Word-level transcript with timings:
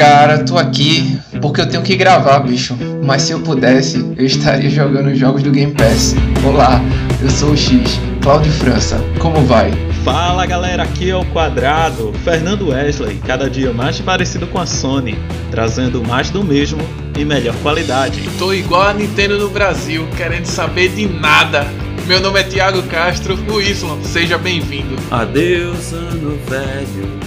Cara, 0.00 0.38
tô 0.38 0.56
aqui 0.56 1.20
porque 1.42 1.60
eu 1.60 1.68
tenho 1.68 1.82
que 1.82 1.94
gravar, 1.94 2.38
bicho. 2.38 2.74
Mas 3.04 3.20
se 3.20 3.32
eu 3.32 3.40
pudesse, 3.40 3.98
eu 4.16 4.24
estaria 4.24 4.70
jogando 4.72 5.14
jogos 5.14 5.42
do 5.42 5.50
Game 5.50 5.74
Pass. 5.74 6.14
Olá, 6.42 6.80
eu 7.20 7.28
sou 7.28 7.50
o 7.50 7.56
X, 7.56 8.00
Cláudio 8.22 8.50
França. 8.50 8.98
Como 9.18 9.42
vai? 9.42 9.70
Fala 10.02 10.46
galera, 10.46 10.84
aqui 10.84 11.10
é 11.10 11.14
o 11.14 11.22
Quadrado, 11.26 12.14
Fernando 12.24 12.68
Wesley, 12.68 13.20
cada 13.26 13.50
dia 13.50 13.74
mais 13.74 14.00
parecido 14.00 14.46
com 14.46 14.58
a 14.58 14.64
Sony, 14.64 15.18
trazendo 15.50 16.02
mais 16.02 16.30
do 16.30 16.42
mesmo 16.42 16.80
e 17.18 17.22
melhor 17.22 17.54
qualidade. 17.56 18.26
Tô 18.38 18.54
igual 18.54 18.88
a 18.88 18.94
Nintendo 18.94 19.38
no 19.38 19.50
Brasil, 19.50 20.08
querendo 20.16 20.46
saber 20.46 20.88
de 20.88 21.06
nada. 21.06 21.66
Meu 22.06 22.20
nome 22.22 22.40
é 22.40 22.44
Thiago 22.44 22.82
Castro, 22.84 23.38
o 23.52 23.60
Y, 23.60 24.02
seja 24.02 24.38
bem-vindo. 24.38 24.96
Adeus, 25.10 25.92
ano 25.92 26.38
velho, 26.48 27.20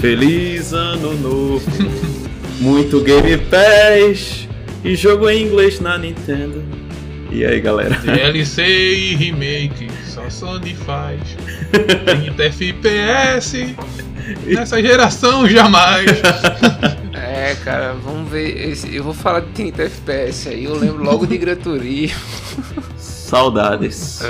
feliz 0.00 0.72
ano 0.72 1.14
novo, 1.14 1.62
muito 2.62 3.00
Game 3.00 3.36
Pass 3.38 4.46
e 4.84 4.94
jogo 4.94 5.28
em 5.28 5.42
inglês 5.42 5.80
na 5.80 5.98
Nintendo. 5.98 6.62
E 7.28 7.44
aí 7.44 7.60
galera? 7.60 7.96
DLC 7.98 8.62
e 8.62 9.14
remake, 9.16 9.88
só 10.06 10.30
Sony 10.30 10.72
faz. 10.74 11.20
30 11.72 12.42
FPS, 12.44 13.74
nessa 14.46 14.80
geração 14.80 15.48
jamais. 15.48 16.06
É, 17.34 17.54
cara, 17.64 17.94
vamos 17.94 18.30
ver. 18.30 18.76
Eu 18.92 19.02
vou 19.04 19.14
falar 19.14 19.40
de 19.40 19.48
30 19.48 19.82
FPS 19.82 20.48
aí, 20.48 20.64
eu 20.64 20.76
lembro 20.76 21.02
logo 21.02 21.26
de 21.26 21.38
Gran 21.38 21.56
Turismo. 21.56 22.18
Saudades. 22.96 24.20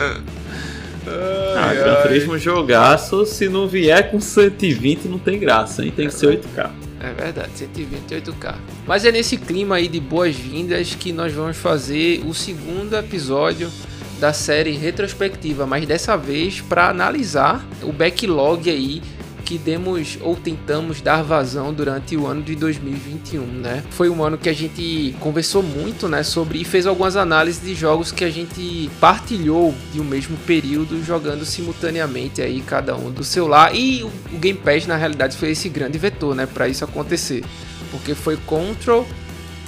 Ah, 1.06 1.74
Gran 1.74 2.02
Turismo 2.02 2.38
jogaço, 2.38 3.26
se 3.26 3.48
não 3.48 3.66
vier 3.66 4.10
com 4.10 4.20
120 4.20 5.08
não 5.08 5.18
tem 5.18 5.38
graça, 5.38 5.84
hein? 5.84 5.92
Tem 5.94 6.06
que 6.06 6.14
ser 6.14 6.26
8K. 6.28 6.70
É 7.02 7.12
verdade, 7.12 7.50
128K. 7.56 8.54
Mas 8.86 9.04
é 9.04 9.10
nesse 9.10 9.36
clima 9.36 9.74
aí 9.74 9.88
de 9.88 9.98
boas-vindas 9.98 10.94
que 10.94 11.12
nós 11.12 11.32
vamos 11.32 11.56
fazer 11.56 12.22
o 12.24 12.32
segundo 12.32 12.96
episódio 12.96 13.68
da 14.20 14.32
série 14.32 14.70
retrospectiva, 14.70 15.66
mas 15.66 15.84
dessa 15.84 16.16
vez 16.16 16.60
para 16.60 16.88
analisar 16.88 17.66
o 17.82 17.92
backlog 17.92 18.70
aí 18.70 19.02
que 19.52 19.58
demos 19.58 20.16
ou 20.22 20.34
tentamos 20.34 21.02
dar 21.02 21.22
vazão 21.22 21.74
durante 21.74 22.16
o 22.16 22.26
ano 22.26 22.42
de 22.42 22.56
2021, 22.56 23.44
né? 23.44 23.84
Foi 23.90 24.08
um 24.08 24.24
ano 24.24 24.38
que 24.38 24.48
a 24.48 24.52
gente 24.54 25.14
conversou 25.20 25.62
muito, 25.62 26.08
né, 26.08 26.22
sobre 26.22 26.62
e 26.62 26.64
fez 26.64 26.86
algumas 26.86 27.16
análises 27.16 27.62
de 27.62 27.74
jogos 27.74 28.10
que 28.10 28.24
a 28.24 28.30
gente 28.30 28.90
partilhou 28.98 29.74
de 29.92 30.00
um 30.00 30.04
mesmo 30.04 30.38
período 30.46 31.04
jogando 31.04 31.44
simultaneamente 31.44 32.40
aí 32.40 32.62
cada 32.62 32.96
um 32.96 33.10
do 33.10 33.22
seu 33.22 33.46
lar 33.46 33.74
e 33.76 34.02
o 34.02 34.38
Game 34.38 34.58
Pass 34.58 34.86
na 34.86 34.96
realidade 34.96 35.36
foi 35.36 35.50
esse 35.50 35.68
grande 35.68 35.98
vetor, 35.98 36.34
né, 36.34 36.46
para 36.46 36.66
isso 36.66 36.82
acontecer. 36.82 37.44
Porque 37.90 38.14
foi 38.14 38.38
Control, 38.46 39.06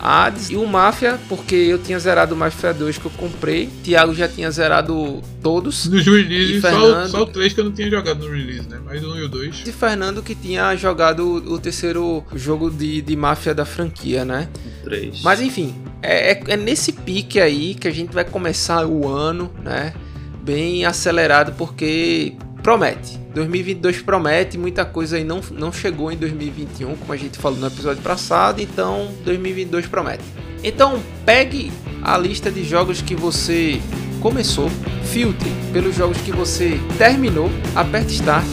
Hades 0.01 0.51
e 0.51 0.57
o 0.57 0.67
Mafia, 0.67 1.19
porque 1.29 1.55
eu 1.55 1.79
tinha 1.79 1.99
zerado 1.99 2.35
o 2.35 2.39
Mafia 2.39 2.75
2 2.75 2.99
que 2.99 3.07
eu 3.07 3.11
comprei. 3.13 3.69
Thiago 3.83 4.15
já 4.15 4.29
tinha 4.29 4.51
zerado 4.51 5.23
todos. 5.43 5.87
Nos 5.87 6.05
releases, 6.05 6.61
só, 6.61 7.09
só 7.09 7.23
o 7.23 7.27
3 7.27 7.53
que 7.53 7.61
eu 7.61 7.65
não 7.65 7.73
tinha 7.73 7.91
jogado 7.91 8.27
no 8.27 8.31
release, 8.33 8.69
né? 8.69 8.81
Mas 8.85 9.03
o 9.03 9.13
1 9.13 9.17
e 9.17 9.23
o 9.23 9.29
2. 9.29 9.63
E 9.67 9.73
Fernando 9.73 10.23
que 10.23 10.35
tinha 10.35 10.75
jogado 10.77 11.25
o 11.25 11.59
terceiro 11.59 12.25
jogo 12.35 12.71
de, 12.71 13.01
de 13.01 13.17
máfia 13.17 13.55
da 13.55 13.65
franquia, 13.65 14.25
né? 14.25 14.49
3. 14.85 15.23
Mas 15.23 15.41
enfim, 15.41 15.75
é, 16.03 16.33
é, 16.33 16.43
é 16.49 16.57
nesse 16.57 16.93
pique 16.93 17.41
aí 17.41 17.75
que 17.75 17.89
a 17.89 17.93
gente 17.93 18.13
vai 18.13 18.25
começar 18.25 18.87
o 18.87 19.09
ano, 19.09 19.51
né? 19.63 19.95
Bem 20.43 20.85
acelerado, 20.85 21.53
porque 21.57 22.35
promete. 22.65 23.19
2022 23.35 24.01
promete, 24.01 24.57
muita 24.57 24.85
coisa 24.85 25.17
aí 25.17 25.23
não, 25.23 25.41
não 25.53 25.71
chegou 25.71 26.11
em 26.11 26.17
2021, 26.17 26.97
como 26.97 27.13
a 27.13 27.17
gente 27.17 27.39
falou 27.39 27.59
no 27.59 27.67
episódio 27.67 28.03
passado, 28.03 28.61
então 28.61 29.13
2022 29.25 29.87
promete. 29.87 30.25
Então 30.63 30.99
pegue 31.27 31.71
a 32.03 32.17
lista 32.17 32.51
de 32.51 32.65
jogos 32.65 33.03
que 33.03 33.15
você 33.15 33.81
começou, 34.21 34.71
filtre 35.05 35.51
pelos 35.73 35.95
jogos 35.95 36.17
que 36.23 36.33
você 36.33 36.81
terminou, 36.97 37.51
aperte 37.77 38.15
Start 38.15 38.47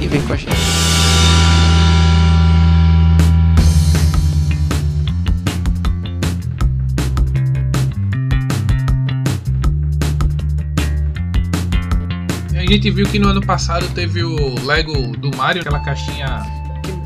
e 0.00 0.08
vem 0.08 0.20
com 0.22 0.32
a 0.32 0.36
gente. 0.36 0.91
Gente 12.72 12.90
viu 12.90 13.06
que 13.06 13.18
no 13.18 13.28
ano 13.28 13.44
passado 13.44 13.86
teve 13.94 14.24
o 14.24 14.64
Lego 14.64 15.14
do 15.18 15.30
Mario, 15.36 15.60
aquela 15.60 15.80
caixinha 15.80 16.42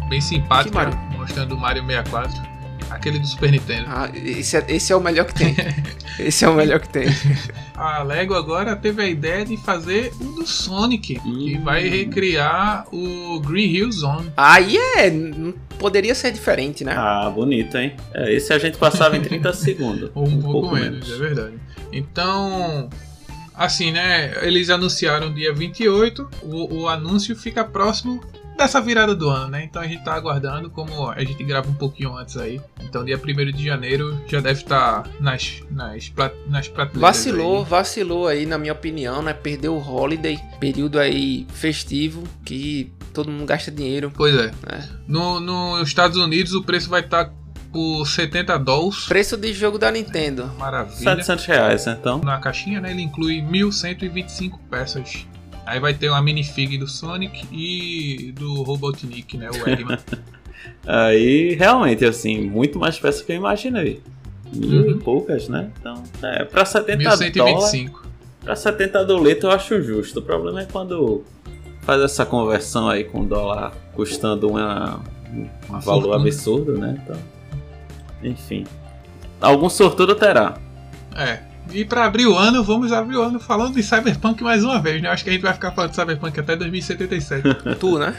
bem 0.08 0.20
simpática, 0.20 0.90
mostrando 1.16 1.56
o 1.56 1.58
Mario 1.58 1.84
64. 1.84 2.56
Aquele 2.88 3.18
do 3.18 3.26
Super 3.26 3.50
Nintendo. 3.50 3.86
Ah, 3.88 4.08
esse 4.14 4.56
é, 4.56 4.64
esse 4.68 4.92
é 4.92 4.96
o 4.96 5.00
melhor 5.00 5.24
que 5.24 5.34
tem. 5.34 5.56
esse 6.20 6.44
é 6.44 6.48
o 6.48 6.54
melhor 6.54 6.78
que 6.78 6.88
tem. 6.88 7.06
A 7.74 8.00
Lego 8.04 8.34
agora 8.34 8.76
teve 8.76 9.02
a 9.02 9.06
ideia 9.06 9.44
de 9.44 9.56
fazer 9.56 10.12
o 10.20 10.24
do 10.36 10.46
Sonic, 10.46 11.20
hum. 11.26 11.36
que 11.36 11.58
vai 11.58 11.88
recriar 11.88 12.86
o 12.92 13.40
Green 13.40 13.66
Hill 13.66 13.90
Zone. 13.90 14.32
Aí 14.36 14.78
é. 14.78 15.10
Poderia 15.80 16.14
ser 16.14 16.30
diferente, 16.30 16.84
né? 16.84 16.94
Ah, 16.96 17.28
bonito, 17.28 17.76
hein? 17.76 17.94
É, 18.14 18.32
esse 18.32 18.52
a 18.52 18.58
gente 18.58 18.78
passava 18.78 19.16
em 19.16 19.20
30 19.20 19.52
segundos. 19.52 20.10
um, 20.16 20.22
um, 20.22 20.40
pouco, 20.40 20.60
pouco 20.60 20.74
menos, 20.76 21.08
menos, 21.08 21.12
é 21.12 21.18
verdade. 21.18 21.54
Então, 21.92 22.88
assim, 23.56 23.90
né? 23.90 24.44
Eles 24.46 24.70
anunciaram 24.70 25.32
dia 25.32 25.52
28, 25.52 26.28
o, 26.42 26.82
o 26.82 26.88
anúncio 26.88 27.34
fica 27.34 27.64
próximo 27.64 28.22
dessa 28.56 28.80
virada 28.80 29.14
do 29.14 29.28
ano, 29.28 29.48
né? 29.48 29.64
Então 29.64 29.82
a 29.82 29.86
gente 29.86 30.02
tá 30.02 30.14
aguardando, 30.14 30.70
como 30.70 31.10
a 31.10 31.22
gente 31.22 31.42
grava 31.44 31.68
um 31.68 31.74
pouquinho 31.74 32.16
antes 32.16 32.36
aí. 32.36 32.60
Então 32.82 33.04
dia 33.04 33.18
1 33.18 33.52
de 33.52 33.64
janeiro 33.64 34.18
já 34.26 34.40
deve 34.40 34.62
estar 34.62 35.02
tá 35.02 35.10
nas, 35.20 35.62
nas, 35.70 36.12
nas 36.48 36.68
prateleiras. 36.68 37.00
Vacilou, 37.00 37.58
aí. 37.58 37.64
vacilou 37.64 38.28
aí, 38.28 38.46
na 38.46 38.58
minha 38.58 38.72
opinião, 38.72 39.22
né? 39.22 39.32
Perdeu 39.32 39.74
o 39.74 39.80
holiday, 39.80 40.38
período 40.58 40.98
aí 40.98 41.46
festivo, 41.52 42.24
que 42.44 42.90
todo 43.12 43.30
mundo 43.30 43.46
gasta 43.46 43.70
dinheiro. 43.70 44.12
Pois 44.14 44.34
é. 44.34 44.52
é. 44.68 44.88
No, 45.06 45.38
nos 45.38 45.88
Estados 45.88 46.16
Unidos 46.16 46.54
o 46.54 46.62
preço 46.62 46.88
vai 46.88 47.00
estar. 47.00 47.26
Tá 47.26 47.32
por 47.76 48.06
70 48.06 48.58
dólares. 48.58 49.04
Preço 49.04 49.36
de 49.36 49.52
jogo 49.52 49.78
da 49.78 49.90
Nintendo. 49.90 50.50
Maravilha. 50.58 50.96
700 50.96 51.44
reais, 51.44 51.86
então. 51.86 52.20
Na 52.20 52.38
caixinha, 52.38 52.80
né? 52.80 52.90
Ele 52.90 53.02
inclui 53.02 53.42
1125 53.42 54.58
peças. 54.70 55.26
Aí 55.66 55.78
vai 55.78 55.92
ter 55.92 56.08
uma 56.08 56.22
minifig 56.22 56.78
do 56.78 56.88
Sonic 56.88 57.46
e 57.52 58.32
do 58.32 58.62
Robotnik, 58.62 59.36
né? 59.36 59.50
O 59.50 59.68
Eggman. 59.68 59.98
Aí, 60.88 61.54
realmente, 61.54 62.02
assim, 62.06 62.48
muito 62.48 62.78
mais 62.78 62.98
peças 62.98 63.20
que 63.20 63.32
eu 63.32 63.36
imaginei. 63.36 64.00
Mil 64.54 64.84
uhum. 64.84 64.90
e 64.92 64.94
poucas, 64.94 65.46
né? 65.46 65.70
Então, 65.78 66.02
é, 66.22 66.44
pra 66.44 66.64
70 66.64 66.96
1125. 66.96 67.92
dólares. 67.92 68.10
Pra 68.42 68.56
70 68.56 69.04
doletas 69.04 69.44
eu 69.44 69.50
acho 69.50 69.82
justo. 69.82 70.20
O 70.20 70.22
problema 70.22 70.62
é 70.62 70.64
quando 70.64 71.24
faz 71.82 72.00
essa 72.00 72.24
conversão 72.24 72.88
aí 72.88 73.04
com 73.04 73.20
o 73.20 73.26
dólar 73.26 73.74
custando 73.92 74.48
uma, 74.48 75.02
um 75.68 75.78
valor 75.80 76.14
absurdo, 76.14 76.78
né? 76.78 76.98
Então. 77.04 77.35
Enfim. 78.26 78.64
Algum 79.40 79.68
sortudo 79.68 80.14
terá. 80.14 80.58
É. 81.14 81.40
E 81.72 81.84
para 81.84 82.04
abrir 82.04 82.26
o 82.26 82.36
ano, 82.36 82.62
vamos 82.62 82.92
abrir 82.92 83.16
o 83.16 83.22
ano 83.22 83.40
falando 83.40 83.74
de 83.74 83.82
Cyberpunk 83.82 84.42
mais 84.42 84.62
uma 84.62 84.80
vez, 84.80 85.02
né? 85.02 85.08
Acho 85.08 85.24
que 85.24 85.30
a 85.30 85.32
gente 85.32 85.42
vai 85.42 85.52
ficar 85.52 85.72
falando 85.72 85.90
de 85.90 85.96
Cyberpunk 85.96 86.38
até 86.38 86.54
2077. 86.56 87.42
tu, 87.80 87.98
né? 87.98 88.14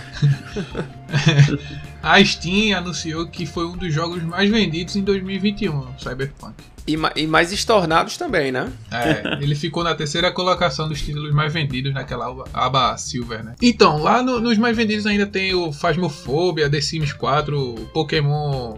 a 2.03 2.23
Steam 2.23 2.78
anunciou 2.78 3.28
que 3.28 3.46
foi 3.46 3.66
um 3.66 3.78
dos 3.78 3.94
jogos 3.94 4.22
mais 4.23 4.50
vendidos 4.50 4.96
em 4.97 5.03
2021, 5.03 5.97
Cyberpunk. 5.97 6.56
E, 6.85 6.96
e 7.16 7.28
mais 7.28 7.51
estornados 7.51 8.17
também, 8.17 8.51
né? 8.51 8.72
É, 8.91 9.41
ele 9.41 9.56
ficou 9.56 9.84
na 9.84 9.96
terceira 9.96 10.31
colocação 10.31 10.88
dos 10.88 11.01
títulos 11.01 11.34
mais 11.34 11.51
vendidos 11.51 11.94
naquela 11.94 12.28
aba, 12.28 12.46
aba 12.53 12.97
Silver, 12.97 13.44
né? 13.44 13.56
Então, 13.62 14.02
lá 14.02 14.22
no, 14.22 14.40
nos 14.40 14.58
mais 14.58 14.76
vendidos 14.76 15.05
ainda 15.05 15.26
tem 15.26 15.53
o 15.53 15.72
Phasmophobia, 15.72 16.70
The 16.70 16.81
Sims 16.81 17.14
4, 17.14 17.90
Pokémon 17.93 18.78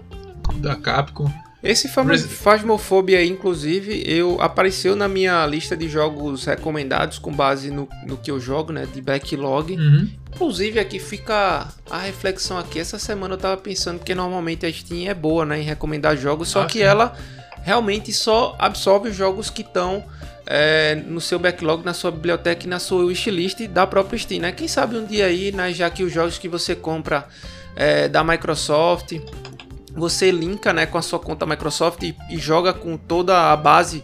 da 0.55 0.75
Capcom. 0.75 1.31
Esse 1.61 1.89
Phasmophobia, 1.89 3.23
inclusive, 3.25 4.01
eu 4.05 4.41
apareceu 4.41 4.95
na 4.95 5.09
minha 5.09 5.45
lista 5.45 5.75
de 5.75 5.89
jogos 5.89 6.45
recomendados 6.45 7.19
com 7.19 7.33
base 7.33 7.69
no, 7.69 7.87
no 8.07 8.15
que 8.15 8.31
eu 8.31 8.39
jogo, 8.39 8.71
né, 8.71 8.87
de 8.93 9.01
backlog. 9.01 9.75
Uhum. 9.75 10.09
Inclusive 10.33 10.79
aqui 10.79 10.99
fica 10.99 11.67
a 11.89 11.97
reflexão 11.97 12.57
aqui. 12.57 12.79
Essa 12.79 12.97
semana 12.97 13.33
eu 13.33 13.37
tava 13.37 13.57
pensando 13.57 13.99
que 13.99 14.15
normalmente 14.15 14.65
a 14.65 14.71
Steam 14.71 15.09
é 15.09 15.13
boa, 15.13 15.45
né, 15.45 15.59
em 15.59 15.63
recomendar 15.63 16.15
jogos, 16.15 16.47
só 16.47 16.61
ah, 16.61 16.65
que 16.65 16.79
sim. 16.79 16.85
ela 16.85 17.13
realmente 17.61 18.13
só 18.13 18.55
absorve 18.57 19.09
os 19.09 19.15
jogos 19.17 19.49
que 19.49 19.61
estão 19.61 20.05
é, 20.45 20.95
no 20.95 21.19
seu 21.19 21.37
backlog, 21.37 21.83
na 21.83 21.93
sua 21.93 22.09
biblioteca 22.09 22.65
e 22.65 22.69
na 22.69 22.79
sua 22.79 23.03
wishlist 23.03 23.67
da 23.67 23.85
própria 23.85 24.17
Steam, 24.17 24.39
né? 24.41 24.53
Quem 24.53 24.67
sabe 24.69 24.95
um 24.95 25.05
dia 25.05 25.25
aí, 25.25 25.51
né, 25.51 25.73
já 25.73 25.89
que 25.89 26.03
os 26.03 26.13
jogos 26.13 26.37
que 26.37 26.47
você 26.47 26.73
compra 26.73 27.27
é, 27.75 28.07
da 28.07 28.23
Microsoft 28.23 29.19
você 29.95 30.31
linka 30.31 30.73
né, 30.73 30.85
com 30.85 30.97
a 30.97 31.01
sua 31.01 31.19
conta 31.19 31.45
Microsoft 31.45 32.03
e, 32.03 32.15
e 32.29 32.37
joga 32.37 32.73
com 32.73 32.97
toda 32.97 33.51
a 33.51 33.55
base 33.55 34.03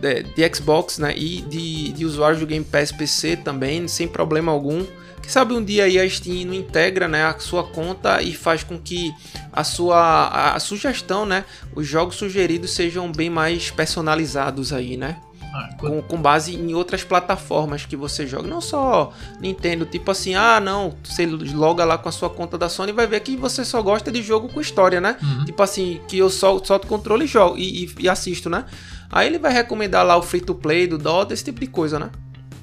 de, 0.00 0.22
de 0.22 0.54
Xbox 0.54 0.98
né, 0.98 1.14
e 1.16 1.42
de, 1.42 1.92
de, 1.92 2.04
usuários 2.04 2.40
do 2.40 2.46
Game 2.46 2.64
Pass 2.64 2.92
PC 2.92 3.36
também, 3.36 3.86
sem 3.88 4.08
problema 4.08 4.52
algum. 4.52 4.84
Quem 5.20 5.30
sabe 5.30 5.54
um 5.54 5.64
dia 5.64 5.84
aí 5.84 5.98
a 6.00 6.08
Steam 6.08 6.46
não 6.46 6.54
integra 6.54 7.06
né, 7.06 7.24
a 7.24 7.38
sua 7.38 7.62
conta 7.62 8.20
e 8.20 8.34
faz 8.34 8.64
com 8.64 8.78
que 8.78 9.14
a 9.52 9.62
sua 9.62 9.98
a, 9.98 10.56
a 10.56 10.60
sugestão, 10.60 11.24
né, 11.24 11.44
os 11.74 11.86
jogos 11.86 12.16
sugeridos 12.16 12.74
sejam 12.74 13.10
bem 13.12 13.30
mais 13.30 13.70
personalizados 13.70 14.72
aí, 14.72 14.96
né? 14.96 15.18
Ah, 15.54 15.68
Com, 15.78 16.00
com 16.02 16.16
base 16.20 16.54
em 16.56 16.72
outras 16.74 17.04
plataformas 17.04 17.84
que 17.84 17.94
você 17.96 18.26
joga. 18.26 18.48
Não 18.48 18.60
só 18.60 19.12
Nintendo, 19.40 19.84
tipo 19.84 20.10
assim, 20.10 20.34
ah 20.34 20.58
não, 20.60 20.94
você 21.04 21.26
loga 21.26 21.84
lá 21.84 21.98
com 21.98 22.08
a 22.08 22.12
sua 22.12 22.30
conta 22.30 22.56
da 22.56 22.68
Sony 22.68 22.90
e 22.90 22.94
vai 22.94 23.06
ver 23.06 23.20
que 23.20 23.36
você 23.36 23.64
só 23.64 23.82
gosta 23.82 24.10
de 24.10 24.22
jogo 24.22 24.48
com 24.48 24.60
história, 24.60 25.00
né? 25.00 25.16
Uhum. 25.22 25.44
Tipo 25.44 25.62
assim, 25.62 26.00
que 26.08 26.16
eu 26.18 26.30
só 26.30 26.58
solto 26.64 26.86
controle 26.86 27.24
e 27.24 27.28
jogo 27.28 27.58
e, 27.58 27.84
e- 27.84 27.94
e 28.00 28.08
assisto, 28.08 28.48
né? 28.48 28.64
Aí 29.10 29.26
ele 29.26 29.38
vai 29.38 29.52
recomendar 29.52 30.06
lá 30.06 30.16
o 30.16 30.22
free 30.22 30.40
to 30.40 30.54
play 30.54 30.86
do 30.86 30.96
Dota, 30.96 31.34
esse 31.34 31.44
tipo 31.44 31.60
de 31.60 31.66
coisa, 31.66 31.98
né? 31.98 32.10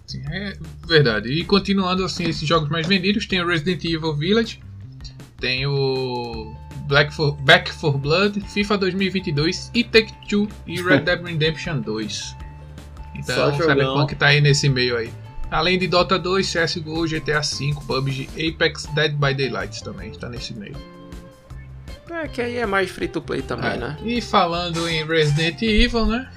Sim, 0.08 0.24
é 0.32 0.54
verdade. 0.88 1.30
E 1.32 1.44
continuando 1.46 2.04
assim, 2.04 2.24
esses 2.24 2.48
jogos 2.48 2.70
mais 2.70 2.88
vendidos, 2.88 3.28
tem 3.28 3.40
o 3.40 3.48
Resident 3.48 3.84
Evil 3.86 4.16
Village, 4.16 4.60
tem 5.40 5.68
o 5.68 6.56
Black 6.88 7.14
for, 7.14 7.34
Back 7.44 7.72
for 7.72 7.96
Blood, 8.00 8.42
FIFA 8.42 8.80
2022 8.80 9.70
e 9.76 9.84
Take-Two 9.84 10.48
e 10.66 10.82
Red 10.82 11.02
Dead 11.02 11.24
Redemption 11.24 11.82
2. 11.82 12.36
Então. 13.20 13.54
Cyberpunk 13.56 14.16
tá 14.16 14.28
aí 14.28 14.42
nesse 14.42 14.70
meio 14.70 14.98
aí. 14.98 15.12
Além 15.52 15.80
de 15.80 15.88
Dota 15.88 16.20
2, 16.20 16.52
CSGO, 16.52 17.08
GTA 17.08 17.42
V, 17.42 17.74
PUBG, 17.88 18.30
Apex, 18.34 18.86
Dead 18.94 19.14
by 19.14 19.34
Daylight 19.34 19.84
também 19.84 20.12
está 20.12 20.30
nesse 20.30 20.54
meio. 20.54 20.76
É 22.12 22.28
que 22.28 22.42
aí 22.42 22.58
é 22.58 22.66
mais 22.66 22.90
free 22.90 23.08
to 23.08 23.22
play 23.22 23.42
também, 23.42 23.72
É, 23.72 23.78
né? 23.78 23.98
E 24.04 24.22
falando 24.22 24.88
em 24.88 25.06
Resident 25.06 25.62
Evil, 25.62 26.06
né? 26.06 26.28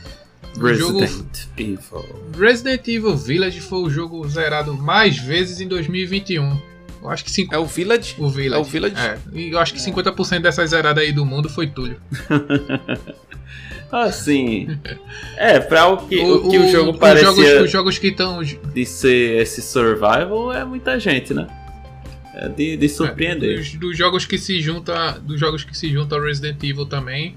O 0.58 0.74
jogo 0.74 1.00
Resident 1.00 1.46
Evil. 1.56 2.22
Resident 2.38 2.88
Evil 2.88 3.16
Village 3.16 3.60
foi 3.60 3.78
o 3.80 3.90
jogo 3.90 4.26
zerado 4.28 4.74
mais 4.74 5.18
vezes 5.18 5.60
em 5.60 5.68
2021. 5.68 6.60
Eu 7.02 7.10
acho 7.10 7.24
que 7.24 7.30
cinco... 7.30 7.54
É 7.54 7.58
o 7.58 7.66
Village. 7.66 8.14
o 8.18 8.28
Village. 8.28 8.54
É 8.54 8.58
o 8.58 8.64
Village? 8.64 8.96
É, 8.96 9.18
e 9.32 9.50
eu 9.50 9.58
acho 9.58 9.74
que 9.74 9.80
50% 9.80 10.40
dessas 10.40 10.70
zeradas 10.70 11.02
aí 11.02 11.12
do 11.12 11.24
mundo 11.26 11.48
foi 11.48 11.66
Túlio. 11.66 12.00
Assim. 13.92 14.78
É, 15.36 15.60
pra 15.60 15.86
o 15.88 16.06
que 16.08 16.18
o, 16.18 16.48
que 16.48 16.58
o 16.58 16.68
jogo 16.70 16.94
parecia 16.98 17.30
Os 17.30 17.36
jogos, 17.36 17.62
os 17.64 17.70
jogos 17.70 17.98
que 17.98 18.08
estão. 18.08 18.42
de 18.42 18.86
ser 18.86 19.42
esse 19.42 19.60
survival 19.60 20.52
é 20.52 20.64
muita 20.64 20.98
gente, 20.98 21.34
né? 21.34 21.46
É 22.34 22.48
de, 22.48 22.76
de 22.76 22.88
surpreender. 22.88 23.58
dos, 23.58 23.74
dos 23.74 23.96
jogos 23.98 24.24
que 24.24 24.38
se 24.38 24.60
junta. 24.60 25.18
Dos 25.20 25.38
jogos 25.38 25.64
que 25.64 25.76
se 25.76 25.90
juntam 25.92 26.18
ao 26.18 26.24
Resident 26.24 26.62
Evil 26.62 26.86
também. 26.86 27.34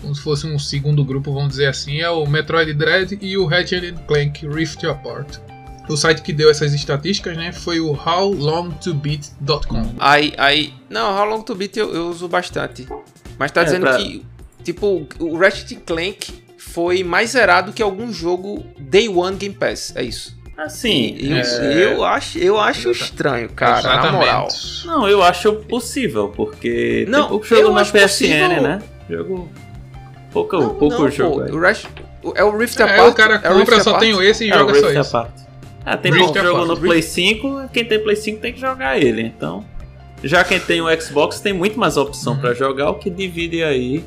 Como 0.00 0.14
se 0.14 0.22
fosse 0.22 0.46
um 0.46 0.58
segundo 0.58 1.04
grupo, 1.04 1.32
vamos 1.32 1.50
dizer 1.50 1.66
assim, 1.66 2.00
é 2.00 2.08
o 2.10 2.26
Metroid 2.26 2.72
Dread 2.72 3.18
e 3.20 3.36
o 3.36 3.46
Ratchet 3.46 3.92
Clank 4.06 4.46
Rift 4.48 4.84
Apart. 4.86 5.38
O 5.88 5.96
site 5.96 6.22
que 6.22 6.32
deu 6.32 6.50
essas 6.50 6.72
estatísticas, 6.74 7.36
né, 7.36 7.52
foi 7.52 7.80
o 7.80 7.92
howlongtobeat.com. 7.92 9.94
Aí, 9.98 10.32
aí. 10.36 10.72
Não, 10.88 11.16
How 11.16 11.24
Long 11.24 11.42
to 11.42 11.54
Beat 11.54 11.76
eu, 11.76 11.92
eu 11.94 12.08
uso 12.10 12.28
bastante. 12.28 12.86
Mas 13.38 13.50
tá 13.50 13.62
É, 13.62 13.64
dizendo 13.64 13.82
pra- 13.82 13.96
que, 13.96 14.24
tipo, 14.72 15.06
o 15.18 15.36
Ratchet 15.38 15.76
Clank 15.86 16.30
foi 16.58 17.02
mais 17.02 17.30
zerado 17.30 17.72
que 17.72 17.82
algum 17.82 18.12
jogo 18.12 18.64
Day 18.78 19.08
One 19.08 19.36
Game 19.36 19.54
Pass. 19.54 19.92
É 19.96 20.02
isso. 20.02 20.36
Assim, 20.56 21.16
eu, 21.20 21.36
é, 21.36 21.84
eu 21.94 22.04
acho, 22.04 22.38
eu 22.38 22.58
acho 22.60 22.90
estranho, 22.90 23.48
cara, 23.50 24.02
na 24.02 24.12
moral. 24.12 24.48
Não, 24.84 25.08
eu 25.08 25.22
acho 25.22 25.52
possível, 25.68 26.28
porque 26.34 27.06
Não, 27.08 27.20
tem 27.20 27.28
pouco 27.28 27.46
jogo 27.46 27.62
eu 27.62 27.72
na 27.72 27.80
acho 27.82 27.92
PSN, 27.92 28.02
possível. 28.08 28.62
né? 28.62 28.82
Jogo. 29.08 29.48
Pouco, 30.32 30.56
Não, 30.58 30.74
pouco 30.74 30.98
não, 31.04 31.10
jogo. 31.10 31.46
pô, 31.46 31.56
o 31.56 31.60
Ratchet- 31.60 31.90
o- 32.24 32.32
é 32.34 32.42
o 32.44 32.58
Rift 32.58 32.78
É, 32.80 32.82
Apart. 32.82 33.08
o 33.08 33.14
cara 33.14 33.34
é 33.34 33.50
o 33.50 33.58
compra, 33.58 33.74
Rift 33.76 33.84
só 33.84 33.90
Apart. 33.90 34.02
tem 34.04 34.22
esse 34.28 34.44
e 34.46 34.50
É, 34.50 34.54
joga 34.58 34.74
só 34.74 34.90
isso. 34.90 35.16
Apart. 35.16 35.30
Ah, 35.86 35.96
tem 35.96 36.12
Rift 36.12 36.24
pouco 36.26 36.40
jogo 36.42 36.64
no. 36.66 36.76
Play 36.76 37.02
5, 37.02 37.68
quem 37.72 37.84
tem 37.84 37.98
Play 38.02 38.16
5 38.16 38.40
tem 38.40 38.52
que 38.52 38.60
jogar 38.60 38.98
ele, 39.00 39.22
então. 39.22 39.64
Já 40.24 40.42
quem 40.42 40.58
tem 40.58 40.80
o 40.82 41.00
Xbox 41.00 41.38
tem 41.40 41.52
muito 41.52 41.78
mais 41.78 41.96
opção 41.96 42.32
Uhum. 42.34 42.40
pra 42.40 42.52
jogar, 42.52 42.90
o 42.90 42.94
que 42.96 43.08
divide 43.08 43.62
aí 43.62 44.04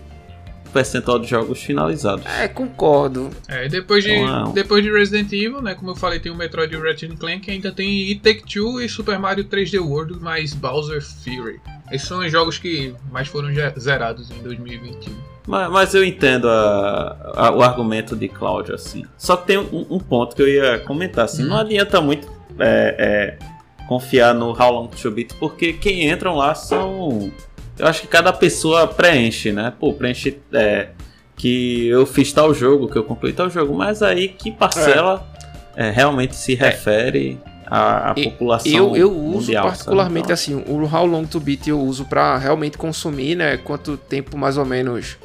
percentual 0.71 1.19
de 1.19 1.27
jogos 1.27 1.61
finalizados. 1.61 2.25
É, 2.25 2.47
concordo. 2.47 3.29
É, 3.47 3.65
e 3.65 3.69
depois 3.69 4.03
de, 4.03 4.11
Uau. 4.11 4.51
depois 4.53 4.83
de 4.83 4.91
Resident 4.91 5.31
Evil, 5.31 5.61
né, 5.61 5.75
como 5.75 5.91
eu 5.91 5.95
falei, 5.95 6.19
tem 6.19 6.31
o 6.31 6.35
Metroid 6.35 6.73
e 6.73 6.77
o 6.77 6.81
Ratchet 6.83 7.15
Clank, 7.17 7.49
ainda 7.51 7.71
tem 7.71 8.07
It 8.09 8.21
Take-Two 8.21 8.81
e 8.81 8.89
Super 8.89 9.19
Mario 9.19 9.43
3D 9.45 9.79
World 9.79 10.19
mais 10.19 10.53
Bowser 10.53 11.01
Fury. 11.01 11.59
Esses 11.91 12.07
são 12.07 12.19
os 12.19 12.31
jogos 12.31 12.57
que 12.57 12.93
mais 13.11 13.27
foram 13.27 13.49
zerados 13.77 14.31
em 14.31 14.41
2021. 14.43 15.13
Mas, 15.47 15.69
mas 15.71 15.93
eu 15.93 16.03
entendo 16.05 16.47
a- 16.47 17.33
a- 17.35 17.51
o 17.51 17.61
argumento 17.61 18.15
de 18.15 18.27
Cláudio, 18.29 18.75
assim. 18.75 19.03
Só 19.17 19.35
que 19.35 19.47
tem 19.47 19.57
um, 19.57 19.85
um 19.89 19.99
ponto 19.99 20.35
que 20.35 20.41
eu 20.41 20.47
ia 20.47 20.79
comentar, 20.79 21.25
assim. 21.25 21.43
Hum. 21.43 21.47
Não 21.47 21.57
adianta 21.57 21.99
muito 21.99 22.27
é, 22.59 23.37
é, 23.39 23.85
confiar 23.87 24.33
no 24.35 24.51
How 24.51 24.71
Long 24.71 24.87
to 24.87 25.11
Beat, 25.11 25.33
porque 25.39 25.73
quem 25.73 26.09
entram 26.09 26.35
lá 26.35 26.53
são... 26.53 27.31
Eu 27.81 27.87
acho 27.87 28.01
que 28.01 28.07
cada 28.07 28.31
pessoa 28.31 28.87
preenche, 28.87 29.51
né? 29.51 29.73
Pô, 29.79 29.91
preenche 29.91 30.37
é, 30.53 30.89
que 31.35 31.87
eu 31.87 32.05
fiz 32.05 32.31
tal 32.31 32.53
jogo, 32.53 32.87
que 32.87 32.95
eu 32.95 33.03
concluí 33.03 33.33
tal 33.33 33.49
jogo. 33.49 33.73
Mas 33.73 34.03
aí 34.03 34.27
que 34.27 34.51
parcela 34.51 35.27
é, 35.75 35.89
realmente 35.89 36.35
se 36.35 36.53
refere 36.53 37.39
à, 37.65 38.13
E- 38.15 38.23
população 38.25 38.71
Eu, 38.71 38.95
eu 38.95 39.11
uso 39.11 39.47
mundial, 39.47 39.65
particularmente 39.65 40.25
Então, 40.25 40.33
assim, 40.35 40.63
o 40.67 40.83
How 40.85 41.07
Long 41.07 41.25
to 41.25 41.39
Beat 41.39 41.65
eu 41.65 41.79
uso 41.81 42.05
pra 42.05 42.37
realmente 42.37 42.77
consumir, 42.77 43.33
né? 43.35 43.57
Quanto 43.57 43.97
tempo 43.97 44.37
mais 44.37 44.57
ou 44.57 44.65
menos 44.65 45.17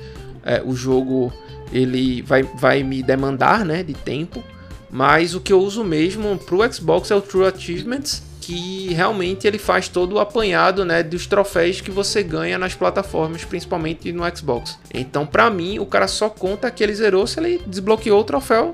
é, 0.42 0.62
o 0.64 0.74
jogo 0.74 1.30
ele 1.70 2.22
vai, 2.22 2.42
vai 2.42 2.82
me 2.82 3.02
demandar, 3.02 3.66
né? 3.66 3.82
De 3.82 3.92
tempo. 3.92 4.42
Mas 4.90 5.34
o 5.34 5.40
que 5.42 5.52
eu 5.52 5.60
uso 5.60 5.84
mesmo 5.84 6.38
pro 6.38 6.72
Xbox 6.72 7.10
é 7.10 7.14
o 7.14 7.20
True 7.20 7.44
Achievements, 7.48 8.22
que 8.46 8.94
realmente 8.94 9.44
ele 9.44 9.58
faz 9.58 9.88
todo 9.88 10.12
o 10.12 10.18
apanhado, 10.20 10.84
né? 10.84 11.02
Dos 11.02 11.26
troféus 11.26 11.80
que 11.80 11.90
você 11.90 12.22
ganha 12.22 12.56
nas 12.56 12.76
plataformas, 12.76 13.44
principalmente 13.44 14.12
no 14.12 14.22
Xbox. 14.36 14.78
Então, 14.94 15.26
pra 15.26 15.50
mim, 15.50 15.80
o 15.80 15.84
cara 15.84 16.06
só 16.06 16.28
conta 16.28 16.70
que 16.70 16.84
ele 16.84 16.94
zerou 16.94 17.26
se 17.26 17.40
ele 17.40 17.60
desbloqueou 17.66 18.20
o 18.20 18.22
troféu, 18.24 18.70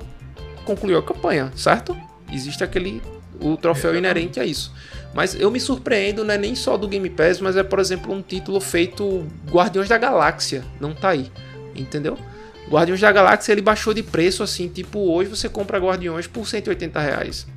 concluiu 0.63 0.99
a 0.99 1.01
campanha, 1.01 1.51
certo? 1.55 1.97
Existe 2.31 2.63
aquele 2.63 3.01
o 3.41 3.57
troféu 3.57 3.95
inerente 3.95 4.39
a 4.39 4.45
isso. 4.45 4.71
Mas 5.11 5.33
eu 5.33 5.49
me 5.49 5.59
surpreendo, 5.59 6.23
não 6.23 6.35
é 6.35 6.37
nem 6.37 6.53
só 6.53 6.77
do 6.77 6.87
Game 6.87 7.09
Pass, 7.09 7.39
mas 7.39 7.57
é, 7.57 7.63
por 7.63 7.79
exemplo, 7.79 8.13
um 8.13 8.21
título 8.21 8.61
feito 8.61 9.25
Guardiões 9.49 9.89
da 9.89 9.97
Galáxia. 9.97 10.63
Não 10.79 10.93
tá 10.93 11.09
aí. 11.09 11.31
Entendeu? 11.75 12.15
Guardiões 12.69 13.01
da 13.01 13.11
Galáxia 13.11 13.51
ele 13.51 13.61
baixou 13.61 13.91
de 13.91 14.03
preço 14.03 14.43
assim, 14.43 14.67
tipo, 14.67 14.99
hoje 14.99 15.31
você 15.31 15.49
compra 15.49 15.79
Guardiões 15.79 16.27
por 16.27 16.47
180 16.47 16.99
reais. 16.99 17.47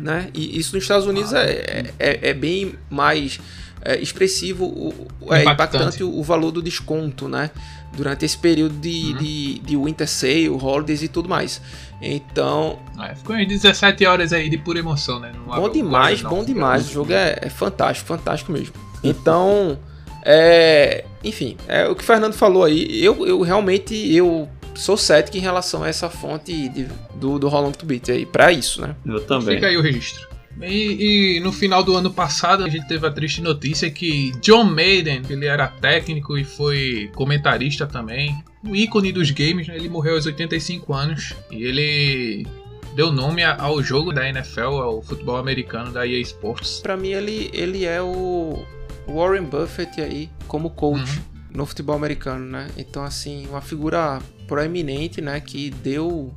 Né? 0.00 0.28
E 0.34 0.58
isso 0.58 0.74
nos 0.74 0.84
Estados 0.84 1.06
Unidos 1.06 1.32
é, 1.32 1.84
é, 1.98 2.30
é 2.30 2.34
bem 2.34 2.74
mais 2.90 3.40
é, 3.82 3.98
expressivo, 3.98 4.64
o- 4.66 5.32
é 5.34 5.42
Impactante. 5.44 6.02
o, 6.02 6.18
o 6.18 6.22
valor 6.22 6.50
do 6.50 6.60
desconto, 6.62 7.28
né? 7.28 7.50
Durante 7.96 8.24
esse 8.24 8.36
período 8.36 8.74
de, 8.78 9.12
Uhum. 9.12 9.16
de, 9.16 9.58
de 9.60 9.76
Winter 9.76 10.08
Sale, 10.08 10.48
Holidays 10.50 11.02
e 11.02 11.08
tudo 11.08 11.28
mais. 11.28 11.62
Então, 12.02 12.78
É, 13.00 13.14
ficou 13.14 13.34
umas 13.36 13.46
17 13.48 14.04
horas 14.04 14.32
aí 14.32 14.50
de 14.50 14.58
pura 14.58 14.78
emoção, 14.80 15.18
né? 15.18 15.32
Não 15.34 15.54
Bom 15.54 15.68
demais, 15.70 16.20
bom 16.20 16.44
demais. 16.44 16.88
O 16.90 16.92
jogo 16.92 17.12
é, 17.12 17.38
é 17.40 17.48
fantástico, 17.48 18.06
fantástico 18.08 18.52
mesmo. 18.52 18.74
Então, 19.02 19.78
é, 20.24 21.04
enfim, 21.24 21.56
é 21.68 21.88
o 21.88 21.94
que 21.94 22.02
o 22.02 22.06
Fernando 22.06 22.34
falou 22.34 22.64
aí. 22.64 23.02
Eu, 23.02 23.26
eu 23.26 23.40
realmente 23.40 23.94
eu 24.14 24.48
sou 24.76 24.96
cético 24.96 25.36
em 25.36 25.40
relação 25.40 25.82
a 25.82 25.88
essa 25.88 26.08
fonte 26.10 26.68
de- 26.68 26.86
do, 27.14 27.38
do 27.38 27.48
How 27.48 27.62
Long 27.62 27.72
to 27.72 27.84
Beat 27.86 28.08
aí, 28.10 28.26
pra 28.26 28.52
isso, 28.52 28.80
né? 28.82 28.94
Eu 29.04 29.20
também. 29.26 29.56
Fica 29.56 29.66
aí 29.68 29.76
o 29.76 29.82
registro. 29.82 30.26
E, 30.62 31.36
e 31.36 31.40
no 31.40 31.52
final 31.52 31.82
do 31.84 31.94
ano 31.94 32.10
passado 32.10 32.64
a 32.64 32.68
gente 32.68 32.88
teve 32.88 33.06
a 33.06 33.10
triste 33.10 33.42
notícia 33.42 33.90
que 33.90 34.32
John 34.40 34.64
Maiden, 34.64 35.20
ele 35.28 35.44
era 35.44 35.68
técnico 35.68 36.38
e 36.38 36.44
foi 36.44 37.10
comentarista 37.14 37.86
também, 37.86 38.34
o 38.66 38.74
ícone 38.74 39.12
dos 39.12 39.30
games, 39.30 39.68
né? 39.68 39.76
ele 39.76 39.88
morreu 39.88 40.14
aos 40.14 40.24
85 40.24 40.94
anos 40.94 41.34
e 41.50 41.62
ele 41.62 42.46
deu 42.94 43.12
nome 43.12 43.44
ao 43.44 43.82
jogo 43.82 44.12
da 44.14 44.26
NFL, 44.26 44.60
ao 44.80 45.02
futebol 45.02 45.36
americano 45.36 45.92
da 45.92 46.06
EA 46.06 46.20
Sports. 46.22 46.80
Pra 46.82 46.96
mim 46.96 47.08
ele, 47.10 47.50
ele 47.52 47.84
é 47.84 48.00
o 48.00 48.64
Warren 49.06 49.44
Buffett 49.44 50.00
aí 50.00 50.30
como 50.48 50.70
coach 50.70 51.20
no 51.50 51.66
futebol 51.66 51.94
americano, 51.94 52.46
né? 52.46 52.68
Então 52.78 53.04
assim, 53.04 53.46
uma 53.50 53.60
figura 53.60 54.20
proeminente, 54.46 55.20
né, 55.20 55.40
que 55.40 55.70
deu 55.70 56.32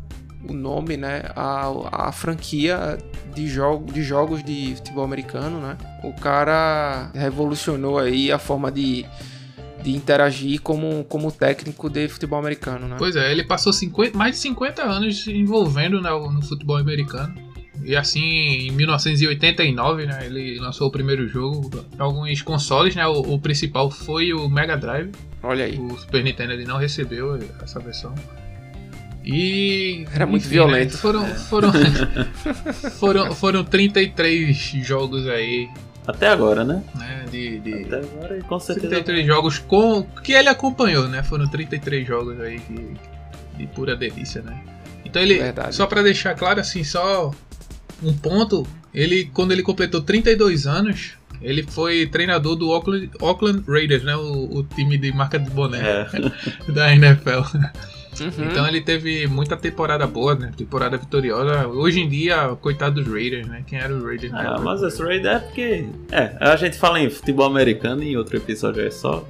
o 0.47 0.53
nome, 0.53 0.95
né, 0.95 1.23
à, 1.35 2.07
à 2.07 2.11
franquia 2.11 2.97
de, 3.35 3.47
jogo, 3.47 3.91
de 3.91 4.01
jogos 4.01 4.43
de 4.43 4.75
futebol 4.75 5.03
americano, 5.03 5.59
né? 5.59 5.77
O 6.03 6.13
cara 6.13 7.11
revolucionou 7.13 7.99
aí 7.99 8.31
a 8.31 8.39
forma 8.39 8.71
de, 8.71 9.05
de 9.83 9.91
interagir 9.91 10.61
como, 10.61 11.03
como 11.05 11.31
técnico 11.31 11.89
de 11.89 12.07
futebol 12.07 12.39
americano, 12.39 12.87
né? 12.87 12.95
Pois 12.97 13.15
é, 13.15 13.31
ele 13.31 13.43
passou 13.43 13.73
50 13.73 14.17
mais 14.17 14.35
de 14.35 14.41
50 14.41 14.81
anos 14.81 15.27
envolvendo 15.27 16.01
né, 16.01 16.09
no 16.09 16.41
futebol 16.41 16.77
americano. 16.77 17.33
E 17.83 17.95
assim, 17.95 18.21
em 18.21 18.71
1989, 18.71 20.05
né, 20.05 20.25
ele 20.25 20.59
lançou 20.59 20.87
o 20.87 20.91
primeiro 20.91 21.27
jogo 21.27 21.69
para 21.69 22.05
alguns 22.05 22.41
consoles, 22.41 22.95
né? 22.95 23.07
O, 23.07 23.33
o 23.33 23.39
principal 23.39 23.89
foi 23.89 24.33
o 24.33 24.49
Mega 24.49 24.75
Drive. 24.75 25.11
Olha 25.41 25.65
aí. 25.65 25.77
O 25.77 25.97
Super 25.97 26.23
Nintendo 26.23 26.53
ele 26.53 26.65
não 26.65 26.77
recebeu 26.77 27.37
essa 27.63 27.79
versão. 27.79 28.13
E. 29.23 30.05
Era 30.13 30.25
muito 30.25 30.43
enfim, 30.43 30.53
violento. 30.55 30.93
né, 30.93 30.97
Foram, 30.99 31.25
foram, 31.35 31.71
foram, 32.97 33.35
foram 33.35 33.63
33 33.63 34.55
jogos 34.83 35.27
aí, 35.27 35.69
Até 36.07 36.27
agora, 36.27 36.63
né? 36.63 36.83
né? 36.95 37.25
De, 37.29 37.59
de 37.59 37.83
Até 37.83 37.97
agora, 37.97 38.37
e 38.37 38.41
com 38.41 38.59
certeza. 38.59 38.87
33 38.87 39.27
jogos 39.27 39.59
com 39.59 40.03
que 40.23 40.33
ele 40.33 40.49
acompanhou, 40.49 41.07
né? 41.07 41.21
Foram 41.21 41.47
33 41.47 42.07
jogos 42.07 42.39
aí 42.39 42.59
que, 42.59 42.93
de 43.57 43.67
pura 43.67 43.95
delícia, 43.95 44.41
né? 44.41 44.59
Então 45.05 45.21
ele, 45.21 45.37
Verdade. 45.37 45.75
só 45.75 45.85
pra 45.85 46.01
deixar 46.01 46.33
claro 46.35 46.59
assim, 46.59 46.83
só 46.83 47.31
um 48.01 48.13
ponto, 48.13 48.65
ele 48.93 49.25
quando 49.33 49.51
ele 49.51 49.61
completou 49.63 50.01
32 50.01 50.65
anos, 50.65 51.13
ele 51.41 51.63
foi 51.63 52.05
treinador 52.07 52.55
do 52.55 52.69
Oakland, 52.69 53.09
Oakland 53.21 53.63
Raiders, 53.67 54.03
né? 54.03 54.15
O, 54.15 54.57
o 54.59 54.63
time 54.63 54.97
de 54.97 55.11
marca 55.11 55.39
de 55.39 55.49
boné 55.49 55.79
É. 55.79 56.07
da 56.71 56.93
NFL. 56.93 57.57
Uhum. 58.19 58.49
Então 58.51 58.67
ele 58.67 58.81
teve 58.81 59.27
muita 59.27 59.55
temporada 59.55 60.05
boa, 60.05 60.35
né? 60.35 60.51
Temporada 60.57 60.97
vitoriosa. 60.97 61.67
Hoje 61.67 62.01
em 62.01 62.09
dia, 62.09 62.49
coitado 62.61 63.01
dos 63.01 63.11
Raiders, 63.11 63.47
né? 63.47 63.63
Quem 63.65 63.79
era 63.79 63.95
o 63.95 64.03
Raiders? 64.05 64.33
Ah, 64.33 64.59
mas 64.61 64.81
esse 64.83 65.01
Raid 65.01 65.25
é 65.25 65.39
porque. 65.39 65.85
É, 66.11 66.35
a 66.39 66.55
gente 66.57 66.77
fala 66.77 66.99
em 66.99 67.09
futebol 67.09 67.45
americano 67.45 68.03
e 68.03 68.11
em 68.13 68.17
outro 68.17 68.35
episódio 68.35 68.85
é 68.85 68.91
só 68.91 69.25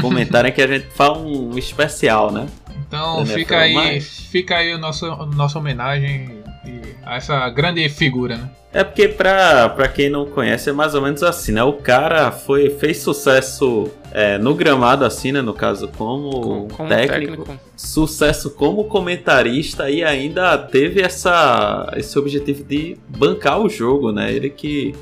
comentarem 0.00 0.50
que 0.52 0.62
a 0.62 0.66
gente 0.66 0.86
fala 0.94 1.18
um 1.18 1.58
especial, 1.58 2.32
né? 2.32 2.46
Então 2.88 3.18
NFL, 3.20 3.34
fica 3.34 3.58
aí, 3.58 3.74
mas- 3.74 4.20
fica 4.30 4.56
aí 4.56 4.74
o 4.74 4.78
nosso, 4.78 5.04
a 5.06 5.26
nossa 5.26 5.58
homenagem 5.58 6.41
a 7.04 7.16
essa 7.16 7.48
grande 7.50 7.88
figura, 7.88 8.36
né? 8.36 8.50
É 8.72 8.82
porque, 8.82 9.06
pra, 9.06 9.68
pra 9.68 9.86
quem 9.86 10.08
não 10.08 10.24
conhece, 10.24 10.70
é 10.70 10.72
mais 10.72 10.94
ou 10.94 11.02
menos 11.02 11.22
assim, 11.22 11.52
né? 11.52 11.62
O 11.62 11.74
cara 11.74 12.30
foi, 12.32 12.70
fez 12.70 12.98
sucesso 12.98 13.90
é, 14.12 14.38
no 14.38 14.54
gramado, 14.54 15.04
assim, 15.04 15.30
né? 15.30 15.42
No 15.42 15.52
caso, 15.52 15.88
como, 15.88 16.68
como 16.68 16.88
técnico, 16.88 17.44
técnico. 17.44 17.60
Sucesso 17.76 18.50
como 18.50 18.84
comentarista 18.84 19.90
e 19.90 20.02
ainda 20.02 20.56
teve 20.56 21.02
essa, 21.02 21.92
esse 21.96 22.18
objetivo 22.18 22.64
de 22.64 22.96
bancar 23.08 23.60
o 23.60 23.68
jogo, 23.68 24.10
né? 24.10 24.32
Ele 24.32 24.48
que 24.48 24.94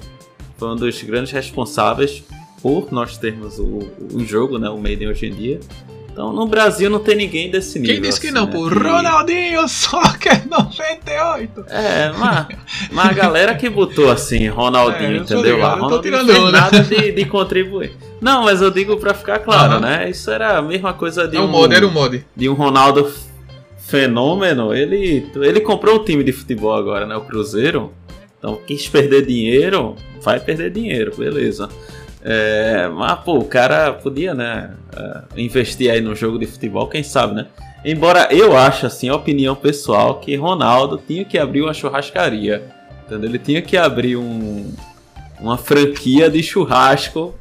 foi 0.57 0.69
um 0.69 0.77
dos 0.77 1.01
grandes 1.03 1.31
responsáveis 1.31 2.25
por 2.61 2.91
nós 2.91 3.17
termos 3.17 3.59
o, 3.59 3.89
o 4.13 4.25
jogo, 4.25 4.59
né? 4.59 4.69
O 4.69 4.79
Maiden 4.79 5.09
hoje 5.09 5.27
em 5.27 5.35
dia. 5.35 5.61
Então, 6.21 6.35
no 6.35 6.47
Brasil 6.47 6.91
não 6.91 6.99
tem 6.99 7.17
ninguém 7.17 7.51
desse 7.51 7.79
nível. 7.79 7.95
Quem 7.95 8.03
disse 8.03 8.21
que 8.21 8.27
assim, 8.27 8.35
não, 8.37 8.45
né? 8.45 8.53
pô? 8.53 8.69
Que- 8.69 8.75
Ronaldinho 8.79 9.67
Soccer 9.67 10.47
98! 10.51 11.65
É, 11.71 12.13
mas, 12.13 12.47
mas 12.93 13.07
a 13.09 13.13
galera 13.15 13.55
que 13.55 13.71
botou 13.71 14.11
assim, 14.11 14.47
Ronaldinho, 14.49 15.15
É, 15.15 15.17
entendeu? 15.17 15.55
ligado, 15.55 15.79
tô 15.79 15.85
Ronaldinho 15.87 16.19
tirando 16.19 16.33
não 16.39 16.49
onda. 16.49 16.61
nada 16.61 16.81
de, 16.83 17.13
de 17.13 17.25
contribuir. 17.25 17.93
Não, 18.21 18.43
mas 18.45 18.61
eu 18.61 18.71
digo 18.71 18.99
pra 18.99 19.15
ficar 19.15 19.39
claro, 19.39 19.73
Aham. 19.77 19.81
né? 19.81 20.11
Isso 20.11 20.31
era 20.31 20.59
a 20.59 20.63
mesma 20.63 20.93
coisa 20.93 21.27
de 21.27 21.39
É 21.39 21.41
o 21.41 21.45
um, 21.45 21.49
mod, 21.49 21.75
era 21.75 21.87
o 21.87 21.91
mod. 21.91 22.23
de 22.37 22.49
um 22.51 22.53
Ronaldo 22.53 23.11
fenômeno. 23.79 24.75
Ele, 24.75 25.27
ele 25.37 25.61
comprou 25.61 26.01
um 26.01 26.05
time 26.05 26.23
de 26.23 26.33
futebol 26.33 26.75
agora, 26.75 27.07
né? 27.07 27.17
O 27.17 27.23
Cruzeiro. 27.23 27.95
Então, 28.39 28.59
quis 28.67 28.87
perder 28.89 29.25
dinheiro, 29.25 29.97
vai 30.23 30.39
perder 30.39 30.71
dinheiro, 30.71 31.13
beleza. 31.17 31.69
É, 32.23 32.89
mas, 32.89 33.19
pô, 33.21 33.39
o 33.39 33.45
cara 33.45 33.93
podia, 33.93 34.35
né? 34.35 34.75
é, 34.97 35.23
investir 35.37 35.91
aí 35.91 36.01
no 36.01 36.15
jogo 36.15 36.39
de 36.39 36.47
futebol, 36.47 36.89
quem 36.89 37.03
sabe, 37.03 37.35
né? 37.35 37.47
Embora 37.85 38.29
eu 38.31 38.57
ache, 38.57 38.85
assim, 38.85 39.09
a 39.09 39.15
opinião 39.15 39.57
pessoal, 39.57 40.21
que 40.21 40.35
Ronaldo 40.37 41.01
tinha 41.07 41.25
que 41.25 41.39
abrir 41.39 41.63
uma 41.63 41.73
churrascaria. 41.73 42.63
Entendeu? 43.07 43.31
Ele 43.31 43.39
tinha 43.39 43.63
que 43.63 43.77
abrir 43.77 44.17
um, 44.17 44.73
uma 45.41 45.57
franquia 45.57 46.29
de 46.29 46.43
churrasco 46.43 47.35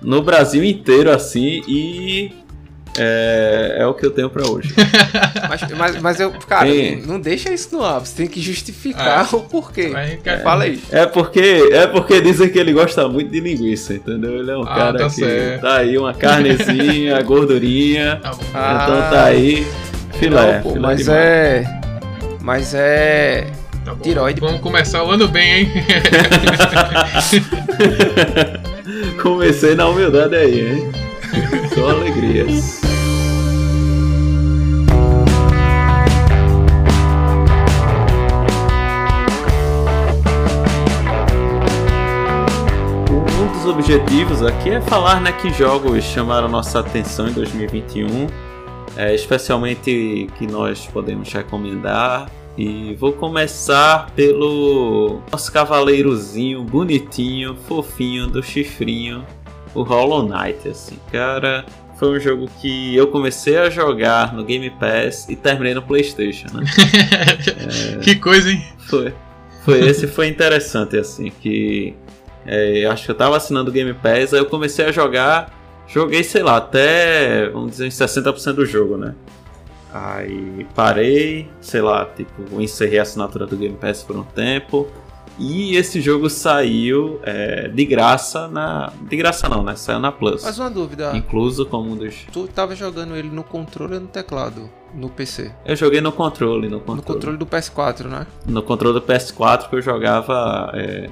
no 0.00 0.22
Brasil 0.22 0.62
inteiro, 0.62 1.10
assim, 1.10 1.62
e 1.66 2.32
é, 2.98 3.76
é 3.80 3.86
o 3.86 3.94
que 3.94 4.04
eu 4.04 4.10
tenho 4.10 4.28
pra 4.30 4.46
hoje. 4.48 4.74
Mas, 5.48 5.60
mas, 5.76 6.00
mas 6.00 6.20
eu, 6.20 6.30
cara, 6.48 6.66
Sim. 6.70 7.02
não 7.06 7.20
deixa 7.20 7.52
isso 7.52 7.76
no 7.76 7.84
ar. 7.84 7.98
Você 8.00 8.14
tem 8.16 8.26
que 8.26 8.40
justificar 8.40 9.34
o 9.34 9.40
porquê. 9.42 9.92
Quer- 10.24 10.42
Fala 10.42 10.64
aí. 10.64 10.80
É 10.90 11.04
porque, 11.04 11.68
é 11.72 11.86
porque 11.86 12.20
dizem 12.22 12.48
que 12.48 12.58
ele 12.58 12.72
gosta 12.72 13.06
muito 13.08 13.30
de 13.30 13.40
linguiça, 13.40 13.92
entendeu? 13.94 14.38
Ele 14.38 14.50
é 14.50 14.56
um 14.56 14.62
Ah, 14.62 14.74
cara 14.74 14.98
tá 14.98 15.04
que 15.06 15.10
certo. 15.16 15.60
tá 15.62 15.76
aí, 15.78 15.98
uma 15.98 16.14
carnezinha, 16.14 17.20
gordurinha. 17.22 18.18
Tá 18.22 18.30
bom. 18.30 18.42
Ah, 18.54 18.80
então 18.84 19.10
tá 19.10 19.24
aí, 19.24 19.66
filé. 20.14 20.54
Não, 20.56 20.62
pô, 20.62 20.68
filé 20.70 20.80
mas 20.80 20.98
demais. 21.00 21.20
é. 21.20 21.64
Mas 22.40 22.74
é. 22.74 23.46
Tá 23.84 23.94
bom. 23.94 24.02
Tiroide. 24.02 24.40
Vamos 24.40 24.60
começar 24.60 25.02
o 25.04 25.10
ano 25.10 25.28
bem, 25.28 25.60
hein? 25.60 25.70
Comecei 29.22 29.74
na 29.74 29.88
humildade 29.88 30.34
aí, 30.36 30.60
hein? 30.70 30.90
Só 31.74 31.90
alegrias. 31.90 32.81
Objetivos 43.72 44.42
aqui 44.42 44.68
é 44.68 44.82
falar 44.82 45.18
né, 45.18 45.32
que 45.32 45.50
jogos 45.50 46.04
chamaram 46.04 46.46
nossa 46.46 46.80
atenção 46.80 47.26
em 47.28 47.32
2021, 47.32 48.26
é, 48.98 49.14
especialmente 49.14 50.28
que 50.36 50.46
nós 50.46 50.86
podemos 50.86 51.32
recomendar. 51.32 52.30
E 52.56 52.94
vou 52.96 53.14
começar 53.14 54.10
pelo 54.14 55.22
nosso 55.32 55.50
cavaleirozinho 55.50 56.62
bonitinho, 56.62 57.56
fofinho 57.66 58.26
do 58.26 58.42
chifrinho, 58.42 59.24
o 59.74 59.82
Hollow 59.82 60.28
Knight. 60.28 60.68
Assim, 60.68 60.98
cara, 61.10 61.64
foi 61.98 62.18
um 62.18 62.20
jogo 62.20 62.50
que 62.60 62.94
eu 62.94 63.06
comecei 63.06 63.56
a 63.56 63.70
jogar 63.70 64.34
no 64.34 64.44
Game 64.44 64.68
Pass 64.68 65.30
e 65.30 65.34
terminei 65.34 65.72
no 65.72 65.80
PlayStation. 65.80 66.48
Né? 66.52 66.64
que 68.04 68.16
coisa, 68.16 68.50
hein? 68.50 68.62
Foi. 68.86 69.14
Foi 69.64 69.80
esse 69.80 70.06
foi 70.06 70.28
interessante, 70.28 70.98
assim, 70.98 71.32
que 71.40 71.94
é, 72.46 72.84
acho 72.86 73.04
que 73.04 73.10
eu 73.10 73.14
tava 73.14 73.36
assinando 73.36 73.70
o 73.70 73.72
Game 73.72 73.94
Pass, 73.94 74.32
aí 74.32 74.40
eu 74.40 74.46
comecei 74.46 74.84
a 74.84 74.92
jogar, 74.92 75.52
joguei, 75.86 76.22
sei 76.24 76.42
lá, 76.42 76.56
até, 76.56 77.48
vamos 77.50 77.72
dizer, 77.72 77.86
uns 77.86 77.94
60% 77.94 78.52
do 78.54 78.66
jogo, 78.66 78.96
né? 78.96 79.14
Aí 79.92 80.66
parei, 80.74 81.50
sei 81.60 81.82
lá, 81.82 82.06
tipo, 82.06 82.60
encerrei 82.60 82.98
a 82.98 83.02
assinatura 83.02 83.46
do 83.46 83.56
Game 83.56 83.76
Pass 83.76 84.02
por 84.02 84.16
um 84.16 84.24
tempo. 84.24 84.88
E 85.38 85.76
esse 85.76 86.00
jogo 86.00 86.28
saiu 86.28 87.18
é, 87.22 87.68
de 87.68 87.84
graça 87.84 88.48
na. 88.48 88.92
De 89.02 89.16
graça 89.16 89.48
não, 89.48 89.62
né? 89.62 89.74
Saiu 89.76 89.98
na 89.98 90.12
Plus. 90.12 90.44
Mas 90.44 90.58
uma 90.58 90.70
dúvida. 90.70 91.16
Incluso 91.16 91.64
como 91.66 91.90
um 91.90 91.96
dos. 91.96 92.26
Tu 92.32 92.46
tava 92.48 92.74
jogando 92.74 93.16
ele 93.16 93.30
no 93.30 93.42
controle 93.42 93.94
ou 93.94 94.00
no 94.00 94.06
teclado? 94.06 94.68
No 94.94 95.08
PC? 95.08 95.50
Eu 95.64 95.74
joguei 95.74 96.02
no 96.02 96.12
controle, 96.12 96.68
no 96.68 96.80
controle. 96.80 96.96
No 96.96 97.02
controle 97.02 97.36
do 97.38 97.46
PS4, 97.46 98.04
né? 98.04 98.26
no 98.46 98.62
controle 98.62 99.00
do 99.00 99.06
PS4 99.06 99.70
que 99.70 99.76
eu 99.76 99.82
jogava 99.82 100.70
é, 100.74 101.08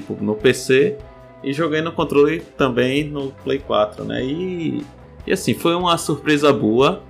tipo 0.00 0.16
no 0.20 0.34
PC 0.34 0.96
e 1.42 1.52
joguei 1.52 1.80
no 1.80 1.92
controle 1.92 2.40
também 2.58 3.04
no 3.04 3.30
Play 3.44 3.58
4, 3.60 4.04
né? 4.04 4.22
E, 4.24 4.84
e 5.26 5.32
assim, 5.32 5.54
foi 5.54 5.74
uma 5.74 5.96
surpresa 5.98 6.52
boa, 6.52 7.02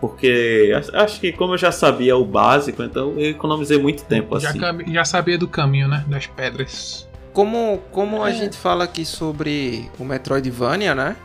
porque 0.00 0.72
acho- 0.94 1.20
que 1.20 1.32
como 1.32 1.54
eu 1.54 1.58
já 1.58 1.72
sabia 1.72 2.16
o 2.16 2.24
básico, 2.24 2.82
então 2.82 3.14
eu 3.18 3.30
economizei 3.30 3.78
muito 3.78 4.04
tempo 4.04 4.38
Já, 4.38 4.50
assim. 4.50 4.60
já 4.92 5.04
sabia 5.04 5.36
do 5.38 5.48
caminho, 5.48 5.88
né? 5.88 6.04
Das 6.08 6.26
pedras. 6.26 7.08
Como, 7.32 7.80
como 7.92 8.22
a 8.22 8.30
É. 8.30 8.34
gente 8.34 8.56
fala 8.56 8.84
aqui 8.84 9.04
sobre 9.04 9.88
o 9.98 10.04
Metroidvania, 10.04 10.94
né? 10.94 11.16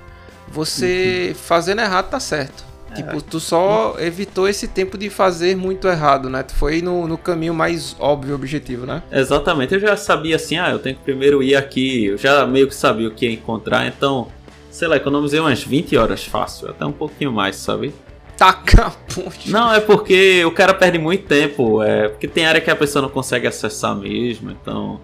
Você 0.49 1.33
fazendo 1.35 1.81
errado 1.81 2.09
tá 2.09 2.19
certo. 2.19 2.63
Tipo, 2.95 3.21
tu 3.21 3.39
só 3.39 3.95
evitou 3.99 4.47
esse 4.47 4.67
tempo 4.67 4.97
de 4.97 5.09
fazer 5.09 5.55
muito 5.55 5.87
errado, 5.87 6.29
né? 6.29 6.43
Tu 6.43 6.53
foi 6.53 6.81
no, 6.81 7.07
no 7.07 7.17
caminho 7.17 7.53
mais 7.53 7.95
óbvio 7.99 8.35
objetivo, 8.35 8.85
né? 8.85 9.01
Exatamente, 9.11 9.73
eu 9.73 9.79
já 9.79 9.97
sabia 9.97 10.35
assim, 10.35 10.57
ah, 10.57 10.69
eu 10.69 10.79
tenho 10.79 10.95
que 10.95 11.03
primeiro 11.03 11.41
ir 11.41 11.55
aqui, 11.55 12.05
eu 12.05 12.17
já 12.17 12.45
meio 12.45 12.67
que 12.67 12.75
sabia 12.75 13.07
o 13.07 13.11
que 13.11 13.25
ia 13.25 13.31
encontrar, 13.31 13.87
então, 13.87 14.27
sei 14.69 14.87
lá, 14.87 14.97
economizei 14.97 15.39
umas 15.39 15.63
20 15.63 15.97
horas 15.97 16.25
fácil, 16.25 16.69
até 16.69 16.85
um 16.85 16.91
pouquinho 16.91 17.31
mais, 17.31 17.55
sabe? 17.55 17.93
Taca 18.37 18.87
a 18.87 18.91
ponte. 18.91 19.51
Não, 19.51 19.73
é 19.73 19.79
porque 19.79 20.43
o 20.43 20.51
cara 20.51 20.73
perde 20.73 20.97
muito 20.97 21.25
tempo. 21.25 21.83
É 21.83 22.09
porque 22.09 22.27
tem 22.27 22.45
área 22.45 22.59
que 22.59 22.69
a 22.69 22.75
pessoa 22.75 23.01
não 23.01 23.09
consegue 23.09 23.47
acessar 23.47 23.95
mesmo, 23.95 24.51
então. 24.51 24.99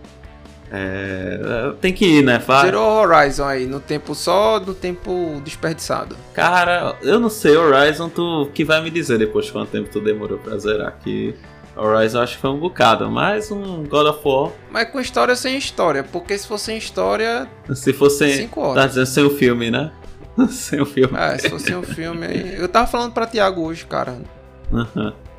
É, 0.72 1.74
tem 1.82 1.92
que 1.92 2.06
ir, 2.06 2.24
né? 2.24 2.38
Vai. 2.38 2.66
Zerou 2.66 3.02
Horizon 3.02 3.46
aí, 3.46 3.66
no 3.66 3.80
tempo 3.80 4.14
só, 4.14 4.60
no 4.60 4.74
tempo 4.74 5.42
desperdiçado. 5.44 6.16
Cara, 6.34 6.96
eu 7.02 7.20
não 7.20 7.30
sei, 7.30 7.58
Horizon, 7.58 8.10
tu 8.10 8.50
que 8.54 8.64
vai 8.64 8.82
me 8.82 8.90
dizer 8.90 9.18
depois 9.18 9.50
quanto 9.50 9.72
tempo 9.72 9.90
tu 9.90 10.00
demorou 10.00 10.38
pra 10.38 10.58
zerar. 10.58 10.98
Que 11.04 11.34
Horizon 11.76 12.22
acho 12.22 12.36
que 12.36 12.42
foi 12.42 12.52
um 12.52 12.60
bocado, 12.60 13.10
mas 13.10 13.52
um 13.52 13.84
God 13.84 14.08
of 14.08 14.20
War, 14.24 14.52
Mas 14.70 14.90
com 14.90 15.00
história 15.00 15.36
sem 15.36 15.58
história, 15.58 16.04
porque 16.04 16.38
se 16.38 16.48
fosse 16.48 16.66
sem 16.66 16.78
história, 16.78 17.50
se 17.74 17.94
fosse. 17.94 18.32
5 18.34 18.74
Tá 18.76 18.86
dizendo 18.86 19.06
sem 19.08 19.24
o 19.24 19.30
filme, 19.32 19.72
né? 19.72 19.92
sem 20.50 20.80
o 20.80 20.86
filme. 20.86 21.18
É, 21.18 21.38
se 21.38 21.50
fosse 21.50 21.74
um 21.76 21.84
filme 21.84 22.26
aí. 22.26 22.56
Eu 22.58 22.68
tava 22.68 22.88
falando 22.88 23.14
pra 23.14 23.26
Thiago 23.26 23.64
hoje, 23.64 23.86
cara, 23.86 24.18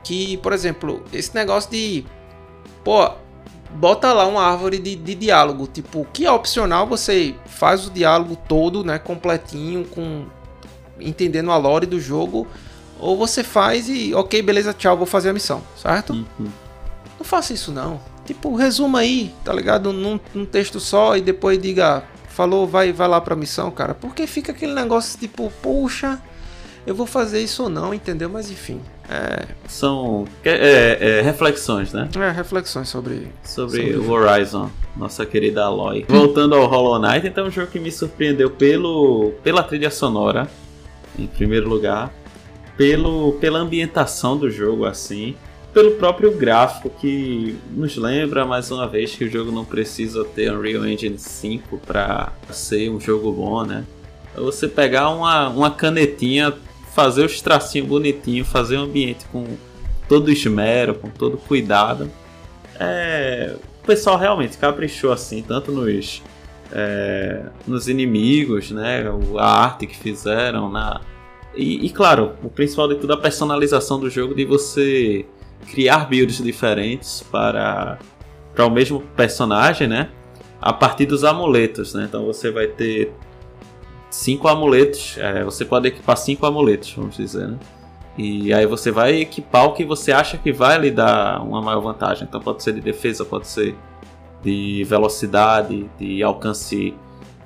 que, 0.03 0.37
por 0.39 0.53
exemplo, 0.53 1.05
esse 1.13 1.35
negócio 1.35 1.71
de. 1.71 2.05
Pô, 2.83 3.13
bota 3.75 4.13
lá 4.13 4.27
uma 4.27 4.43
árvore 4.43 4.79
de, 4.79 4.97
de 4.97 5.15
diálogo. 5.15 5.67
Tipo, 5.67 6.07
que 6.13 6.27
é 6.27 6.33
opcional, 6.33 6.87
você 6.87 7.35
faz 7.47 7.87
o 7.87 7.91
diálogo 7.91 8.37
todo, 8.49 8.85
né? 8.85 8.99
Completinho, 8.99 9.85
com. 9.85 10.27
Entendendo 10.99 11.51
a 11.51 11.57
lore 11.57 11.87
do 11.87 12.01
jogo. 12.01 12.47
Ou 12.99 13.17
você 13.17 13.43
faz 13.43 13.89
e, 13.89 14.13
ok, 14.15 14.43
beleza, 14.43 14.75
tchau, 14.75 14.95
vou 14.95 15.07
fazer 15.07 15.31
a 15.31 15.33
missão, 15.33 15.63
certo? 15.75 16.13
Uhum. 16.13 16.51
Não 17.19 17.25
faça 17.25 17.55
isso 17.55 17.73
não. 17.73 17.99
Tipo, 18.27 18.55
resuma 18.55 19.01
aí, 19.01 19.35
tá 19.43 19.55
ligado? 19.55 19.91
Num, 19.91 20.21
num 20.35 20.45
texto 20.45 20.79
só 20.79 21.17
e 21.17 21.23
depois 21.23 21.59
diga, 21.59 22.05
falou, 22.29 22.67
vai, 22.67 22.93
vai 22.93 23.09
lá 23.09 23.21
pra 23.21 23.35
missão, 23.35 23.71
cara. 23.71 23.95
Porque 23.95 24.27
fica 24.27 24.53
aquele 24.53 24.75
negócio 24.75 25.19
tipo, 25.19 25.51
puxa, 25.63 26.21
eu 26.87 26.95
vou 26.95 27.07
fazer 27.07 27.43
isso 27.43 27.65
ou 27.65 27.69
não, 27.69 27.93
entendeu? 27.95 28.29
Mas 28.29 28.51
enfim. 28.51 28.81
É, 29.13 29.45
São 29.67 30.25
é, 30.45 31.19
é, 31.19 31.21
reflexões, 31.21 31.93
né? 31.93 32.09
é 32.15 32.31
reflexões 32.31 32.89
sobre. 32.89 33.27
Sobre, 33.43 33.93
Sobre 33.93 33.97
o 33.97 34.09
Horizon, 34.09 34.71
nossa 34.97 35.27
querida 35.27 35.65
Aloy. 35.65 36.07
Voltando 36.09 36.55
ao 36.55 36.67
Hollow 36.67 36.97
Knight, 37.01 37.27
então 37.27 37.45
é 37.45 37.49
um 37.49 37.51
jogo 37.51 37.67
que 37.73 37.81
me 37.81 37.91
surpreendeu 37.91 38.49
pelo, 38.51 39.33
pela 39.43 39.65
trilha 39.65 39.91
sonora, 39.91 40.49
em 41.19 41.27
primeiro 41.27 41.69
lugar, 41.69 42.15
pelo, 42.77 43.33
pela 43.41 43.59
ambientação 43.59 44.37
do 44.37 44.49
jogo, 44.49 44.85
assim, 44.85 45.35
pelo 45.75 45.93
próprio 45.93 46.31
gráfico, 46.37 46.89
que 46.89 47.59
nos 47.73 47.97
lembra 47.97 48.45
mais 48.45 48.71
uma 48.71 48.87
vez 48.87 49.17
que 49.17 49.25
o 49.25 49.31
jogo 49.31 49.51
não 49.51 49.65
precisa 49.65 50.25
ter 50.25 50.53
Unreal 50.53 50.87
Engine 50.87 51.19
5 51.19 51.79
para 51.79 52.33
ser 52.51 52.89
um 52.89 53.01
jogo 53.01 53.33
bom, 53.33 53.65
né? 53.65 53.85
Você 54.37 54.69
pegar 54.69 55.11
uma, 55.11 55.49
uma 55.49 55.71
canetinha, 55.73 56.55
fazer 56.95 57.25
os 57.25 57.41
tracinhos 57.41 57.89
bonitinhos, 57.89 58.49
fazer 58.49 58.79
um 58.79 58.83
ambiente 58.83 59.25
com 59.33 59.45
todo 60.09 60.31
esmero, 60.31 60.95
com 60.95 61.09
todo 61.09 61.37
cuidado. 61.37 62.11
É, 62.79 63.57
o 63.83 63.87
pessoal 63.87 64.17
realmente 64.19 64.57
caprichou 64.59 65.13
assim, 65.13 65.43
tanto 65.43 65.71
nos, 65.71 66.23
é, 66.73 67.43
nos 67.67 67.89
inimigos, 67.89 68.71
né? 68.71 69.09
o- 69.11 69.39
A 69.39 69.47
arte 69.47 69.87
que 69.87 69.97
fizeram, 69.97 70.71
na, 70.71 71.01
e, 71.55 71.87
e, 71.87 71.91
claro, 71.91 72.33
o 72.43 72.49
principal 72.49 72.89
de 72.89 72.95
tudo, 72.97 73.13
a 73.13 73.17
personalização 73.17 73.99
do 73.99 74.09
jogo 74.09 74.35
de 74.35 74.45
você 74.45 75.27
criar 75.71 76.09
builds 76.09 76.43
diferentes 76.43 77.23
para, 77.31 77.99
para 78.55 78.67
o 78.67 78.71
mesmo 78.71 79.01
personagem, 79.17 79.87
né? 79.89 80.09
A 80.61 80.73
partir 80.73 81.07
dos 81.07 81.25
amuletos, 81.25 81.95
né? 81.95 82.05
Então 82.09 82.25
você 82.25 82.51
vai 82.51 82.67
ter 82.67 83.13
cinco 84.11 84.49
amuletos, 84.49 85.17
é, 85.19 85.45
você 85.45 85.65
pode 85.65 85.89
equipar 85.89 86.17
cinco 86.17 86.45
amuletos, 86.45 86.93
vamos 86.93 87.17
dizer, 87.17 87.49
né? 87.49 87.59
E 88.19 88.53
aí 88.53 88.67
você 88.67 88.91
vai 88.91 89.21
equipar 89.21 89.65
o 89.67 89.73
que 89.73 89.85
você 89.85 90.13
acha 90.13 90.37
que 90.37 90.53
vai 90.53 90.79
lhe 90.79 90.91
dar 90.91 91.43
uma 91.43 91.63
maior 91.63 91.81
vantagem. 91.81 92.25
Então 92.29 92.41
pode 92.41 92.63
ser 92.63 92.75
de 92.75 92.81
defesa, 92.81 93.25
pode 93.25 93.47
ser 93.47 93.75
de 94.43 94.85
velocidade, 94.85 95.89
de 95.99 96.23
alcance 96.23 96.95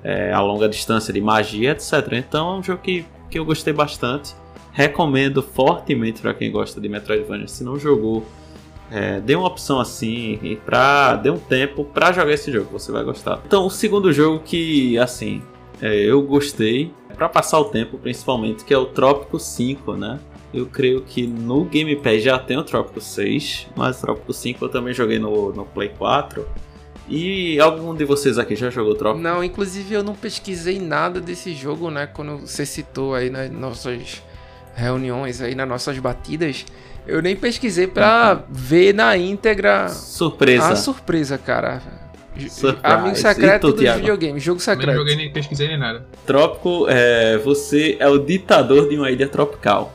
é, 0.02 0.32
a 0.32 0.40
longa 0.40 0.68
distância, 0.68 1.12
de 1.12 1.20
magia, 1.20 1.72
etc. 1.72 1.92
Então 2.12 2.54
é 2.54 2.58
um 2.58 2.62
jogo 2.62 2.80
que, 2.82 3.06
que 3.30 3.38
eu 3.38 3.44
gostei 3.44 3.72
bastante. 3.72 4.34
Recomendo 4.72 5.42
fortemente 5.42 6.20
para 6.20 6.34
quem 6.34 6.50
gosta 6.50 6.80
de 6.80 6.88
Metroidvania. 6.88 7.46
Se 7.46 7.62
não 7.62 7.78
jogou, 7.78 8.26
é, 8.90 9.20
dê 9.20 9.36
uma 9.36 9.46
opção 9.46 9.78
assim 9.78 10.40
e 10.42 10.56
pra, 10.56 11.14
dê 11.14 11.30
um 11.30 11.38
tempo 11.38 11.84
para 11.84 12.10
jogar 12.10 12.32
esse 12.32 12.50
jogo, 12.50 12.66
você 12.72 12.90
vai 12.90 13.04
gostar. 13.04 13.40
Então 13.46 13.66
o 13.66 13.70
segundo 13.70 14.12
jogo 14.12 14.40
que 14.44 14.98
assim 14.98 15.40
é, 15.80 15.94
eu 15.94 16.22
gostei 16.22 16.92
para 17.14 17.28
passar 17.28 17.58
o 17.58 17.66
tempo, 17.66 17.98
principalmente, 17.98 18.64
que 18.64 18.74
é 18.74 18.78
o 18.78 18.86
Trópico 18.86 19.38
5, 19.38 19.94
né? 19.94 20.18
Eu 20.52 20.66
creio 20.66 21.02
que 21.02 21.26
no 21.26 21.64
Game 21.64 21.96
Pass 21.96 22.22
já 22.22 22.38
tem 22.38 22.56
o 22.56 22.62
Trópico 22.62 23.00
6, 23.00 23.68
mas 23.76 23.98
o 23.98 24.00
Trópico 24.00 24.32
5 24.32 24.64
eu 24.64 24.68
também 24.68 24.94
joguei 24.94 25.18
no, 25.18 25.52
no 25.52 25.64
Play 25.64 25.90
4. 25.90 26.46
E 27.08 27.60
algum 27.60 27.94
de 27.94 28.04
vocês 28.04 28.38
aqui 28.38 28.56
já 28.56 28.70
jogou 28.70 28.94
Trópico? 28.94 29.22
Não, 29.22 29.42
inclusive 29.42 29.94
eu 29.94 30.02
não 30.02 30.14
pesquisei 30.14 30.78
nada 30.80 31.20
desse 31.20 31.54
jogo, 31.54 31.90
né? 31.90 32.06
Quando 32.06 32.38
você 32.38 32.64
citou 32.64 33.14
aí 33.14 33.30
nas 33.30 33.50
nossas 33.50 34.22
reuniões, 34.74 35.40
aí 35.40 35.54
nas 35.54 35.68
nossas 35.68 35.98
batidas, 35.98 36.64
eu 37.06 37.20
nem 37.20 37.36
pesquisei 37.36 37.86
pra 37.86 38.44
ver 38.48 38.94
na 38.94 39.16
íntegra 39.16 39.88
Surpresa. 39.90 40.68
a 40.68 40.76
surpresa, 40.76 41.36
cara. 41.36 41.82
Surprise. 42.48 42.80
Amigo 42.82 43.16
secreto 43.16 43.68
tu, 43.68 43.72
dos 43.72 43.80
Thiago? 43.82 43.98
videogames, 44.00 44.42
jogo 44.42 44.60
Também 44.60 44.76
não 44.76 44.82
secreto. 44.82 44.98
joguei 44.98 45.16
nem 45.16 45.32
pesquisei 45.32 45.68
nem 45.68 45.78
nada. 45.78 46.06
Trópico, 46.26 46.86
é, 46.88 47.38
você 47.38 47.96
é 48.00 48.08
o 48.08 48.18
ditador 48.18 48.88
de 48.88 48.96
uma 48.96 49.10
ilha 49.10 49.28
tropical. 49.28 49.92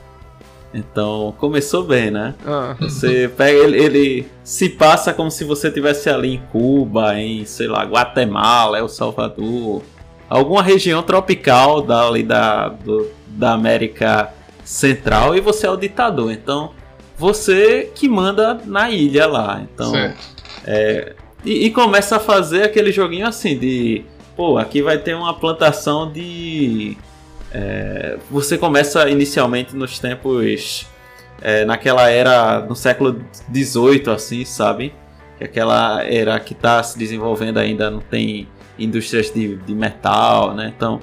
Então, 0.74 1.34
começou 1.40 1.84
bem, 1.84 2.12
né? 2.12 2.36
Ah, 2.46 2.76
Você 2.80 3.28
pega 3.36 3.58
ele, 3.58 3.78
ele 3.84 4.28
se 4.44 4.70
passa 4.70 5.12
como 5.14 5.32
se 5.32 5.44
você 5.44 5.72
tivesse 5.72 6.10
ali 6.10 6.36
em 6.36 6.42
Cuba, 6.52 7.16
em, 7.20 7.44
sei 7.46 7.68
lá, 7.68 7.84
Guatemala, 7.84 8.78
El 8.78 8.88
Salvador, 8.88 9.82
alguma 10.30 10.62
região 10.62 11.02
tropical 11.02 11.82
dali 11.82 12.22
da, 12.22 12.70
do- 12.70 13.08
da 13.28 13.54
América 13.54 14.32
Central 14.64 15.36
e 15.36 15.42
você 15.42 15.66
é 15.66 15.72
o 15.72 15.76
ditador. 15.76 16.32
Então, 16.32 16.72
você 17.18 17.90
que 17.96 18.08
manda 18.08 18.60
na 18.66 18.92
ilha 18.92 19.26
lá. 19.26 19.62
Então, 19.74 19.90
certo. 19.92 20.20
E, 21.44 21.66
e 21.66 21.72
começa 21.72 22.18
a 22.18 22.20
fazer 22.20 22.64
aquele 22.64 22.92
joguinho 22.92 23.28
assim 23.28 23.58
de. 23.58 24.04
Pô, 24.36 24.58
aqui 24.58 24.82
vai 24.82 24.98
ter 24.98 25.16
uma 25.16 25.34
plantação 25.34 26.12
de. 26.12 26.98
é, 27.52 28.18
você 28.30 28.58
começa 28.58 29.10
inicialmente 29.10 29.76
nos 29.76 30.00
tempos. 30.00 30.88
é, 31.42 31.66
naquela 31.66 32.10
era. 32.10 32.62
no 32.62 32.76
século 32.76 33.22
XVIII, 33.54 34.10
assim, 34.14 34.46
sabe? 34.46 34.94
Que 35.38 35.44
aquela 35.46 36.04
era 36.04 36.40
que 36.40 36.54
está 36.54 36.82
se 36.84 36.98
desenvolvendo 36.98 37.58
ainda, 37.58 37.90
não 37.90 38.02
tem 38.02 38.48
indústrias 38.78 39.32
de, 39.32 39.56
de 39.58 39.74
metal, 39.74 40.54
né? 40.54 40.74
Então 40.76 41.00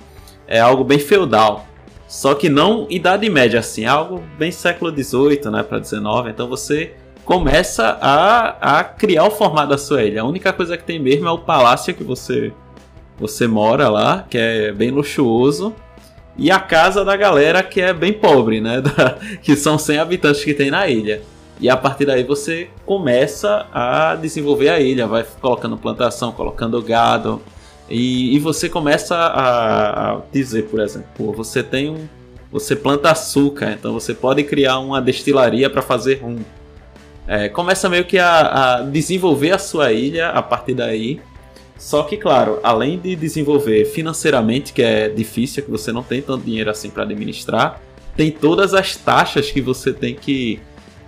é 0.47 0.61
algo 0.61 0.85
bem 0.85 0.99
feudal. 0.99 1.67
Só 2.09 2.35
que 2.35 2.49
não 2.49 2.87
Idade 2.89 3.29
Média, 3.29 3.59
assim, 3.59 3.85
é 3.85 3.89
algo 3.89 4.23
bem 4.39 4.53
século 4.53 4.91
XVIII, 4.91 5.51
né? 5.51 5.63
Para 5.63 5.83
XIX. 5.83 6.03
Então 6.29 6.49
você 6.49 6.95
começa 7.27 7.99
a, 8.01 8.79
a 8.79 8.85
criar 8.85 9.25
o 9.25 9.31
formato 9.33 9.71
da 9.71 9.77
sua 9.79 10.05
ilha. 10.05 10.23
A 10.23 10.25
única 10.25 10.53
coisa 10.53 10.77
que 10.77 10.85
tem 10.85 10.99
mesmo 10.99 11.27
é 11.27 11.31
o 11.31 11.39
palácio 11.39 11.93
que 11.93 12.05
você, 12.05 12.53
você 13.19 13.49
mora 13.49 13.89
lá, 13.89 14.25
que 14.31 14.39
é 14.39 14.73
bem 14.73 14.93
luxuoso, 14.93 15.75
e 16.39 16.53
a 16.53 16.61
casa 16.61 17.05
da 17.05 17.17
galera 17.17 17.65
que 17.65 17.81
é 17.81 17.93
bem 17.93 18.13
pobre, 18.13 18.61
né? 18.61 18.81
Da- 18.81 19.19
que 19.43 19.57
são 19.57 19.77
100 19.77 19.99
habitantes 19.99 20.45
que 20.45 20.55
tem 20.55 20.71
na 20.71 20.87
ilha. 20.89 21.21
E 21.59 21.69
a 21.69 21.77
partir 21.77 22.05
daí 22.05 22.23
você 22.23 22.69
começa 22.85 23.67
a 23.75 24.15
desenvolver 24.15 24.69
a 24.69 24.79
ilha, 24.79 25.07
vai 25.07 25.25
colocando 25.41 25.77
plantação, 25.77 26.31
colocando 26.31 26.81
gado. 26.81 27.43
E, 27.91 28.37
e 28.37 28.39
você 28.39 28.69
começa 28.69 29.17
a, 29.17 30.13
a 30.13 30.21
dizer, 30.33 30.65
por 30.67 30.79
exemplo, 30.81 31.09
pô, 31.17 31.33
você 31.33 31.63
tem 31.63 31.91
um. 31.91 32.07
Você 32.53 32.77
planta 32.77 33.11
açúcar, 33.11 33.73
então 33.73 33.93
você 33.93 34.15
pode 34.15 34.45
criar 34.45 34.79
uma 34.79 35.01
destilaria 35.03 35.69
para 35.69 35.83
fazer 35.83 36.21
rum. 36.23 36.39
É, 37.29 37.49
começa 37.49 37.89
meio 37.89 38.05
que 38.05 38.19
a, 38.19 38.77
a 38.77 38.83
desenvolver 38.83 39.53
a 39.53 39.59
sua 39.59 39.93
ilha 39.93 40.29
a 40.29 40.43
partir 40.43 40.75
daí. 40.75 41.21
Só 41.79 42.03
que, 42.05 42.17
claro, 42.17 42.59
além 42.63 42.99
de 42.99 43.15
desenvolver 43.15 43.85
financeiramente, 43.87 44.73
que 44.73 44.83
é 44.83 45.09
difícil, 45.09 45.63
que 45.63 45.71
você 45.71 45.93
não 45.93 46.03
tem 46.03 46.23
tanto 46.23 46.45
dinheiro 46.45 46.71
assim 46.71 46.89
para 46.89 47.03
administrar, 47.03 47.81
tem 48.17 48.31
todas 48.31 48.73
as 48.73 48.97
taxas 48.97 49.51
que 49.51 49.61
você 49.61 49.93
tem 49.93 50.15
que 50.15 50.59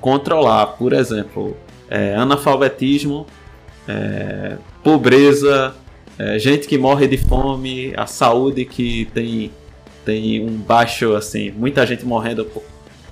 controlar. 0.00 0.66
Por 0.66 0.92
exemplo, 0.92 1.56
é, 1.88 2.14
analfabetismo, 2.14 3.26
é, 3.86 4.58
pobreza, 4.82 5.74
é, 6.18 6.38
gente 6.38 6.66
que 6.68 6.76
morre 6.76 7.06
de 7.06 7.16
fome, 7.16 7.94
a 7.96 8.06
saúde 8.06 8.64
que 8.64 9.06
tem, 9.14 9.50
tem 10.04 10.44
um 10.44 10.56
baixo, 10.56 11.14
assim, 11.14 11.50
muita 11.50 11.86
gente 11.86 12.04
morrendo 12.04 12.44
por 12.44 12.62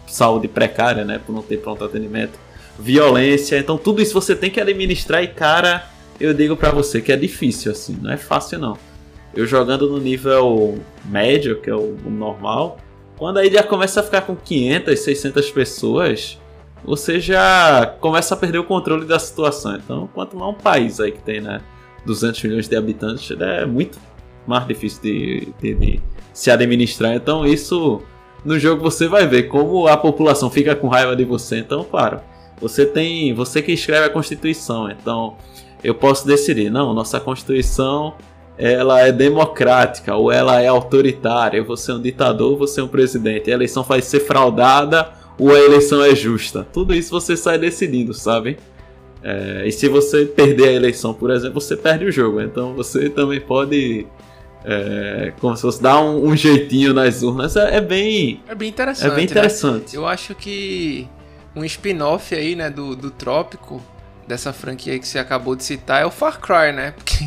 saúde 0.06 0.46
precária, 0.46 1.04
né, 1.04 1.20
por 1.24 1.32
não 1.32 1.42
ter 1.42 1.58
pronto 1.58 1.84
atendimento, 1.84 2.38
violência, 2.78 3.58
então 3.58 3.76
tudo 3.78 4.02
isso 4.02 4.12
você 4.14 4.34
tem 4.36 4.50
que 4.50 4.60
administrar 4.60 5.22
e 5.22 5.28
cara, 5.28 5.86
eu 6.20 6.32
digo 6.34 6.56
pra 6.56 6.70
você 6.70 7.00
que 7.00 7.12
é 7.12 7.16
difícil, 7.16 7.72
assim, 7.72 7.98
não 8.00 8.10
é 8.10 8.16
fácil 8.16 8.58
não. 8.58 8.76
Eu 9.34 9.46
jogando 9.46 9.88
no 9.90 9.98
nível 9.98 10.78
médio, 11.04 11.60
que 11.60 11.68
é 11.68 11.74
o, 11.74 11.96
o 12.06 12.10
normal, 12.10 12.78
quando 13.18 13.38
a 13.38 13.44
ilha 13.44 13.62
começa 13.62 14.00
a 14.00 14.02
ficar 14.02 14.22
com 14.22 14.34
500, 14.36 14.98
600 14.98 15.50
pessoas, 15.50 16.38
você 16.84 17.18
já 17.20 17.86
começa 18.00 18.34
a 18.34 18.36
perder 18.36 18.58
o 18.58 18.64
controle 18.64 19.04
da 19.06 19.18
situação. 19.18 19.76
Então, 19.76 20.08
quanto 20.14 20.36
mais 20.36 20.50
um 20.54 20.54
país 20.58 21.00
aí 21.00 21.12
que 21.12 21.20
tem, 21.20 21.40
né, 21.40 21.60
200 22.06 22.42
milhões 22.44 22.68
de 22.68 22.76
habitantes, 22.76 23.30
é 23.38 23.66
muito 23.66 23.98
mais 24.46 24.66
difícil 24.66 25.02
de, 25.02 25.48
de- 25.60 25.74
de 25.74 26.00
se 26.32 26.50
administrar. 26.50 27.14
Então, 27.14 27.44
isso 27.44 28.00
no 28.44 28.58
jogo 28.58 28.82
você 28.82 29.08
vai 29.08 29.26
ver 29.26 29.44
como 29.44 29.86
a 29.88 29.96
população 29.96 30.48
fica 30.50 30.74
com 30.76 30.88
raiva 30.88 31.16
de 31.16 31.24
você. 31.24 31.58
Então, 31.58 31.82
claro, 31.84 32.20
você 32.60 32.86
tem, 32.86 33.34
você 33.34 33.60
que 33.62 33.72
escreve 33.72 34.06
a 34.06 34.10
Constituição. 34.10 34.90
Então, 34.90 35.36
eu 35.84 35.94
posso 35.94 36.26
decidir, 36.26 36.70
não, 36.70 36.94
nossa 36.94 37.20
Constituição 37.20 38.14
ela 38.58 39.00
é 39.00 39.12
democrática 39.12 40.16
ou 40.16 40.32
ela 40.32 40.62
é 40.62 40.66
autoritária. 40.66 41.62
Você 41.62 41.90
é 41.90 41.94
um 41.94 42.00
ditador, 42.00 42.56
você 42.56 42.80
é 42.80 42.82
um 42.82 42.88
presidente. 42.88 43.50
A 43.50 43.54
eleição 43.54 43.82
vai 43.82 44.00
ser 44.00 44.20
fraudada 44.20 45.10
ou 45.38 45.54
a 45.54 45.58
eleição 45.58 46.02
é 46.02 46.14
justa. 46.14 46.66
Tudo 46.72 46.94
isso 46.94 47.10
você 47.10 47.36
sai 47.36 47.58
decidindo, 47.58 48.14
sabe? 48.14 48.56
É, 49.22 49.64
e 49.66 49.72
se 49.72 49.88
você 49.88 50.24
perder 50.24 50.68
a 50.68 50.72
eleição, 50.72 51.12
por 51.12 51.30
exemplo, 51.30 51.60
você 51.60 51.76
perde 51.76 52.06
o 52.06 52.10
jogo. 52.10 52.40
Então 52.40 52.74
você 52.74 53.10
também 53.10 53.40
pode 53.40 54.06
É, 54.68 55.32
como 55.40 55.54
se 55.54 55.62
fosse 55.62 55.80
dar 55.80 56.00
um, 56.00 56.26
um 56.26 56.36
jeitinho 56.36 56.92
nas 56.92 57.22
urnas. 57.22 57.54
É, 57.54 57.76
é, 57.76 57.80
bem. 57.80 58.40
É 58.48 58.54
bem 58.54 58.68
interessante. 58.68 59.12
É 59.12 59.14
bem 59.14 59.24
interessante. 59.24 59.92
Né? 59.94 60.02
Eu 60.02 60.06
acho 60.06 60.34
que 60.34 61.06
um 61.56 61.64
spin-off 61.64 62.34
aí, 62.34 62.54
né, 62.54 62.68
do, 62.68 62.94
do 62.94 63.10
Trópico, 63.10 63.82
dessa 64.28 64.52
franquia 64.52 64.92
aí 64.92 65.00
que 65.00 65.08
você 65.08 65.18
acabou 65.18 65.56
de 65.56 65.64
citar, 65.64 66.02
é 66.02 66.06
o 66.06 66.10
Far 66.10 66.38
Cry, 66.38 66.72
né? 66.72 66.92
Porque 66.92 67.24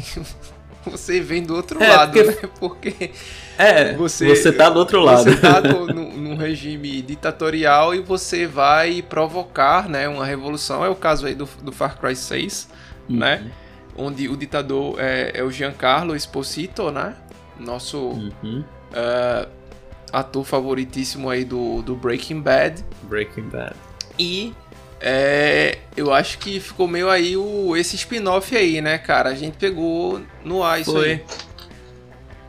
você 0.85 1.19
vem 1.19 1.43
do 1.43 1.55
outro 1.55 1.81
é, 1.83 1.89
lado, 1.89 2.13
porque... 2.13 2.31
né? 2.31 2.49
Porque. 2.59 3.11
É, 3.57 3.93
você, 3.93 4.29
você 4.29 4.53
tá 4.53 4.69
do 4.69 4.79
outro 4.79 5.01
lado. 5.01 5.23
Você 5.23 5.35
tá 5.35 5.59
no, 5.61 5.85
num 5.85 6.35
regime 6.35 7.01
ditatorial 7.01 7.93
e 7.93 7.99
você 7.99 8.45
vai 8.45 9.01
provocar 9.01 9.89
né, 9.89 10.07
uma 10.07 10.25
revolução. 10.25 10.85
É 10.85 10.89
o 10.89 10.95
caso 10.95 11.25
aí 11.25 11.35
do, 11.35 11.49
do 11.61 11.71
Far 11.71 11.99
Cry 11.99 12.15
6, 12.15 12.69
uhum. 13.09 13.17
né? 13.17 13.51
Onde 13.97 14.29
o 14.29 14.37
ditador 14.37 14.95
é, 14.97 15.31
é, 15.33 15.43
o 15.43 15.51
Giancarlo 15.51 16.15
Esposito, 16.15 16.89
né? 16.91 17.15
Nosso 17.59 17.97
uhum. 17.97 18.63
uh, 18.93 19.49
ator 20.13 20.45
favoritíssimo 20.45 21.29
aí 21.29 21.43
do, 21.43 21.81
do 21.81 21.95
Breaking 21.95 22.39
Bad. 22.39 22.85
Breaking 23.03 23.49
Bad. 23.49 23.75
E 24.19 24.53
é, 25.01 25.77
eu 25.95 26.13
acho 26.13 26.37
que 26.39 26.59
ficou 26.59 26.87
meio 26.87 27.09
aí 27.09 27.37
o, 27.37 27.75
esse 27.75 27.95
spin-off 27.95 28.55
aí, 28.55 28.81
né, 28.81 28.97
cara? 28.97 29.29
A 29.29 29.35
gente 29.35 29.57
pegou 29.57 30.21
no 30.43 30.61
ar 30.61 30.81
isso 30.81 30.91
Foi. 30.91 31.11
aí. 31.11 31.21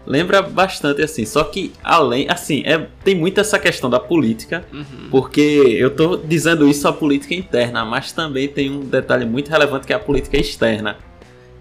Lembra 0.07 0.43
bastante 0.43 1.03
assim, 1.03 1.25
só 1.25 1.45
que 1.45 1.73
além, 1.85 2.27
assim, 2.29 2.63
é, 2.65 2.89
tem 3.05 3.15
muito 3.15 3.39
essa 3.39 3.59
questão 3.59 3.89
da 3.89 4.01
política, 4.01 4.65
uhum. 4.73 5.09
porque 5.11 5.41
eu 5.41 5.91
tô 5.95 6.17
dizendo 6.17 6.67
isso 6.69 6.89
a 6.89 6.93
política 6.93 7.35
interna, 7.35 7.85
mas 7.85 8.11
também 8.11 8.49
tem 8.49 8.71
um 8.71 8.81
detalhe 8.81 9.25
muito 9.25 9.49
relevante 9.51 9.87
que 9.87 9.93
é 9.93 9.97
a 9.97 10.01
política 10.01 10.37
externa. 10.37 10.97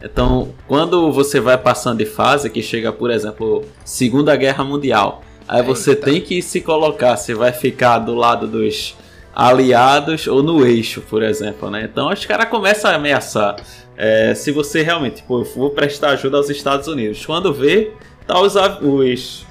Então, 0.01 0.55
quando 0.67 1.11
você 1.11 1.39
vai 1.39 1.57
passando 1.57 1.97
de 1.97 2.05
fase, 2.05 2.49
que 2.49 2.63
chega, 2.63 2.91
por 2.91 3.11
exemplo, 3.11 3.65
Segunda 3.83 4.35
Guerra 4.35 4.63
Mundial, 4.63 5.21
aí 5.47 5.61
você 5.61 5.91
Eita. 5.91 6.05
tem 6.05 6.21
que 6.21 6.41
se 6.41 6.61
colocar, 6.61 7.17
você 7.17 7.35
vai 7.35 7.51
ficar 7.51 7.99
do 7.99 8.15
lado 8.15 8.47
dos 8.47 8.95
aliados 9.39 10.27
ou 10.27 10.43
no 10.43 10.65
eixo, 10.65 11.01
por 11.01 11.23
exemplo, 11.23 11.71
né? 11.71 11.87
Então 11.89 12.09
os 12.09 12.25
caras 12.25 12.49
começam 12.49 12.91
a 12.91 12.95
ameaçar. 12.95 13.55
É, 13.95 14.33
se 14.35 14.51
você 14.51 14.81
realmente, 14.81 15.17
tipo, 15.17 15.43
vou 15.55 15.69
prestar 15.69 16.09
ajuda 16.09 16.35
aos 16.35 16.49
Estados 16.49 16.89
Unidos. 16.89 17.25
Quando 17.25 17.53
vê, 17.53 17.93
tá 18.27 18.37
os, 18.41 18.55
os, 18.81 19.45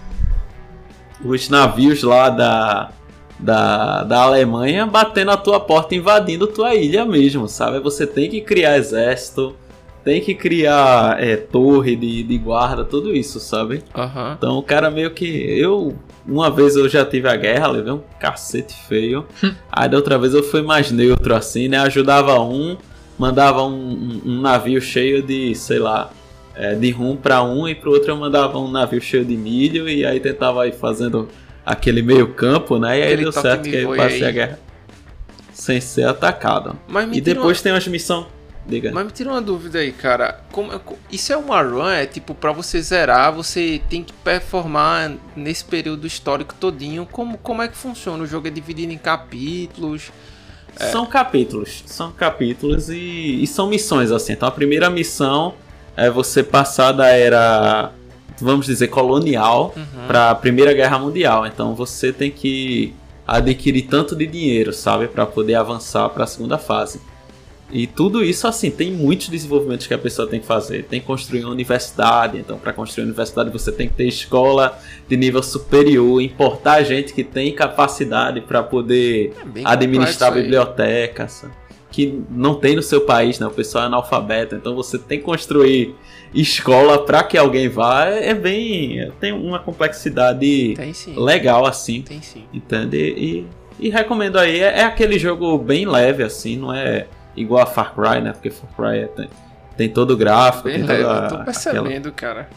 os 1.24 1.48
navios 1.48 2.02
lá 2.02 2.28
da, 2.28 2.90
da, 3.38 4.04
da 4.04 4.20
Alemanha 4.20 4.84
batendo 4.84 5.30
a 5.30 5.38
tua 5.38 5.58
porta, 5.58 5.94
invadindo 5.94 6.46
tua 6.46 6.74
ilha 6.74 7.06
mesmo, 7.06 7.48
sabe? 7.48 7.80
Você 7.80 8.06
tem 8.06 8.28
que 8.28 8.42
criar 8.42 8.76
exército, 8.76 9.56
tem 10.08 10.22
que 10.22 10.34
criar 10.34 11.22
é, 11.22 11.36
torre 11.36 11.94
de, 11.94 12.22
de 12.22 12.38
guarda, 12.38 12.82
tudo 12.82 13.14
isso, 13.14 13.38
sabe? 13.38 13.82
Uhum. 13.94 14.32
Então 14.38 14.56
o 14.56 14.62
cara 14.62 14.90
meio 14.90 15.10
que. 15.10 15.26
Eu. 15.26 15.94
Uma 16.26 16.50
vez 16.50 16.76
eu 16.76 16.88
já 16.88 17.04
tive 17.04 17.28
a 17.28 17.36
guerra, 17.36 17.68
levei 17.68 17.92
um 17.92 18.00
cacete 18.18 18.74
feio. 18.88 19.26
Aí 19.70 19.86
da 19.86 19.98
outra 19.98 20.18
vez 20.18 20.32
eu 20.32 20.42
fui 20.42 20.62
mais 20.62 20.90
neutro 20.90 21.34
assim, 21.34 21.68
né? 21.68 21.76
Ajudava 21.80 22.40
um, 22.40 22.78
mandava 23.18 23.62
um, 23.64 23.74
um, 23.74 24.22
um 24.24 24.40
navio 24.40 24.80
cheio 24.80 25.22
de, 25.22 25.54
sei 25.54 25.78
lá, 25.78 26.10
é, 26.54 26.74
de 26.74 26.90
rum 26.90 27.14
para 27.14 27.42
um 27.42 27.68
e 27.68 27.74
pro 27.74 27.90
outro 27.90 28.10
eu 28.10 28.16
mandava 28.16 28.58
um 28.58 28.70
navio 28.70 29.02
cheio 29.02 29.26
de 29.26 29.36
milho 29.36 29.86
e 29.86 30.06
aí 30.06 30.20
tentava 30.20 30.66
ir 30.66 30.72
fazendo 30.72 31.28
aquele 31.66 32.00
meio 32.00 32.28
campo, 32.28 32.78
né? 32.78 32.98
E 32.98 33.02
aí 33.02 33.16
deu 33.18 33.30
certo 33.30 33.68
que 33.68 33.76
aí 33.76 33.82
eu 33.82 33.94
passei 33.94 34.22
aí. 34.22 34.28
a 34.28 34.30
guerra 34.30 34.58
sem 35.52 35.80
ser 35.80 36.06
atacado. 36.06 36.78
e 37.12 37.20
depois 37.20 37.58
uma... 37.58 37.62
tem 37.62 37.72
umas 37.72 37.86
missões 37.88 38.24
Diga. 38.68 38.92
Mas 38.92 39.06
me 39.06 39.10
tira 39.10 39.30
uma 39.30 39.40
dúvida 39.40 39.78
aí, 39.78 39.90
cara. 39.92 40.40
Como, 40.52 40.70
isso 41.10 41.32
é 41.32 41.36
uma 41.36 41.62
run? 41.62 41.88
É 41.88 42.04
tipo, 42.04 42.34
para 42.34 42.52
você 42.52 42.82
zerar, 42.82 43.32
você 43.32 43.80
tem 43.88 44.04
que 44.04 44.12
performar 44.12 45.14
nesse 45.34 45.64
período 45.64 46.06
histórico 46.06 46.54
todinho. 46.54 47.08
Como, 47.10 47.38
como 47.38 47.62
é 47.62 47.68
que 47.68 47.76
funciona? 47.76 48.22
O 48.22 48.26
jogo 48.26 48.46
é 48.46 48.50
dividido 48.50 48.92
em 48.92 48.98
capítulos? 48.98 50.12
É... 50.78 50.90
São 50.90 51.06
capítulos. 51.06 51.82
São 51.86 52.12
capítulos 52.12 52.90
e, 52.90 53.42
e 53.42 53.46
são 53.46 53.68
missões, 53.68 54.12
assim. 54.12 54.34
Então 54.34 54.46
a 54.46 54.52
primeira 54.52 54.90
missão 54.90 55.54
é 55.96 56.10
você 56.10 56.42
passar 56.42 56.92
da 56.92 57.08
era, 57.08 57.90
vamos 58.38 58.66
dizer, 58.66 58.88
colonial 58.88 59.72
uhum. 59.74 60.06
para 60.06 60.30
a 60.30 60.34
Primeira 60.34 60.74
Guerra 60.74 60.98
Mundial. 60.98 61.46
Então 61.46 61.74
você 61.74 62.12
tem 62.12 62.30
que 62.30 62.94
adquirir 63.26 63.82
tanto 63.82 64.14
de 64.14 64.26
dinheiro, 64.26 64.74
sabe, 64.74 65.08
para 65.08 65.24
poder 65.24 65.54
avançar 65.54 66.08
para 66.10 66.24
a 66.24 66.26
segunda 66.26 66.58
fase. 66.58 67.00
E 67.70 67.86
tudo 67.86 68.24
isso, 68.24 68.46
assim, 68.46 68.70
tem 68.70 68.90
muitos 68.90 69.28
desenvolvimentos 69.28 69.86
que 69.86 69.92
a 69.92 69.98
pessoa 69.98 70.26
tem 70.26 70.40
que 70.40 70.46
fazer. 70.46 70.84
Tem 70.84 71.00
que 71.00 71.06
construir 71.06 71.44
uma 71.44 71.52
universidade, 71.52 72.38
então 72.38 72.58
para 72.58 72.72
construir 72.72 73.04
uma 73.04 73.08
universidade 73.08 73.50
você 73.50 73.70
tem 73.70 73.88
que 73.88 73.94
ter 73.94 74.06
escola 74.06 74.78
de 75.06 75.16
nível 75.16 75.42
superior, 75.42 76.22
importar 76.22 76.82
gente 76.82 77.12
que 77.12 77.22
tem 77.22 77.52
capacidade 77.52 78.40
para 78.40 78.62
poder 78.62 79.34
é 79.54 79.60
administrar 79.64 80.32
bibliotecas 80.32 81.44
que 81.90 82.22
não 82.30 82.54
tem 82.54 82.76
no 82.76 82.82
seu 82.82 83.02
país, 83.02 83.38
né? 83.38 83.46
O 83.46 83.50
pessoal 83.50 83.84
é 83.84 83.86
analfabeto, 83.86 84.54
então 84.54 84.74
você 84.74 84.98
tem 84.98 85.18
que 85.18 85.24
construir 85.24 85.94
escola 86.34 87.04
para 87.04 87.22
que 87.22 87.36
alguém 87.36 87.68
vá. 87.68 88.06
É, 88.06 88.28
é 88.28 88.34
bem, 88.34 89.10
tem 89.18 89.32
uma 89.32 89.58
complexidade 89.58 90.74
legal 91.16 91.66
assim. 91.66 92.02
Tem 92.02 92.22
sim. 92.22 92.44
Entende? 92.52 92.96
E, 92.98 93.46
e 93.80 93.90
recomendo 93.90 94.38
aí, 94.38 94.60
é, 94.60 94.80
é 94.80 94.84
aquele 94.84 95.18
jogo 95.18 95.58
bem 95.58 95.86
leve 95.86 96.22
assim, 96.22 96.56
não 96.56 96.74
é 96.74 97.06
igual 97.40 97.62
a 97.62 97.66
Far 97.66 97.94
Cry, 97.94 98.20
né? 98.20 98.32
Porque 98.32 98.50
Far 98.50 98.70
Cry 98.76 98.98
é, 99.00 99.06
tem, 99.06 99.28
tem 99.76 99.88
todo 99.88 100.12
o 100.12 100.16
gráfico, 100.16 100.64
Bem 100.64 100.84
tem 100.84 100.86
leve, 100.86 101.04
toda. 101.04 101.28
tô 101.28 101.44
percebendo, 101.44 102.08
aquela... 102.08 102.44
cara. 102.44 102.48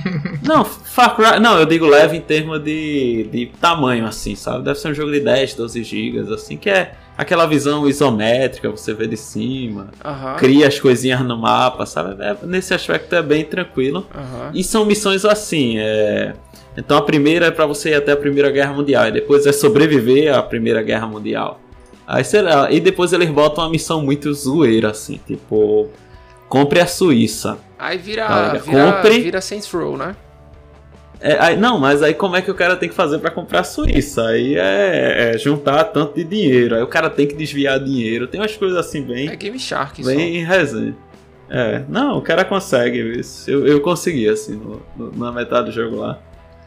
não, 0.42 0.64
Far 0.64 1.14
Cry. 1.14 1.40
Não, 1.40 1.58
eu 1.58 1.66
digo 1.66 1.86
leve 1.86 2.16
em 2.16 2.20
termos 2.20 2.62
de, 2.62 3.28
de 3.30 3.46
tamanho, 3.60 4.06
assim, 4.06 4.34
sabe? 4.34 4.64
Deve 4.64 4.78
ser 4.78 4.88
um 4.88 4.94
jogo 4.94 5.12
de 5.12 5.20
10, 5.20 5.54
12 5.54 5.84
gigas, 5.84 6.32
assim, 6.32 6.56
que 6.56 6.70
é 6.70 6.92
aquela 7.20 7.44
visão 7.44 7.86
isométrica, 7.86 8.70
você 8.70 8.94
vê 8.94 9.06
de 9.06 9.16
cima, 9.16 9.88
uhum. 10.02 10.36
cria 10.36 10.66
as 10.66 10.80
coisinhas 10.80 11.20
no 11.20 11.36
mapa, 11.36 11.84
sabe? 11.84 12.16
É, 12.22 12.34
nesse 12.44 12.72
aspecto 12.72 13.14
é 13.14 13.22
bem 13.22 13.44
tranquilo. 13.44 14.06
Uhum. 14.14 14.50
E 14.54 14.64
são 14.64 14.86
missões 14.86 15.24
assim, 15.26 15.78
é. 15.78 16.32
Então 16.76 16.96
a 16.96 17.02
primeira 17.02 17.46
é 17.46 17.50
para 17.50 17.66
você 17.66 17.90
ir 17.90 17.94
até 17.94 18.12
a 18.12 18.16
Primeira 18.16 18.50
Guerra 18.50 18.72
Mundial, 18.72 19.08
e 19.08 19.12
depois 19.12 19.44
é 19.44 19.52
sobreviver 19.52 20.34
à 20.34 20.42
Primeira 20.42 20.82
Guerra 20.82 21.06
Mundial. 21.06 21.59
Aí 22.10 22.24
será. 22.24 22.72
E 22.72 22.80
depois 22.80 23.12
eles 23.12 23.30
botam 23.30 23.62
uma 23.62 23.70
missão 23.70 24.02
muito 24.02 24.34
zoeira, 24.34 24.90
assim, 24.90 25.20
tipo. 25.24 25.88
Compre 26.48 26.80
a 26.80 26.86
Suíça. 26.86 27.58
Aí 27.78 27.96
vira, 27.96 28.26
tá 28.26 28.54
vira, 28.54 28.92
Compre... 28.92 29.20
vira 29.20 29.40
Saints 29.40 29.70
Row, 29.70 29.96
né? 29.96 30.16
É, 31.20 31.38
aí, 31.38 31.56
não, 31.56 31.78
mas 31.78 32.02
aí 32.02 32.12
como 32.12 32.34
é 32.34 32.42
que 32.42 32.50
o 32.50 32.54
cara 32.54 32.74
tem 32.74 32.88
que 32.88 32.94
fazer 32.94 33.20
para 33.20 33.30
comprar 33.30 33.60
a 33.60 33.64
Suíça? 33.64 34.26
Aí 34.26 34.56
é, 34.56 35.34
é, 35.34 35.38
juntar 35.38 35.84
tanto 35.84 36.16
de 36.16 36.24
dinheiro. 36.24 36.74
Aí 36.74 36.82
o 36.82 36.88
cara 36.88 37.08
tem 37.08 37.28
que 37.28 37.36
desviar 37.36 37.78
dinheiro. 37.78 38.26
Tem 38.26 38.40
umas 38.40 38.56
coisas 38.56 38.76
assim 38.76 39.02
bem. 39.02 39.28
É 39.28 39.36
Game 39.36 39.58
Shark, 39.58 40.02
Bem 40.02 40.44
resenha. 40.44 40.96
É, 41.48 41.84
não, 41.88 42.18
o 42.18 42.22
cara 42.22 42.44
consegue. 42.44 43.22
Eu, 43.46 43.66
eu 43.68 43.80
consegui, 43.80 44.28
assim, 44.28 44.56
no, 44.56 44.82
no, 44.96 45.16
na 45.16 45.30
metade 45.30 45.66
do 45.66 45.72
jogo 45.72 45.96
lá. 45.96 46.18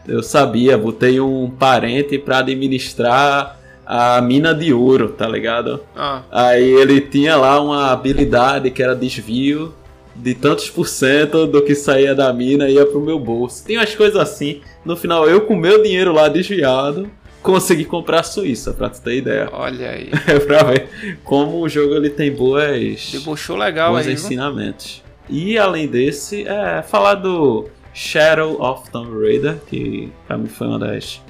Eu 0.07 0.23
sabia, 0.23 0.77
botei 0.77 1.19
um 1.19 1.49
parente 1.49 2.17
para 2.17 2.37
administrar 2.37 3.59
a 3.85 4.21
mina 4.21 4.53
de 4.53 4.73
ouro, 4.73 5.09
tá 5.09 5.27
ligado? 5.27 5.81
Ah. 5.95 6.21
Aí 6.31 6.63
ele 6.63 7.01
tinha 7.01 7.35
lá 7.35 7.61
uma 7.61 7.91
habilidade 7.91 8.71
que 8.71 8.81
era 8.81 8.95
desvio 8.95 9.73
de 10.15 10.33
tantos 10.35 10.69
por 10.69 10.87
cento 10.87 11.47
do 11.47 11.61
que 11.63 11.73
saía 11.73 12.13
da 12.13 12.31
mina 12.31 12.69
ia 12.69 12.85
pro 12.85 13.01
meu 13.01 13.17
bolso. 13.19 13.65
Tem 13.65 13.77
umas 13.77 13.95
coisas 13.95 14.15
assim. 14.17 14.61
No 14.85 14.95
final, 14.95 15.27
eu 15.27 15.41
com 15.41 15.55
meu 15.55 15.81
dinheiro 15.81 16.13
lá 16.13 16.27
desviado, 16.27 17.09
consegui 17.41 17.83
comprar 17.83 18.19
a 18.19 18.23
Suíça, 18.23 18.73
pra 18.73 18.89
tu 18.89 19.01
ter 19.01 19.17
ideia. 19.17 19.49
Olha 19.51 19.89
aí. 19.89 20.09
É 20.27 20.39
pra 20.39 20.63
ver 20.63 21.17
como 21.23 21.61
o 21.61 21.69
jogo 21.69 21.95
ele 21.95 22.09
tem 22.09 22.31
boas. 22.31 23.09
Debochou 23.11 23.57
legal 23.57 23.93
bons 23.93 24.07
aí. 24.07 24.13
ensinamentos. 24.13 25.01
E 25.29 25.57
além 25.57 25.87
desse, 25.87 26.47
é 26.47 26.81
falar 26.81 27.15
do 27.15 27.67
Shadow 27.93 28.61
of 28.61 28.89
Tomb 28.91 29.19
Raider, 29.19 29.55
que 29.67 30.11
pra 30.27 30.37
mim 30.37 30.47
foi 30.47 30.67
uma 30.67 30.79
das 30.79 31.21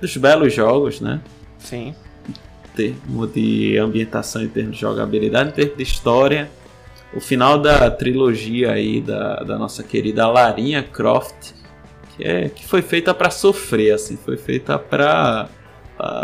dos 0.00 0.16
belos 0.16 0.52
jogos, 0.52 1.00
né? 1.00 1.20
Sim. 1.62 1.94
Em 2.28 2.76
termos 2.76 3.32
de 3.32 3.78
ambientação, 3.78 4.42
em 4.42 4.48
termos 4.48 4.76
de 4.76 4.80
jogabilidade, 4.80 5.50
em 5.50 5.52
termos 5.52 5.76
de 5.76 5.82
história. 5.82 6.50
O 7.14 7.20
final 7.20 7.58
da 7.58 7.90
trilogia 7.90 8.72
aí 8.72 9.00
da, 9.00 9.42
da 9.42 9.58
nossa 9.58 9.82
querida 9.82 10.26
Larinha 10.26 10.82
Croft, 10.82 11.52
que, 12.16 12.24
é, 12.24 12.48
que 12.48 12.66
foi 12.66 12.80
feita 12.80 13.12
para 13.12 13.30
sofrer, 13.30 13.92
assim, 13.92 14.16
foi 14.16 14.38
feita 14.38 14.78
para 14.78 15.48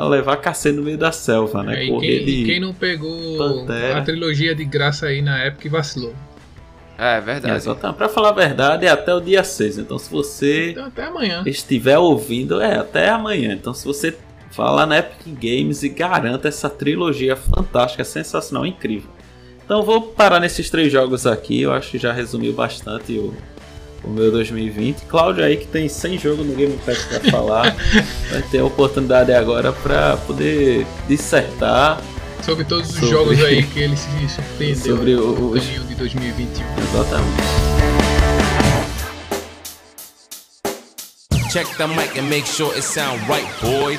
levar 0.09 0.37
cacete 0.38 0.77
no 0.77 0.83
meio 0.83 0.98
da 0.98 1.12
selva, 1.12 1.62
né? 1.62 1.85
É, 1.85 1.88
Correr 1.88 2.18
quem, 2.18 2.24
de 2.24 2.44
quem 2.44 2.61
não 2.61 2.74
pegou 2.74 3.38
Pantera. 3.38 3.98
a 3.98 4.03
trilogia 4.03 4.55
de 4.55 4.64
graça 4.64 5.07
aí 5.07 5.22
na 5.22 5.38
época 5.38 5.66
e 5.66 5.70
vacilou. 5.70 6.14
É, 6.98 7.18
é 7.18 7.20
verdade. 7.20 7.55
É, 7.55 7.57
exatamente. 7.57 7.96
Pra 7.96 8.09
falar 8.09 8.31
a 8.31 8.33
verdade, 8.33 8.87
é 8.87 8.90
até 8.90 9.14
o 9.14 9.20
dia 9.20 9.44
6. 9.44 9.79
Então, 9.79 9.98
se 9.98 10.11
você 10.11 10.70
então, 10.70 10.87
até 10.87 11.05
amanhã. 11.05 11.42
estiver 11.46 11.96
ouvindo, 11.96 12.61
é 12.61 12.77
até 12.77 13.09
amanhã. 13.09 13.53
Então, 13.53 13.72
se 13.72 13.85
você 13.87 14.16
Vá 14.56 14.70
lá 14.70 14.87
na 14.87 14.98
Epic 14.98 15.26
Games 15.40 15.82
e 15.82 15.88
garanta 15.88 16.48
essa 16.48 16.68
trilogia 16.70 17.37
fantástica, 17.37 18.02
sensacional, 18.04 18.66
incrível. 18.66 19.11
Então 19.64 19.82
vou 19.82 20.00
parar 20.02 20.40
nesses 20.40 20.70
três 20.70 20.90
jogos 20.90 21.26
aqui, 21.26 21.62
eu 21.62 21.72
acho 21.72 21.90
que 21.90 21.98
já 21.98 22.12
resumiu 22.12 22.52
bastante 22.54 23.12
o, 23.12 23.34
o 24.02 24.08
meu 24.08 24.32
2020. 24.32 25.02
Cláudio 25.02 25.44
aí 25.44 25.58
que 25.58 25.66
tem 25.66 25.88
100 25.88 26.18
jogos 26.18 26.46
no 26.46 26.54
Game 26.54 26.76
Pass 26.87 27.04
pra 27.04 27.20
falar, 27.30 27.76
vai 28.32 28.42
ter 28.50 28.58
a 28.61 28.64
oportunidade 28.64 29.30
agora 29.32 29.70
pra 29.72 30.16
poder 30.16 30.87
dissertar 31.06 32.00
sobre 32.42 32.64
todos 32.64 32.88
os 32.88 32.94
Sobre- 32.94 33.11
jogos 33.11 33.44
aí 33.44 33.62
que 33.68 33.80
ele 33.80 33.96
se 33.96 34.08
surpreendeu 34.30 34.96
Sobre 34.96 35.14
no 35.14 35.22
o- 35.24 35.50
os- 35.52 35.62
caminho 35.64 35.84
de 35.84 35.94
2021. 35.96 36.64
exatamente. 36.78 38.08
Check 41.50 41.66
the 41.78 41.87
mic 41.87 42.18
and 42.18 42.28
make 42.28 42.46
sure 42.46 42.74
it 42.74 42.82
sound 42.82 43.18
right, 43.26 43.48
boys. 43.62 43.98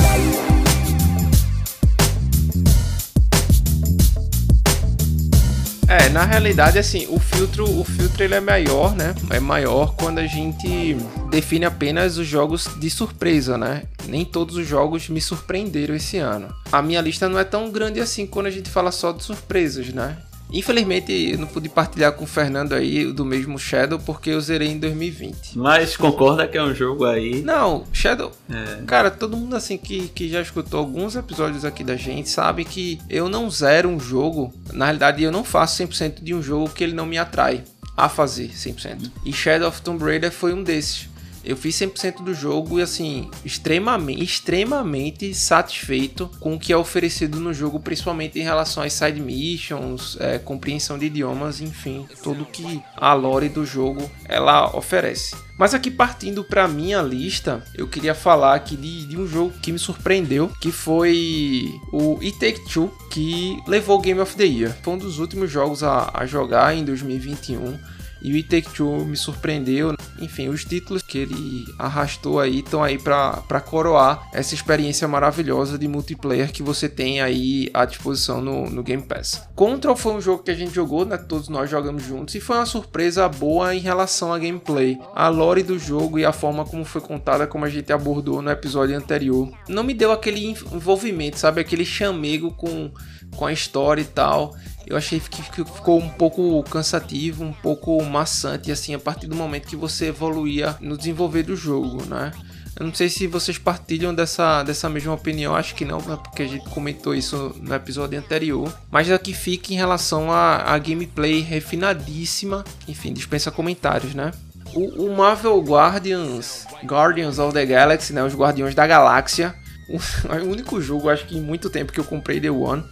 É, 5.88 6.08
na 6.10 6.24
realidade, 6.26 6.78
assim, 6.78 7.08
o 7.10 7.20
filtro, 7.20 7.64
o 7.68 7.84
filtro 7.84 8.24
ele 8.24 8.36
é 8.36 8.40
maior, 8.40 8.96
né? 8.96 9.16
É 9.32 9.40
maior 9.40 9.96
quando 9.96 10.20
a 10.20 10.28
gente 10.28 10.96
define 11.32 11.66
apenas 11.66 12.20
os 12.20 12.28
jogos 12.28 12.70
de 12.78 12.88
surpresa, 12.88 13.58
né? 13.58 13.82
Nem 14.08 14.24
todos 14.24 14.56
os 14.56 14.68
jogos 14.68 15.10
me 15.10 15.20
surpreenderam 15.20 15.96
esse 15.96 16.18
ano. 16.18 16.54
A 16.72 16.84
minha 16.84 17.02
lista 17.02 17.28
não 17.28 17.40
é 17.40 17.44
tão 17.44 17.72
grande 17.72 18.00
assim 18.00 18.28
quando 18.28 18.46
a 18.46 18.52
gente 18.52 18.70
fala 18.70 18.92
só 18.92 19.12
de 19.12 19.24
surpresas, 19.24 19.90
né? 19.90 20.18
Infelizmente, 20.52 21.12
eu 21.12 21.38
não 21.38 21.48
pude 21.48 21.70
partilhar 21.70 22.12
com 22.14 22.24
o 22.24 22.28
Fernando 22.28 22.74
aí 22.74 23.12
do 23.12 23.24
mesmo 23.24 23.60
Shadow 23.60 24.00
porque 24.00 24.32
eu 24.32 24.42
zerei 24.42 24.70
em 24.70 24.80
2020. 24.80 25.58
Mas 25.58 25.96
concorda 25.96 26.48
que 26.48 26.58
é 26.58 26.64
um 26.64 26.74
jogo 26.74 27.06
aí. 27.06 27.42
Não, 27.42 27.86
Shadow. 27.94 28.32
É, 28.50 28.84
Cara, 28.86 29.12
todo 29.12 29.38
mundo 29.38 29.56
assim 29.56 29.78
que, 29.78 30.08
que 30.10 30.30
já 30.30 30.42
escutou 30.42 30.80
alguns 30.80 31.16
episódios 31.16 31.64
aqui 31.64 31.84
da 31.84 31.96
gente 31.96 32.30
sabe 32.30 32.66
que 32.66 33.00
eu 33.10 33.30
não 33.30 33.50
zero 33.50 33.90
um 33.90 34.00
jogo. 34.00 34.54
Na 34.74 34.86
realidade, 34.86 35.24
eu 35.24 35.32
não 35.32 35.44
faço 35.44 35.84
100% 35.84 36.24
de 36.24 36.34
um 36.34 36.42
jogo 36.42 36.70
que 36.70 36.84
ele 36.84 36.94
não 36.94 37.06
me 37.06 37.18
atrai 37.18 37.64
a 37.96 38.08
fazer 38.08 38.50
100%. 38.50 39.12
E 39.26 39.34
Shadow 39.34 39.68
of 39.68 39.82
Tomb 39.82 40.04
Raider 40.04 40.32
foi 40.32 40.54
um 40.54 40.64
desses. 40.64 41.10
Eu 41.44 41.56
fiz 41.56 41.76
100% 41.76 42.24
do 42.24 42.34
jogo 42.34 42.80
e 42.80 42.82
assim, 42.82 43.30
extremamente, 43.44 44.24
extremamente 44.24 45.34
satisfeito 45.34 46.30
com 46.40 46.56
o 46.56 46.60
que 46.60 46.74
é 46.74 46.78
oferecido 46.78 47.40
no 47.40 47.54
jogo, 47.54 47.80
principalmente 47.80 48.40
em 48.40 48.44
relação 48.44 48.84
às 48.84 48.94
side 48.94 49.22
missions, 49.22 50.18
é, 50.20 50.38
compreensão 50.38 50.98
de 50.98 51.06
idiomas, 51.06 51.62
enfim, 51.62 52.08
tudo 52.24 52.46
que 52.46 52.82
a 52.96 53.14
lore 53.14 53.50
do 53.50 53.66
jogo 53.66 54.10
ela 54.26 54.76
oferece. 54.76 55.36
Mas 55.60 55.74
aqui 55.74 55.92
partindo 55.92 56.42
para 56.42 56.70
minha 56.70 57.02
lista, 57.02 57.62
eu 57.76 57.86
queria 57.86 58.16
falar 58.16 58.56
aqui 58.56 58.78
de, 58.78 59.06
de 59.06 59.18
um 59.18 59.28
jogo 59.28 59.52
que 59.62 59.74
me 59.74 59.78
surpreendeu, 59.78 60.50
que 60.62 60.72
foi 60.72 61.70
o 61.92 62.18
It 62.22 62.40
Take 62.40 62.64
Two, 62.72 62.90
que 63.12 63.62
levou 63.68 63.98
o 63.98 64.02
Game 64.02 64.22
of 64.22 64.38
the 64.38 64.46
Year. 64.46 64.74
Foi 64.82 64.94
um 64.94 64.98
dos 64.98 65.20
últimos 65.20 65.52
jogos 65.52 65.84
a, 65.84 66.12
a 66.14 66.26
jogar 66.26 66.74
em 66.74 66.86
2021. 66.86 67.78
E 68.22 68.34
o 68.34 68.36
It 68.36 68.50
Take 68.50 68.74
Two 68.74 69.06
me 69.06 69.16
surpreendeu. 69.16 69.96
Enfim, 70.20 70.50
os 70.50 70.66
títulos 70.66 71.02
que 71.02 71.20
ele 71.20 71.66
arrastou 71.78 72.40
aí 72.40 72.60
estão 72.60 72.84
aí 72.84 72.98
para 72.98 73.62
coroar 73.62 74.28
essa 74.34 74.54
experiência 74.54 75.08
maravilhosa 75.08 75.78
de 75.78 75.88
multiplayer 75.88 76.52
que 76.52 76.62
você 76.62 76.90
tem 76.90 77.22
aí 77.22 77.70
à 77.74 77.86
disposição 77.86 78.42
no, 78.42 78.70
no 78.70 78.84
Game 78.84 79.04
Pass. 79.04 79.48
Control 79.56 79.96
foi 79.96 80.14
um 80.14 80.22
jogo 80.22 80.44
que 80.44 80.52
a 80.52 80.56
gente 80.56 80.74
jogou, 80.74 81.06
né? 81.06 81.18
Todos 81.18 81.50
nós 81.50 81.70
jogamos 81.70 82.04
juntos. 82.04 82.36
E 82.36 82.40
foi 82.40 82.58
uma 82.58 82.66
surpresa 82.66 83.28
boa 83.28 83.74
em 83.74 83.80
relação 83.80 84.34
à 84.34 84.40
gameplay. 84.40 85.00
A 85.16 85.28
lore 85.30 85.64
do 85.64 85.80
jogo 85.80 86.20
e 86.20 86.26
a 86.26 86.32
forma 86.32 86.66
como 86.66 86.84
foi 86.84 87.02
contada, 87.02 87.48
como 87.48 87.66
a 87.66 87.70
gente 87.70 87.92
abordou 87.94 88.42
no 88.42 88.52
episódio 88.52 88.96
anterior. 88.96 89.52
Não 89.68 89.84
me 89.84 89.94
deu 89.94 90.12
aquele 90.12 90.46
envolvimento, 90.72 91.40
sabe? 91.40 91.62
Aquele 91.62 91.86
chamego 91.86 92.52
com, 92.52 92.92
com 93.36 93.46
a 93.46 93.54
história 93.54 94.02
e 94.02 94.06
tal 94.06 94.56
eu 94.90 94.98
achei 94.98 95.20
que 95.20 95.44
ficou 95.44 96.00
um 96.00 96.10
pouco 96.10 96.64
cansativo, 96.64 97.44
um 97.44 97.54
pouco 97.54 98.04
maçante, 98.04 98.72
assim, 98.72 98.96
a 98.96 99.00
partir 99.00 99.28
do 99.28 99.36
momento 99.36 99.68
que 99.68 99.76
você 99.76 100.08
evoluía 100.08 100.76
no 100.82 100.98
desenvolver 100.98 101.44
do 101.44 101.56
jogo, 101.56 102.04
né? 102.06 102.32
Eu 102.78 102.88
não 102.88 102.94
sei 102.94 103.08
se 103.08 103.28
vocês 103.28 103.58
partilham 103.58 104.16
dessa, 104.16 104.64
dessa 104.64 104.90
mesma 104.90 105.14
opinião, 105.14 105.56
acho 105.56 105.76
que 105.76 105.86
não, 105.86 106.00
porque 106.00 106.42
a 106.42 106.48
gente 106.48 106.68
comentou 106.70 107.14
isso 107.14 107.56
no 107.62 107.76
episódio 107.76 108.18
anterior. 108.18 108.74
Mas 108.90 109.12
aqui 109.12 109.32
fica 109.32 109.74
em 109.74 109.76
relação 109.76 110.32
à 110.32 110.76
gameplay 110.80 111.42
refinadíssima, 111.42 112.64
enfim, 112.88 113.14
dispensa 113.14 113.52
comentários, 113.52 114.16
né? 114.16 114.32
O, 114.74 115.06
o 115.06 115.16
Marvel 115.16 115.60
Guardians, 115.62 116.66
Guardians 116.84 117.38
of 117.38 117.54
the 117.54 117.66
Galaxy, 117.66 118.12
né? 118.12 118.24
Os 118.24 118.34
Guardiões 118.34 118.74
da 118.74 118.88
Galáxia, 118.88 119.54
o, 119.90 119.98
o 120.46 120.50
único 120.50 120.82
jogo, 120.82 121.10
acho 121.10 121.26
que 121.28 121.38
em 121.38 121.42
muito 121.42 121.70
tempo 121.70 121.92
que 121.92 122.00
eu 122.00 122.06
comprei 122.06 122.40
The 122.40 122.50
One. 122.50 122.84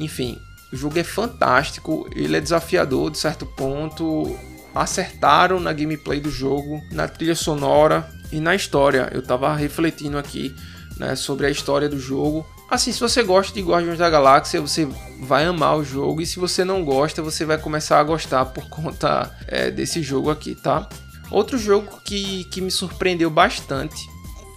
Enfim, 0.00 0.38
o 0.72 0.76
jogo 0.76 0.98
é 0.98 1.04
fantástico, 1.04 2.08
ele 2.14 2.36
é 2.36 2.40
desafiador 2.40 3.10
de 3.10 3.18
certo 3.18 3.46
ponto. 3.46 4.36
Acertaram 4.74 5.60
na 5.60 5.72
gameplay 5.72 6.18
do 6.18 6.30
jogo, 6.30 6.82
na 6.90 7.06
trilha 7.06 7.36
sonora 7.36 8.08
e 8.32 8.40
na 8.40 8.56
história. 8.56 9.08
Eu 9.12 9.22
tava 9.22 9.54
refletindo 9.54 10.18
aqui 10.18 10.52
né, 10.98 11.14
sobre 11.14 11.46
a 11.46 11.50
história 11.50 11.88
do 11.88 11.98
jogo. 11.98 12.44
Assim, 12.68 12.90
se 12.90 12.98
você 12.98 13.22
gosta 13.22 13.54
de 13.54 13.62
Guardiões 13.62 13.98
da 13.98 14.10
Galáxia, 14.10 14.60
você 14.60 14.88
vai 15.20 15.44
amar 15.44 15.76
o 15.76 15.84
jogo. 15.84 16.20
E 16.20 16.26
se 16.26 16.40
você 16.40 16.64
não 16.64 16.84
gosta, 16.84 17.22
você 17.22 17.44
vai 17.44 17.56
começar 17.56 18.00
a 18.00 18.04
gostar 18.04 18.44
por 18.50 18.68
conta 18.68 19.32
é, 19.46 19.70
desse 19.70 20.02
jogo 20.02 20.28
aqui, 20.28 20.56
tá? 20.56 20.88
Outro 21.30 21.56
jogo 21.56 22.00
que, 22.04 22.44
que 22.44 22.60
me 22.60 22.70
surpreendeu 22.70 23.30
bastante, 23.30 24.08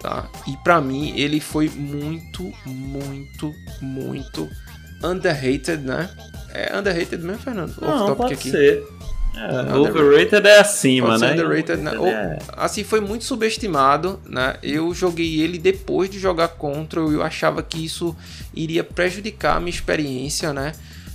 tá? 0.02 0.30
E 0.47 0.58
para 0.58 0.82
mim 0.82 1.13
ele 1.15 1.39
foi 1.39 1.69
muito, 1.69 2.52
muito, 2.65 3.54
muito 3.82 4.50
underrated, 5.03 5.77
né? 5.83 6.10
É 6.53 6.77
underrated 6.77 7.23
mesmo, 7.23 7.41
Fernando? 7.41 7.75
Não, 7.81 8.15
pode 8.15 8.38
ser. 8.38 8.83
É, 9.38 9.75
overrated 9.75 10.47
é 10.47 10.60
acima, 10.60 11.10
Pode 11.10 11.21
né? 11.21 11.33
underrated, 11.33 11.81
né? 11.81 11.91
É. 12.10 12.39
Assim, 12.53 12.83
foi 12.83 12.99
muito 12.99 13.23
subestimado, 13.23 14.19
né? 14.25 14.55
Eu 14.63 14.93
joguei 14.95 15.41
ele 15.41 15.60
depois 15.60 16.10
de 16.10 16.17
jogar 16.17 16.47
Control 16.49 17.12
e 17.12 17.15
eu 17.15 17.21
achava 17.21 17.62
que 17.62 17.86
isso 17.86 18.15
iria 18.53 18.83
prejudicar 18.83 19.57
a 19.57 19.60
minha 19.60 19.69
experiência, 19.69 20.51
né? 20.53 20.71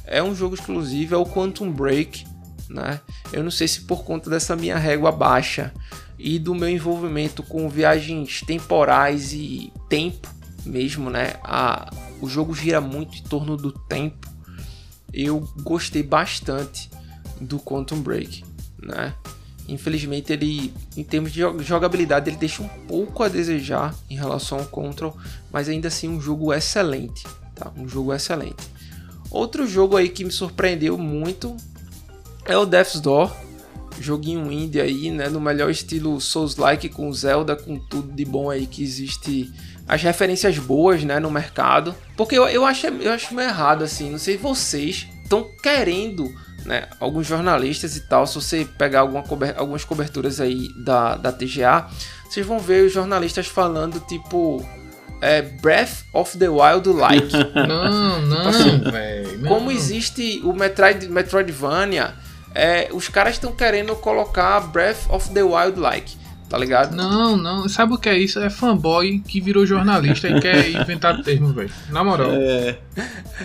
É 0.06 0.22
um 0.22 0.34
jogo 0.34 0.54
exclusivo, 0.54 1.16
é 1.16 1.18
o 1.18 1.26
Quantum 1.26 1.70
Break, 1.72 2.24
né? 2.70 3.00
Eu 3.32 3.42
não 3.42 3.50
sei 3.50 3.66
se 3.66 3.80
por 3.80 4.04
conta 4.04 4.30
dessa 4.30 4.54
minha 4.54 4.78
régua 4.78 5.10
baixa 5.10 5.72
e 6.16 6.38
do 6.38 6.54
meu 6.54 6.68
envolvimento 6.68 7.42
com 7.42 7.68
viagens 7.68 8.40
temporais 8.46 9.32
e 9.32 9.72
tempo 9.88 10.28
mesmo, 10.64 11.10
né? 11.10 11.34
A, 11.42 11.90
o 12.20 12.28
jogo 12.28 12.54
gira 12.54 12.80
muito 12.80 13.18
em 13.18 13.22
torno 13.22 13.56
do 13.56 13.72
tempo. 13.72 14.28
Eu 15.12 15.40
gostei 15.62 16.02
bastante 16.02 16.90
do 17.40 17.58
Quantum 17.58 18.00
Break, 18.00 18.44
né? 18.78 19.14
Infelizmente 19.68 20.32
ele, 20.32 20.72
em 20.96 21.04
termos 21.04 21.32
de 21.32 21.40
jo- 21.40 21.58
jogabilidade, 21.62 22.28
ele 22.28 22.36
deixa 22.36 22.62
um 22.62 22.68
pouco 22.88 23.22
a 23.22 23.28
desejar 23.28 23.94
em 24.10 24.16
relação 24.16 24.58
ao 24.58 24.64
Control, 24.66 25.16
mas 25.52 25.68
ainda 25.68 25.88
assim 25.88 26.08
um 26.08 26.20
jogo 26.20 26.52
excelente, 26.52 27.24
tá? 27.54 27.70
Um 27.76 27.88
jogo 27.88 28.12
excelente. 28.12 28.70
Outro 29.30 29.66
jogo 29.66 29.96
aí 29.96 30.08
que 30.08 30.24
me 30.24 30.30
surpreendeu 30.32 30.98
muito 30.98 31.56
é 32.44 32.56
o 32.56 32.66
Death's 32.66 33.00
Door, 33.00 33.34
joguinho 34.00 34.50
indie 34.50 34.80
aí, 34.80 35.10
né? 35.10 35.28
No 35.28 35.40
melhor 35.40 35.70
estilo 35.70 36.20
Souls-like 36.20 36.88
com 36.88 37.12
Zelda, 37.12 37.54
com 37.54 37.78
tudo 37.78 38.12
de 38.12 38.24
bom 38.24 38.50
aí 38.50 38.66
que 38.66 38.82
existe. 38.82 39.52
As 39.88 40.02
referências 40.02 40.58
boas, 40.58 41.02
né, 41.04 41.18
no 41.18 41.30
mercado. 41.30 41.94
Porque 42.16 42.36
eu, 42.38 42.48
eu, 42.48 42.64
acho, 42.64 42.86
eu 42.86 43.12
acho 43.12 43.34
meio 43.34 43.48
errado, 43.48 43.82
assim. 43.84 44.10
Não 44.10 44.18
sei 44.18 44.36
vocês 44.36 45.06
estão 45.22 45.48
querendo, 45.62 46.32
né? 46.64 46.86
Alguns 47.00 47.26
jornalistas 47.26 47.96
e 47.96 48.00
tal. 48.08 48.26
Se 48.26 48.34
você 48.36 48.64
pegar 48.78 49.00
alguma 49.00 49.22
cober- 49.22 49.54
algumas 49.56 49.84
coberturas 49.84 50.40
aí 50.40 50.68
da, 50.84 51.16
da 51.16 51.32
TGA, 51.32 51.86
vocês 52.28 52.46
vão 52.46 52.58
ver 52.58 52.84
os 52.86 52.92
jornalistas 52.92 53.46
falando, 53.46 54.00
tipo. 54.00 54.64
É, 55.20 55.40
Breath 55.40 56.02
of 56.12 56.36
the 56.36 56.48
Wild 56.48 56.88
like. 56.88 57.28
Não, 57.54 58.22
não, 58.22 58.48
assim, 58.48 58.78
velho. 58.80 59.38
não. 59.38 59.48
Como 59.48 59.70
existe 59.70 60.40
o 60.42 60.52
Metroid, 60.52 61.08
Metroidvania, 61.08 62.12
é, 62.52 62.88
os 62.92 63.06
caras 63.08 63.34
estão 63.34 63.52
querendo 63.52 63.94
colocar 63.94 64.58
Breath 64.72 65.08
of 65.08 65.30
the 65.30 65.44
Wild 65.44 65.78
like, 65.78 66.16
tá 66.52 66.58
ligado? 66.58 66.94
Não, 66.94 67.34
não. 67.34 67.66
Sabe 67.66 67.94
o 67.94 67.98
que 67.98 68.10
é 68.10 68.18
isso? 68.18 68.38
É 68.38 68.50
fanboy 68.50 69.20
que 69.26 69.40
virou 69.40 69.64
jornalista 69.64 70.28
e 70.28 70.38
quer 70.38 70.68
inventar 70.70 71.22
termo, 71.22 71.50
velho. 71.50 71.70
Na 71.88 72.04
moral. 72.04 72.28
É, 72.30 72.76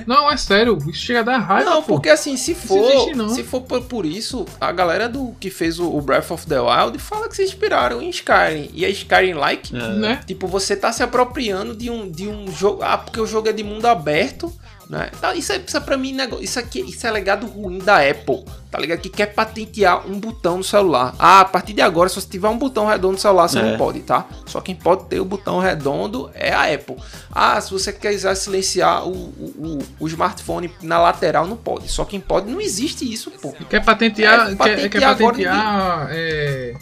Não, 0.06 0.30
é 0.30 0.36
sério. 0.36 0.78
Isso 0.90 1.06
chega 1.06 1.22
a 1.22 1.24
dar 1.24 1.38
raiva, 1.38 1.70
Não, 1.70 1.82
pô. 1.82 1.94
porque 1.94 2.10
assim, 2.10 2.36
se 2.36 2.54
for, 2.54 2.92
existe, 2.92 3.16
não. 3.16 3.30
se 3.30 3.46
for 3.46 3.62
por, 3.62 3.82
por 3.84 4.06
isso, 4.06 4.46
a 4.60 4.74
galera 4.74 5.08
do 5.08 5.34
que 5.40 5.50
fez 5.50 5.80
o, 5.80 5.90
o 5.90 6.02
Breath 6.02 6.32
of 6.32 6.46
the 6.48 6.60
Wild 6.60 7.00
fala 7.00 7.30
que 7.30 7.38
se 7.38 7.44
inspiraram 7.44 8.02
em 8.02 8.10
Skyrim. 8.10 8.72
E 8.74 8.84
é 8.84 8.90
Skyrim 8.90 9.36
like, 9.36 9.74
é. 9.74 9.80
Né? 9.80 10.20
tipo, 10.28 10.46
você 10.46 10.76
tá 10.76 10.92
se 10.92 11.02
apropriando 11.02 11.74
de 11.74 11.90
um, 11.90 12.12
de 12.12 12.28
um 12.28 12.52
jogo. 12.52 12.84
Ah, 12.84 12.98
porque 12.98 13.22
o 13.22 13.26
jogo 13.26 13.48
é 13.48 13.54
de 13.54 13.64
mundo 13.64 13.86
aberto. 13.86 14.54
Né? 14.90 15.10
Tá, 15.20 15.36
Isso, 15.36 15.52
é, 15.52 15.58
isso 15.58 15.76
é 15.76 15.80
pra 15.82 15.98
mim, 15.98 16.16
isso 16.40 16.58
aqui 16.58 16.80
isso 16.80 17.06
é 17.06 17.12
legado 17.12 17.46
ruim 17.46 17.78
da 17.80 17.98
Apple, 17.98 18.46
tá 18.72 18.80
ligado? 18.80 19.00
Que 19.00 19.10
quer 19.10 19.26
patentear 19.34 20.08
um 20.08 20.18
botão 20.18 20.58
no 20.60 20.64
celular. 20.64 21.14
Ah, 21.20 21.42
a 21.42 21.46
partir 21.46 21.74
de 21.74 21.82
agora, 21.82 22.08
se 22.08 22.16
você 22.16 22.28
tiver 22.30 22.48
um 22.48 22.58
botão 22.58 22.86
redondo 22.86 23.12
no 23.14 23.20
celular, 23.20 23.50
você 23.50 23.60
É. 23.60 23.64
não 23.64 23.78
pode, 23.78 24.00
tá? 24.00 24.26
Só 24.46 24.62
quem 24.62 24.74
pode 24.76 25.04
ter 25.08 25.20
o 25.20 25.26
botão 25.26 25.60
redondo 25.60 26.32
é 26.34 26.54
a 26.54 26.74
Apple. 26.74 26.96
Ah, 27.30 27.60
se 27.60 27.70
você 27.72 27.92
quiser 27.92 28.34
silenciar 28.36 29.06
o, 29.06 29.12
o, 29.12 29.80
o- 30.00 30.06
o 30.06 30.08
smartphone 30.08 30.72
na 30.82 30.98
lateral, 31.00 31.46
não 31.46 31.58
pode. 31.58 31.90
Só 31.92 32.06
quem 32.06 32.22
pode, 32.22 32.50
não 32.50 32.62
existe 32.62 33.04
isso, 33.12 33.30
pô. 33.32 33.52
Quer 33.70 33.84
patentear, 33.84 34.52
É, 34.52 34.56
quer, 34.56 34.56
quer 34.56 34.76
patentear 34.78 35.12
agora 35.12 35.32
patentear 35.34 36.08
é, 36.12 36.74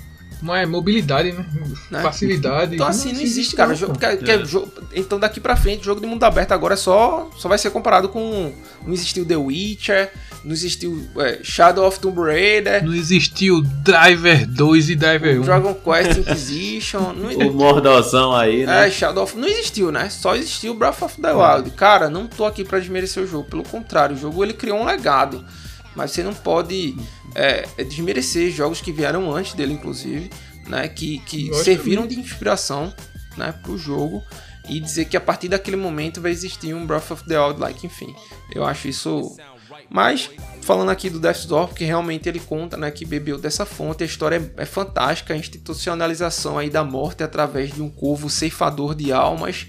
Mas 0.46 0.64
é 0.64 0.66
mobilidade, 0.66 1.32
né? 1.32 1.46
Né? 1.90 2.02
Facilidade. 2.02 2.76
Então 2.76 2.88
assim, 2.88 3.12
não 3.12 3.22
existe, 3.22 3.56
cara. 3.56 3.74
Jogo, 3.74 3.94
porque- 3.94 4.16
porque 4.18 4.46
jogo- 4.46 4.72
então 4.94 5.20
daqui 5.20 5.40
pra 5.40 5.56
frente, 5.56 5.84
jogo 5.84 6.00
de 6.00 6.08
mundo 6.08 6.24
aberto 6.24 6.52
agora 6.52 6.76
é 6.76 6.78
só, 6.78 7.30
só 7.38 7.50
vai 7.50 7.58
ser 7.58 7.70
comparado 7.72 8.10
com. 8.10 8.54
Não 8.86 8.94
existiu 8.94 9.26
The 9.26 9.36
Witcher, 9.36 10.12
não 10.44 10.52
existiu 10.54 11.08
é, 11.18 11.40
Shadow 11.44 11.88
of 11.88 12.00
Tomb 12.00 12.20
Raider, 12.22 12.86
Não 12.86 12.94
existiu 12.94 13.62
Driver 13.62 14.46
2 14.48 14.90
e 14.90 14.96
Driver 14.96 15.40
1. 15.42 15.44
Dragon 15.44 15.74
Quest 15.74 16.18
Inquisition. 16.20 17.14
Não, 17.14 17.48
O 17.48 17.54
mordozão 17.54 18.36
aí, 18.36 18.66
né? 18.66 18.88
É, 18.88 18.92
Shadow 18.92 19.24
of... 19.24 19.36
Não 19.38 19.48
existiu, 19.48 19.92
né? 19.92 20.10
Só 20.10 20.36
existiu 20.36 20.74
Breath 20.76 21.02
of 21.02 21.20
the 21.22 21.32
Wild. 21.34 21.72
Cara, 21.72 22.10
não 22.10 22.28
tô 22.28 22.46
aqui 22.46 22.64
pra 22.64 22.80
desmerecer 22.80 23.24
o 23.24 23.28
jogo. 23.28 23.50
Pelo 23.50 23.64
contrário, 23.64 24.16
o 24.16 24.20
jogo 24.20 24.44
ele 24.44 24.54
criou 24.54 24.80
um 24.80 24.86
legado. 24.86 25.44
Mas 25.96 26.12
você 26.12 26.22
não 26.22 26.34
pode 26.34 26.96
é, 27.34 27.66
é, 27.78 27.84
desmerecer 27.84 28.52
jogos 28.52 28.82
que 28.82 28.92
vieram 28.92 29.34
antes 29.34 29.54
dele, 29.54 29.74
inclusive, 29.74 30.30
né? 30.68 30.88
Que, 30.88 31.20
que 31.20 31.54
serviram 31.64 32.06
de 32.06 32.20
inspiração, 32.20 32.94
né? 33.38 33.54
Pro 33.64 33.78
jogo. 33.78 34.22
E 34.68 34.80
dizer 34.80 35.06
que 35.06 35.16
a 35.16 35.22
partir 35.22 35.48
daquele 35.48 35.78
momento 35.78 36.20
vai 36.20 36.32
existir 36.32 36.74
um 36.74 36.86
Breath 36.86 37.12
of 37.12 37.24
the 37.26 37.40
Wild, 37.40 37.60
like, 37.60 37.86
enfim. 37.86 38.16
Eu 38.54 38.66
acho 38.66 38.88
isso... 38.88 39.36
Mas, 39.90 40.32
falando 40.62 40.90
aqui 40.90 41.10
do 41.10 41.20
Death's 41.20 41.46
Door, 41.46 41.68
porque 41.68 41.86
realmente 41.86 42.28
ele 42.28 42.40
conta, 42.40 42.76
né, 42.76 42.90
que 42.90 43.06
bebeu 43.06 43.38
dessa 43.38 43.66
fonte, 43.66 44.04
a 44.04 44.06
história 44.06 44.52
é, 44.58 44.64
é 44.64 44.66
fantástica, 44.66 45.34
a 45.34 45.38
institucionalização 45.38 46.58
aí 46.58 46.70
da 46.70 46.84
morte 46.84 47.24
através 47.24 47.72
de 47.72 47.82
um 47.82 47.90
corvo 47.90 48.30
ceifador 48.30 48.96
de 48.96 49.12
almas. 49.12 49.68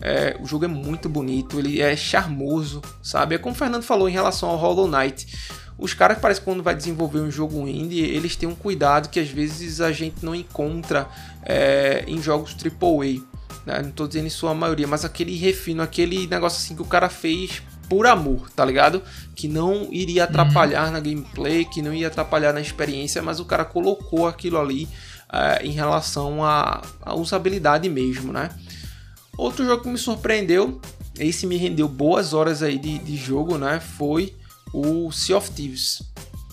É, 0.00 0.36
o 0.40 0.46
jogo 0.46 0.66
é 0.66 0.68
muito 0.68 1.08
bonito, 1.08 1.58
ele 1.58 1.80
é 1.80 1.96
charmoso, 1.96 2.82
sabe? 3.02 3.36
É 3.36 3.38
como 3.38 3.54
o 3.54 3.58
Fernando 3.58 3.82
falou 3.82 4.08
em 4.08 4.12
relação 4.12 4.50
ao 4.50 4.56
Hollow 4.56 4.88
Knight. 4.88 5.26
Os 5.76 5.92
caras 5.92 6.18
parece 6.18 6.40
que 6.40 6.44
quando 6.44 6.62
vai 6.62 6.74
desenvolver 6.74 7.20
um 7.20 7.30
jogo 7.30 7.66
indie, 7.66 8.00
eles 8.00 8.36
têm 8.36 8.48
um 8.48 8.54
cuidado 8.54 9.08
que 9.08 9.18
às 9.18 9.28
vezes 9.28 9.80
a 9.80 9.90
gente 9.90 10.24
não 10.24 10.34
encontra 10.34 11.08
é, 11.42 12.04
em 12.06 12.22
jogos 12.22 12.54
AAA. 12.54 13.22
Né? 13.66 13.82
Não 13.82 13.90
tô 13.90 14.06
dizendo 14.06 14.26
em 14.26 14.30
sua 14.30 14.54
maioria, 14.54 14.86
mas 14.86 15.04
aquele 15.04 15.36
refino, 15.36 15.82
aquele 15.82 16.26
negócio 16.26 16.58
assim 16.58 16.76
que 16.76 16.82
o 16.82 16.86
cara 16.86 17.08
fez 17.08 17.62
por 17.88 18.06
amor, 18.06 18.50
tá 18.50 18.64
ligado? 18.64 19.02
Que 19.34 19.48
não 19.48 19.88
iria 19.90 20.24
atrapalhar 20.24 20.90
na 20.90 21.00
gameplay, 21.00 21.64
que 21.64 21.82
não 21.82 21.92
ia 21.92 22.06
atrapalhar 22.06 22.52
na 22.52 22.60
experiência, 22.60 23.20
mas 23.22 23.40
o 23.40 23.44
cara 23.44 23.64
colocou 23.64 24.26
aquilo 24.26 24.58
ali 24.58 24.88
eh, 25.32 25.66
em 25.66 25.72
relação 25.72 26.42
à, 26.42 26.82
à 27.02 27.14
usabilidade 27.14 27.88
mesmo, 27.88 28.32
né? 28.32 28.50
Outro 29.36 29.64
jogo 29.64 29.82
que 29.82 29.88
me 29.88 29.98
surpreendeu, 29.98 30.80
esse 31.18 31.46
me 31.46 31.56
rendeu 31.56 31.88
boas 31.88 32.32
horas 32.32 32.62
aí 32.62 32.78
de, 32.78 32.98
de 32.98 33.16
jogo, 33.16 33.58
né? 33.58 33.80
Foi 33.80 34.34
o 34.74 35.10
Sea 35.12 35.36
of 35.36 35.50
Thieves. 35.52 36.02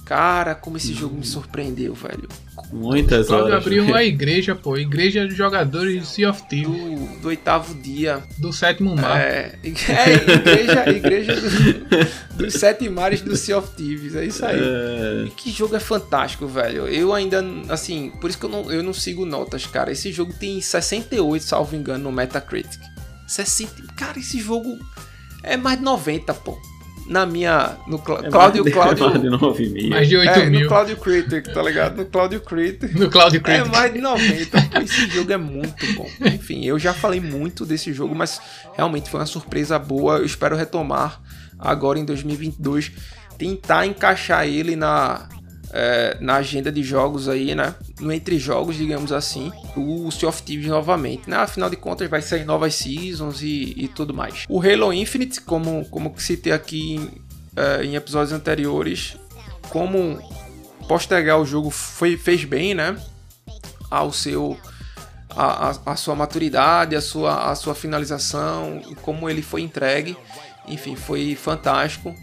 Cara, 0.06 0.54
como 0.56 0.76
esse 0.76 0.94
jogo 0.94 1.16
me 1.16 1.26
surpreendeu, 1.26 1.94
velho. 1.94 2.28
Muitas 2.74 3.28
Cláudio 3.28 3.48
horas. 3.48 3.66
abriu 3.66 3.84
uma 3.86 4.04
igreja, 4.04 4.54
pô. 4.54 4.76
Igreja 4.78 5.26
de 5.26 5.34
jogadores 5.34 6.02
de 6.02 6.06
Sea 6.06 6.30
of 6.30 6.44
Thieves. 6.50 6.68
Do, 6.70 7.22
do 7.22 7.28
oitavo 7.30 7.74
dia. 7.76 8.22
Do 8.38 8.52
sétimo 8.52 8.94
mar. 8.94 9.22
É, 9.22 9.58
é 9.64 9.68
igreja, 9.70 10.90
igreja 10.90 11.34
do- 11.40 12.38
dos 12.44 12.54
sete 12.56 12.90
mares 12.90 13.22
do 13.22 13.38
Sea 13.38 13.58
of 13.58 13.74
Thieves. 13.76 14.14
É 14.16 14.26
isso 14.26 14.46
aí. 14.46 14.60
É, 14.62 15.28
Que 15.38 15.50
jogo 15.50 15.78
é 15.78 15.80
fantástico, 15.80 16.46
velho. 16.46 16.88
Eu 16.88 17.14
ainda, 17.14 17.42
assim, 17.70 18.12
por 18.20 18.30
isso 18.30 18.38
que 18.40 18.46
eu 18.46 18.50
não, 18.50 18.70
eu 18.70 18.84
não 18.84 18.94
sigo 18.94 19.26
notas, 19.26 19.66
cara. 19.66 19.94
Esse 19.94 20.12
jogo 20.12 20.34
tem 20.34 20.60
68, 20.60 21.42
salvo 21.42 21.74
engano, 21.74 22.04
no 22.06 22.12
Metacritic. 22.12 22.82
60. 23.28 23.94
Cara, 23.96 24.20
esse 24.20 24.42
jogo 24.42 24.78
é 25.42 25.56
mais 25.56 25.78
de 25.78 25.86
90, 25.86 26.34
pô. 26.34 26.58
Na 27.08 27.26
minha. 27.26 27.78
No 27.88 28.00
Cla- 28.00 28.22
é 28.24 28.30
Cláudio. 28.30 28.64
mais 28.64 28.64
de- 28.64 28.72
Cláudio 28.72 29.06
mais 29.10 29.22
de 29.22 29.30
9 29.30 29.70
mil. 29.70 29.90
Mais 29.90 30.08
de 30.08 30.18
8 30.18 30.30
é, 30.30 30.46
no 30.46 30.52
mil. 30.52 30.68
Cláudio 30.68 30.98
Critic, 30.98 31.54
tá 31.54 31.62
ligado? 31.62 31.98
No 31.98 32.06
Cláudio 32.06 32.40
Critic. 32.42 32.94
No 32.96 33.10
Cloud 33.10 33.36
É 33.36 33.40
Critic. 33.40 33.72
mais 33.72 33.94
de 33.94 34.00
90. 34.02 34.62
pô. 34.62 34.80
Esse 34.80 35.08
jogo 35.10 35.32
é 35.34 35.38
muito 35.38 35.94
bom. 35.94 36.08
Enfim, 36.26 36.66
eu 36.66 36.80
já 36.80 36.94
falei 36.94 37.20
muito 37.20 37.66
desse 37.66 37.92
jogo, 37.92 38.16
mas 38.16 38.40
realmente 38.78 39.10
foi 39.10 39.20
uma 39.20 39.26
surpresa 39.26 39.78
boa. 39.78 40.18
Eu 40.20 40.26
espero 40.26 40.56
retomar 40.56 41.20
agora 41.60 42.00
em 42.00 42.06
2022. 42.06 42.92
Tentar 43.38 43.86
encaixar 43.88 44.46
ele 44.48 44.76
na, 44.76 45.28
é, 45.74 46.18
na 46.20 46.36
agenda 46.36 46.72
de 46.72 46.84
jogos 46.84 47.30
aí, 47.30 47.56
né? 47.56 47.74
No 48.00 48.12
entre 48.12 48.38
jogos, 48.38 48.76
digamos 48.76 49.12
assim. 49.12 49.52
O 49.76 50.12
Sea 50.12 50.30
of 50.30 50.44
Thieves 50.44 50.68
novamente, 50.68 51.30
né? 51.30 51.38
Afinal 51.38 51.70
de 51.70 51.78
contas, 51.78 52.10
vai 52.10 52.22
sair 52.22 52.46
novas 52.46 52.76
seasons 52.76 53.42
e, 53.42 53.74
e 53.78 53.88
tudo 53.88 54.14
mais. 54.14 54.46
O 54.50 54.62
Halo 54.62 54.92
Infinite, 54.92 55.42
como, 55.42 55.86
como 55.86 56.14
citei 56.18 56.52
aqui 56.52 56.96
em, 56.96 57.22
é, 57.56 57.84
em 57.84 57.96
episódios 57.96 58.34
anteriores, 58.34 59.16
como 59.70 60.20
postergar 60.88 61.40
o 61.40 61.46
jogo 61.46 61.70
foi, 61.70 62.18
fez 62.18 62.44
bem, 62.44 62.74
né? 62.74 62.98
Ao 63.90 64.12
seu. 64.12 64.58
A, 65.30 65.70
a, 65.70 65.94
a 65.94 65.96
sua 65.96 66.14
maturidade, 66.14 66.94
a 66.94 67.00
sua, 67.00 67.50
a 67.50 67.56
sua 67.56 67.74
finalização, 67.74 68.82
como 69.02 69.30
ele 69.30 69.42
foi 69.42 69.62
entregue. 69.62 70.18
Enfim, 70.68 70.98
foi 70.98 71.36
fantástico. 71.36 72.14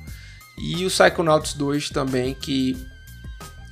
E 0.58 0.84
o 0.84 0.90
Psychonauts 0.90 1.54
2 1.54 1.88
também, 1.88 2.34
que. 2.34 2.76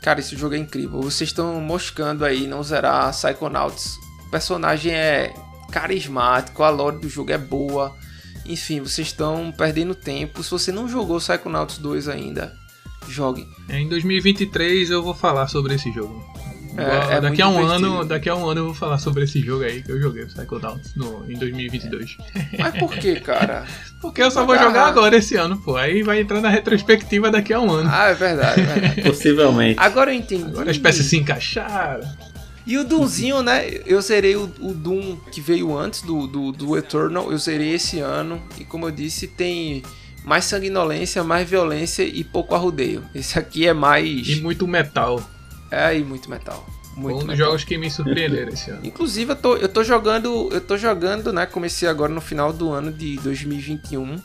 Cara, 0.06 0.20
esse 0.20 0.36
jogo 0.36 0.54
é 0.54 0.58
incrível. 0.58 1.02
Vocês 1.02 1.30
estão 1.30 1.60
moscando 1.60 2.24
aí, 2.24 2.46
não 2.46 2.62
zerar 2.62 3.10
Psychonauts. 3.10 3.98
O 4.28 4.30
personagem 4.30 4.92
é 4.92 5.34
carismático, 5.72 6.62
a 6.62 6.70
lore 6.70 6.98
do 7.00 7.08
jogo 7.08 7.32
é 7.32 7.38
boa. 7.38 7.92
Enfim, 8.44 8.78
vocês 8.78 9.08
estão 9.08 9.50
perdendo 9.50 9.96
tempo. 9.96 10.44
Se 10.44 10.50
você 10.52 10.70
não 10.70 10.88
jogou 10.88 11.18
Psychonauts 11.18 11.78
2 11.78 12.06
ainda, 12.08 12.56
jogue. 13.08 13.48
Em 13.68 13.88
2023 13.88 14.90
eu 14.90 15.02
vou 15.02 15.12
falar 15.12 15.48
sobre 15.48 15.74
esse 15.74 15.90
jogo. 15.90 16.24
É, 16.76 17.16
é 17.16 17.20
daqui 17.20 17.42
a 17.42 17.48
um 17.48 17.64
ano, 17.66 18.04
daqui 18.04 18.28
a 18.28 18.34
um 18.34 18.46
ano 18.46 18.60
eu 18.60 18.64
vou 18.66 18.74
falar 18.74 18.98
sobre 18.98 19.24
esse 19.24 19.40
jogo 19.40 19.64
aí 19.64 19.82
que 19.82 19.90
eu 19.90 20.00
joguei, 20.00 20.24
o 20.24 20.26
Psychonauts, 20.26 20.94
no, 20.94 21.24
em 21.30 21.38
2022. 21.38 22.16
Mas 22.58 22.78
por 22.78 22.90
que, 22.92 23.20
cara? 23.20 23.64
Porque 24.00 24.22
eu 24.22 24.30
só 24.30 24.44
vou 24.44 24.58
jogar 24.58 24.86
agora 24.86 25.16
esse 25.16 25.36
ano, 25.36 25.58
pô. 25.58 25.76
Aí 25.76 26.02
vai 26.02 26.20
entrar 26.20 26.40
na 26.40 26.48
retrospectiva 26.48 27.30
daqui 27.30 27.52
a 27.52 27.60
um 27.60 27.70
ano. 27.70 27.90
Ah, 27.92 28.08
é 28.08 28.14
verdade, 28.14 28.60
é 28.60 28.64
verdade. 28.64 29.02
Possivelmente. 29.08 29.80
Agora 29.80 30.12
eu 30.12 30.16
entendi. 30.18 30.44
Agora 30.44 30.70
as 30.70 30.78
peças 30.78 31.06
se 31.06 31.16
encaixaram. 31.16 32.06
E 32.66 32.76
o 32.76 32.84
Doomzinho, 32.84 33.42
né? 33.42 33.64
Eu 33.86 34.02
zerei 34.02 34.34
o, 34.34 34.50
o 34.60 34.74
Doom 34.74 35.16
que 35.30 35.40
veio 35.40 35.76
antes 35.78 36.02
do, 36.02 36.26
do, 36.26 36.50
do 36.50 36.76
Eternal. 36.76 37.30
Eu 37.30 37.38
zerei 37.38 37.74
esse 37.74 38.00
ano. 38.00 38.42
E 38.58 38.64
como 38.64 38.86
eu 38.86 38.90
disse, 38.90 39.28
tem 39.28 39.84
mais 40.24 40.44
sanguinolência, 40.46 41.22
mais 41.22 41.48
violência 41.48 42.02
e 42.02 42.24
pouco 42.24 42.56
arrudeio. 42.56 43.04
Esse 43.14 43.38
aqui 43.38 43.68
é 43.68 43.72
mais. 43.72 44.28
E 44.28 44.40
muito 44.40 44.66
metal. 44.66 45.22
É, 45.70 45.96
e 45.98 46.04
muito 46.04 46.30
metal. 46.30 46.64
Foi 46.94 47.02
Muito 47.02 47.16
um 47.16 47.18
dos 47.18 47.26
metal. 47.28 47.46
jogos 47.46 47.64
que 47.64 47.76
me 47.76 47.90
surpreenderam 47.90 48.52
esse 48.52 48.70
ano. 48.70 48.80
Inclusive, 48.82 49.32
eu 49.32 49.36
tô, 49.36 49.56
eu 49.56 49.68
tô 49.68 49.84
jogando. 49.84 50.48
Eu 50.50 50.60
tô 50.62 50.78
jogando, 50.78 51.30
né? 51.30 51.44
Comecei 51.44 51.86
agora 51.86 52.10
no 52.10 52.22
final 52.22 52.52
do 52.54 52.72
ano 52.72 52.90
de 52.90 53.16
2021. 53.18 54.16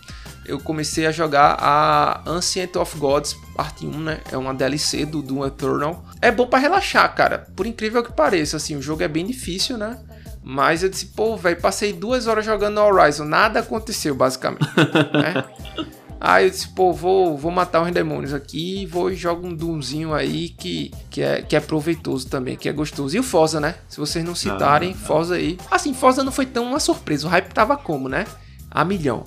Eu 0.46 0.58
comecei 0.60 1.06
a 1.06 1.12
jogar 1.12 1.58
a 1.60 2.22
Ancient 2.26 2.76
of 2.78 2.98
Gods 2.98 3.36
parte 3.56 3.86
1, 3.86 3.92
né? 4.00 4.22
É 4.32 4.38
uma 4.38 4.54
DLC 4.54 5.06
do 5.06 5.22
Doom 5.22 5.46
Eternal. 5.46 6.04
É 6.22 6.32
bom 6.32 6.48
pra 6.48 6.60
relaxar, 6.60 7.14
cara. 7.14 7.46
Por 7.56 7.68
incrível 7.68 8.02
que 8.04 8.14
pareça, 8.14 8.56
assim, 8.58 8.76
o 8.78 8.82
jogo 8.82 9.04
é 9.04 9.08
bem 9.08 9.26
difícil, 9.26 9.78
né? 9.78 10.00
Mas 10.44 10.82
eu 10.82 10.90
disse, 10.90 11.08
pô, 11.08 11.36
velho, 11.38 11.60
passei 11.62 11.94
duas 11.94 12.26
horas 12.26 12.44
jogando 12.46 12.76
no 12.76 12.82
Horizon, 12.82 13.26
nada 13.26 13.60
aconteceu, 13.60 14.16
basicamente. 14.16 14.66
né? 15.14 15.44
Aí 16.24 16.46
eu 16.46 16.52
disse, 16.52 16.68
pô, 16.68 16.94
vou, 16.94 17.36
vou 17.36 17.52
matar 17.52 17.82
uns 17.82 17.92
demônios 17.92 18.32
aqui 18.32 18.84
e 18.84 18.86
vou 18.86 19.10
e 19.10 19.16
jogo 19.16 19.48
um 19.48 19.56
Doomzinho 19.56 20.14
aí 20.14 20.50
que, 20.50 20.92
que, 21.10 21.20
é, 21.20 21.42
que 21.42 21.56
é 21.56 21.60
proveitoso 21.60 22.30
também, 22.30 22.56
que 22.56 22.70
é 22.70 22.72
gostoso. 22.72 23.18
E 23.18 23.20
o 23.20 23.24
Forza, 23.24 23.60
né? 23.60 23.74
Se 23.90 24.00
vocês 24.00 24.24
não 24.24 24.36
citarem, 24.36 24.94
Forza 24.94 25.34
aí. 25.34 25.58
Assim, 25.72 25.96
Forza 25.96 26.24
não 26.24 26.32
foi 26.32 26.46
tão 26.46 26.64
uma 26.64 26.80
surpresa, 26.80 27.26
o 27.26 27.30
hype 27.30 27.52
tava 27.52 27.76
como, 27.76 28.08
né? 28.08 28.28
A 28.70 28.86
milhão. 28.86 29.24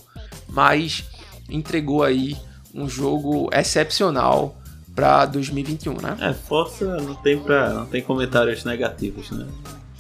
Mas 0.49 1.03
entregou 1.51 2.05
aí 2.05 2.37
um 2.73 2.89
jogo 2.89 3.51
excepcional 3.53 4.57
pra 4.95 5.27
2021, 5.27 5.95
né? 6.01 6.17
É, 6.21 6.33
Força 6.33 6.97
não 6.99 7.17
tem, 7.17 7.41
pra, 7.41 7.71
não 7.71 7.87
tem 7.87 8.03
comentários 8.03 8.65
negativos, 8.65 9.33
né? 9.33 9.49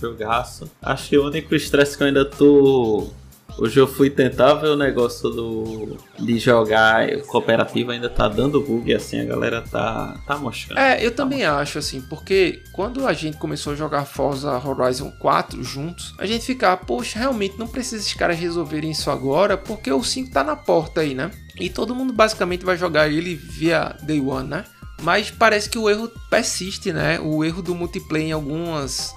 Jogaço. 0.00 0.70
Acho 0.80 1.08
que 1.08 1.18
o 1.18 1.26
único 1.26 1.56
estresse 1.56 1.96
que 1.96 2.04
eu 2.04 2.06
ainda 2.06 2.24
tô. 2.24 3.08
Hoje 3.56 3.78
eu 3.78 3.86
fui 3.86 4.10
tentar 4.10 4.54
ver 4.54 4.68
o 4.68 4.76
negócio 4.76 5.30
do 5.30 5.96
de 6.18 6.38
jogar 6.38 7.08
cooperativo, 7.22 7.90
ainda 7.90 8.08
tá 8.08 8.28
dando 8.28 8.60
bug 8.60 8.92
assim, 8.92 9.20
a 9.20 9.24
galera 9.24 9.62
tá, 9.62 10.16
tá 10.26 10.36
moscando. 10.36 10.78
É, 10.78 11.04
eu 11.04 11.12
também 11.12 11.44
acho, 11.44 11.78
assim, 11.78 12.00
porque 12.00 12.62
quando 12.72 13.06
a 13.06 13.12
gente 13.12 13.36
começou 13.36 13.72
a 13.72 13.76
jogar 13.76 14.04
Forza 14.04 14.60
Horizon 14.66 15.10
4 15.18 15.62
juntos, 15.62 16.14
a 16.18 16.26
gente 16.26 16.44
ficava, 16.44 16.76
poxa, 16.76 17.18
realmente 17.18 17.58
não 17.58 17.68
precisa 17.68 18.02
esses 18.02 18.14
caras 18.14 18.38
resolverem 18.38 18.90
isso 18.90 19.10
agora, 19.10 19.56
porque 19.56 19.90
o 19.92 20.02
5 20.02 20.32
tá 20.32 20.42
na 20.42 20.56
porta 20.56 21.00
aí, 21.00 21.14
né? 21.14 21.30
E 21.58 21.70
todo 21.70 21.94
mundo 21.94 22.12
basicamente 22.12 22.64
vai 22.64 22.76
jogar 22.76 23.08
ele 23.08 23.34
via 23.34 23.94
Day 24.02 24.20
One, 24.20 24.48
né? 24.48 24.64
Mas 25.02 25.30
parece 25.30 25.68
que 25.68 25.78
o 25.78 25.90
erro 25.90 26.10
persiste, 26.30 26.92
né? 26.92 27.20
O 27.20 27.44
erro 27.44 27.62
do 27.62 27.74
multiplayer 27.74 28.28
em 28.28 28.32
algumas, 28.32 29.14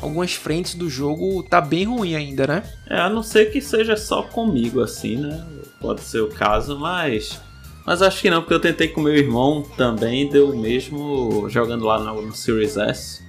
algumas 0.00 0.34
frentes 0.34 0.74
do 0.74 0.88
jogo 0.88 1.42
tá 1.42 1.60
bem 1.60 1.84
ruim 1.84 2.14
ainda, 2.14 2.46
né? 2.46 2.62
É, 2.88 2.98
a 2.98 3.08
não 3.08 3.22
ser 3.22 3.50
que 3.50 3.60
seja 3.60 3.96
só 3.96 4.22
comigo, 4.22 4.80
assim, 4.80 5.16
né? 5.16 5.44
Pode 5.80 6.00
ser 6.00 6.20
o 6.20 6.28
caso, 6.28 6.78
mas. 6.78 7.40
Mas 7.84 8.02
acho 8.02 8.20
que 8.20 8.30
não, 8.30 8.40
porque 8.40 8.54
eu 8.54 8.60
tentei 8.60 8.88
com 8.88 9.00
meu 9.00 9.14
irmão 9.14 9.62
também, 9.76 10.28
deu 10.28 10.50
o 10.50 10.58
mesmo 10.58 11.48
jogando 11.48 11.84
lá 11.84 12.00
no, 12.00 12.20
no 12.20 12.34
Series 12.34 12.76
S. 12.76 13.22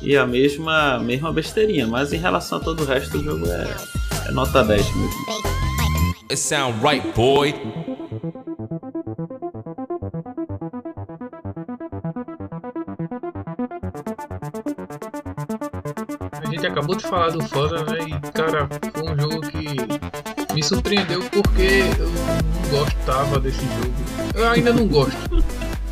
e 0.00 0.16
a 0.16 0.26
mesma, 0.26 0.98
mesma 0.98 1.30
besteirinha, 1.30 1.86
mas 1.86 2.12
em 2.12 2.16
relação 2.16 2.58
a 2.58 2.60
todo 2.62 2.82
o 2.82 2.86
resto 2.86 3.18
do 3.18 3.24
jogo 3.24 3.46
é, 3.46 3.76
é 4.28 4.32
nota 4.32 4.64
10 4.64 4.86
mesmo. 4.96 5.50
It 6.30 6.38
sound 6.38 6.80
right, 6.82 7.06
boy. 7.14 7.54
Gente 16.60 16.66
acabou 16.72 16.94
de 16.96 17.02
falar 17.04 17.30
do 17.30 17.42
Forza, 17.48 17.84
né? 17.84 17.98
E, 18.06 18.32
cara, 18.32 18.68
foi 18.94 19.10
um 19.12 19.18
jogo 19.20 19.40
que 19.40 20.54
me 20.54 20.62
surpreendeu 20.62 21.22
porque 21.30 21.82
eu 21.98 22.08
não 22.10 22.70
gostava 22.78 23.38
desse 23.40 23.60
jogo. 23.60 23.94
Eu 24.34 24.48
ainda 24.48 24.72
não 24.72 24.86
gosto. 24.86 25.16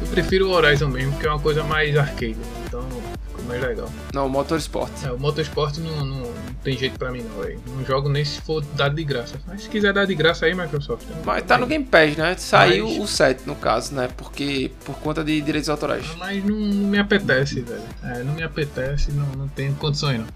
Eu 0.00 0.06
prefiro 0.08 0.48
o 0.48 0.52
Horizon 0.52 0.88
mesmo, 0.88 1.18
que 1.18 1.26
é 1.26 1.30
uma 1.30 1.40
coisa 1.40 1.64
mais 1.64 1.96
arcade. 1.96 2.36
Então, 2.66 2.86
ficou 3.28 3.44
mais 3.46 3.60
legal. 3.62 3.90
Não, 4.12 4.28
Motorsport. 4.28 4.90
É, 5.04 5.10
o 5.10 5.18
Motorsport 5.18 5.78
não, 5.78 6.04
não, 6.04 6.16
não 6.20 6.32
tem 6.62 6.76
jeito 6.76 6.98
pra 6.98 7.10
mim, 7.10 7.22
não, 7.22 7.42
velho. 7.42 7.58
Não 7.66 7.84
jogo 7.84 8.08
nem 8.08 8.24
se 8.24 8.40
for 8.42 8.62
dado 8.76 8.94
de 8.94 9.02
graça. 9.04 9.40
Mas 9.46 9.62
se 9.62 9.68
quiser 9.68 9.92
dar 9.92 10.04
de 10.06 10.14
graça 10.14 10.46
aí, 10.46 10.54
Microsoft. 10.54 11.04
Mas 11.24 11.42
tá 11.44 11.56
no 11.58 11.66
Game 11.66 11.84
Pass, 11.84 12.16
né? 12.16 12.36
Saiu 12.38 12.86
Mas- 12.88 12.98
o 12.98 13.06
7 13.06 13.42
no 13.46 13.56
caso, 13.56 13.94
né? 13.94 14.08
Porque 14.16 14.70
por 14.84 14.94
conta 14.96 15.24
de 15.24 15.40
direitos 15.40 15.68
autorais. 15.70 16.04
Mas 16.18 16.44
não, 16.44 16.54
não 16.56 16.88
me 16.88 16.98
apetece, 16.98 17.60
velho. 17.62 17.82
É, 18.04 18.22
não 18.22 18.34
me 18.34 18.42
apetece, 18.42 19.10
não, 19.12 19.26
não 19.36 19.48
tenho 19.48 19.74
condições 19.74 20.18
não. 20.20 20.26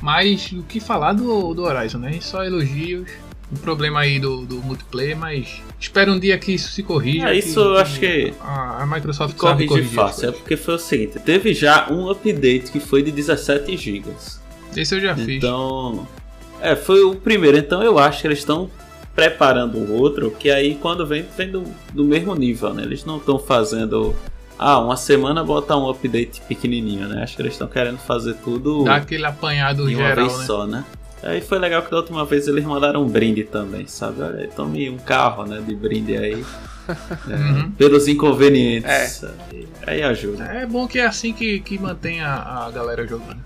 Mas 0.00 0.52
o 0.52 0.62
que 0.62 0.80
falar 0.80 1.12
do, 1.12 1.54
do 1.54 1.62
Horizon, 1.62 1.98
né? 1.98 2.18
Só 2.20 2.44
elogios. 2.44 3.08
O 3.52 3.58
problema 3.58 4.00
aí 4.00 4.20
do, 4.20 4.46
do 4.46 4.62
multiplayer, 4.62 5.16
mas 5.16 5.60
espero 5.78 6.12
um 6.12 6.20
dia 6.20 6.38
que 6.38 6.52
isso 6.52 6.70
se 6.70 6.84
corrija. 6.84 7.30
É, 7.30 7.36
isso 7.36 7.58
eu 7.58 7.78
acho 7.78 7.98
que 7.98 8.32
a, 8.40 8.84
a 8.84 8.86
Microsoft 8.86 9.36
corrige 9.36 9.66
corrigir. 9.66 9.90
fácil, 9.90 10.28
é 10.28 10.32
porque 10.32 10.56
foi 10.56 10.74
o 10.74 10.78
seguinte, 10.78 11.18
teve 11.18 11.52
já 11.52 11.90
um 11.90 12.08
update 12.08 12.70
que 12.70 12.78
foi 12.78 13.02
de 13.02 13.10
17 13.10 13.76
GB. 13.76 14.08
Esse 14.76 14.94
eu 14.94 15.00
já 15.00 15.16
fiz. 15.16 15.38
Então, 15.38 16.06
é, 16.60 16.76
foi 16.76 17.02
o 17.02 17.16
primeiro. 17.16 17.56
Então 17.56 17.82
eu 17.82 17.98
acho 17.98 18.20
que 18.20 18.28
eles 18.28 18.38
estão 18.38 18.70
preparando 19.14 19.78
o 19.78 19.92
outro, 19.94 20.30
que 20.30 20.50
aí 20.50 20.76
quando 20.76 21.06
vem, 21.06 21.24
vem 21.36 21.50
do, 21.50 21.64
do 21.92 22.04
mesmo 22.04 22.34
nível, 22.34 22.72
né? 22.72 22.82
Eles 22.82 23.04
não 23.04 23.16
estão 23.16 23.38
fazendo. 23.38 24.14
Ah, 24.62 24.78
uma 24.78 24.94
semana 24.96 25.42
botar 25.42 25.78
um 25.78 25.88
update 25.88 26.42
pequenininho, 26.42 27.08
né? 27.08 27.22
Acho 27.22 27.34
que 27.34 27.40
eles 27.40 27.54
estão 27.54 27.66
querendo 27.66 27.96
fazer 27.96 28.34
tudo 28.44 28.84
Dá 28.84 28.96
aquele 28.96 29.24
apanhado 29.24 29.84
uma 29.84 29.90
geral, 29.90 30.26
vez 30.26 30.38
né? 30.38 30.44
só, 30.44 30.66
né? 30.66 30.84
Aí 31.22 31.40
foi 31.40 31.58
legal 31.58 31.82
que 31.82 31.90
da 31.90 31.96
última 31.96 32.26
vez 32.26 32.46
eles 32.46 32.62
mandaram 32.64 33.02
um 33.02 33.08
brinde 33.08 33.44
também, 33.44 33.86
sabe? 33.86 34.20
Olha, 34.20 34.46
tome 34.48 34.90
um 34.90 34.98
carro, 34.98 35.44
né, 35.46 35.62
de 35.66 35.74
brinde 35.74 36.14
aí. 36.16 36.44
É, 36.90 37.34
Uhum. 37.36 37.70
Pelos 37.70 38.08
inconvenientes. 38.08 39.22
Aí, 39.52 39.68
aí 39.86 40.02
ajuda. 40.02 40.42
É 40.44 40.66
bom 40.66 40.88
que 40.88 40.98
é 40.98 41.06
assim 41.06 41.32
que, 41.32 41.60
que 41.60 41.78
mantém 41.78 42.20
a, 42.20 42.66
a 42.66 42.70
galera 42.72 43.06
jogando. 43.06 43.38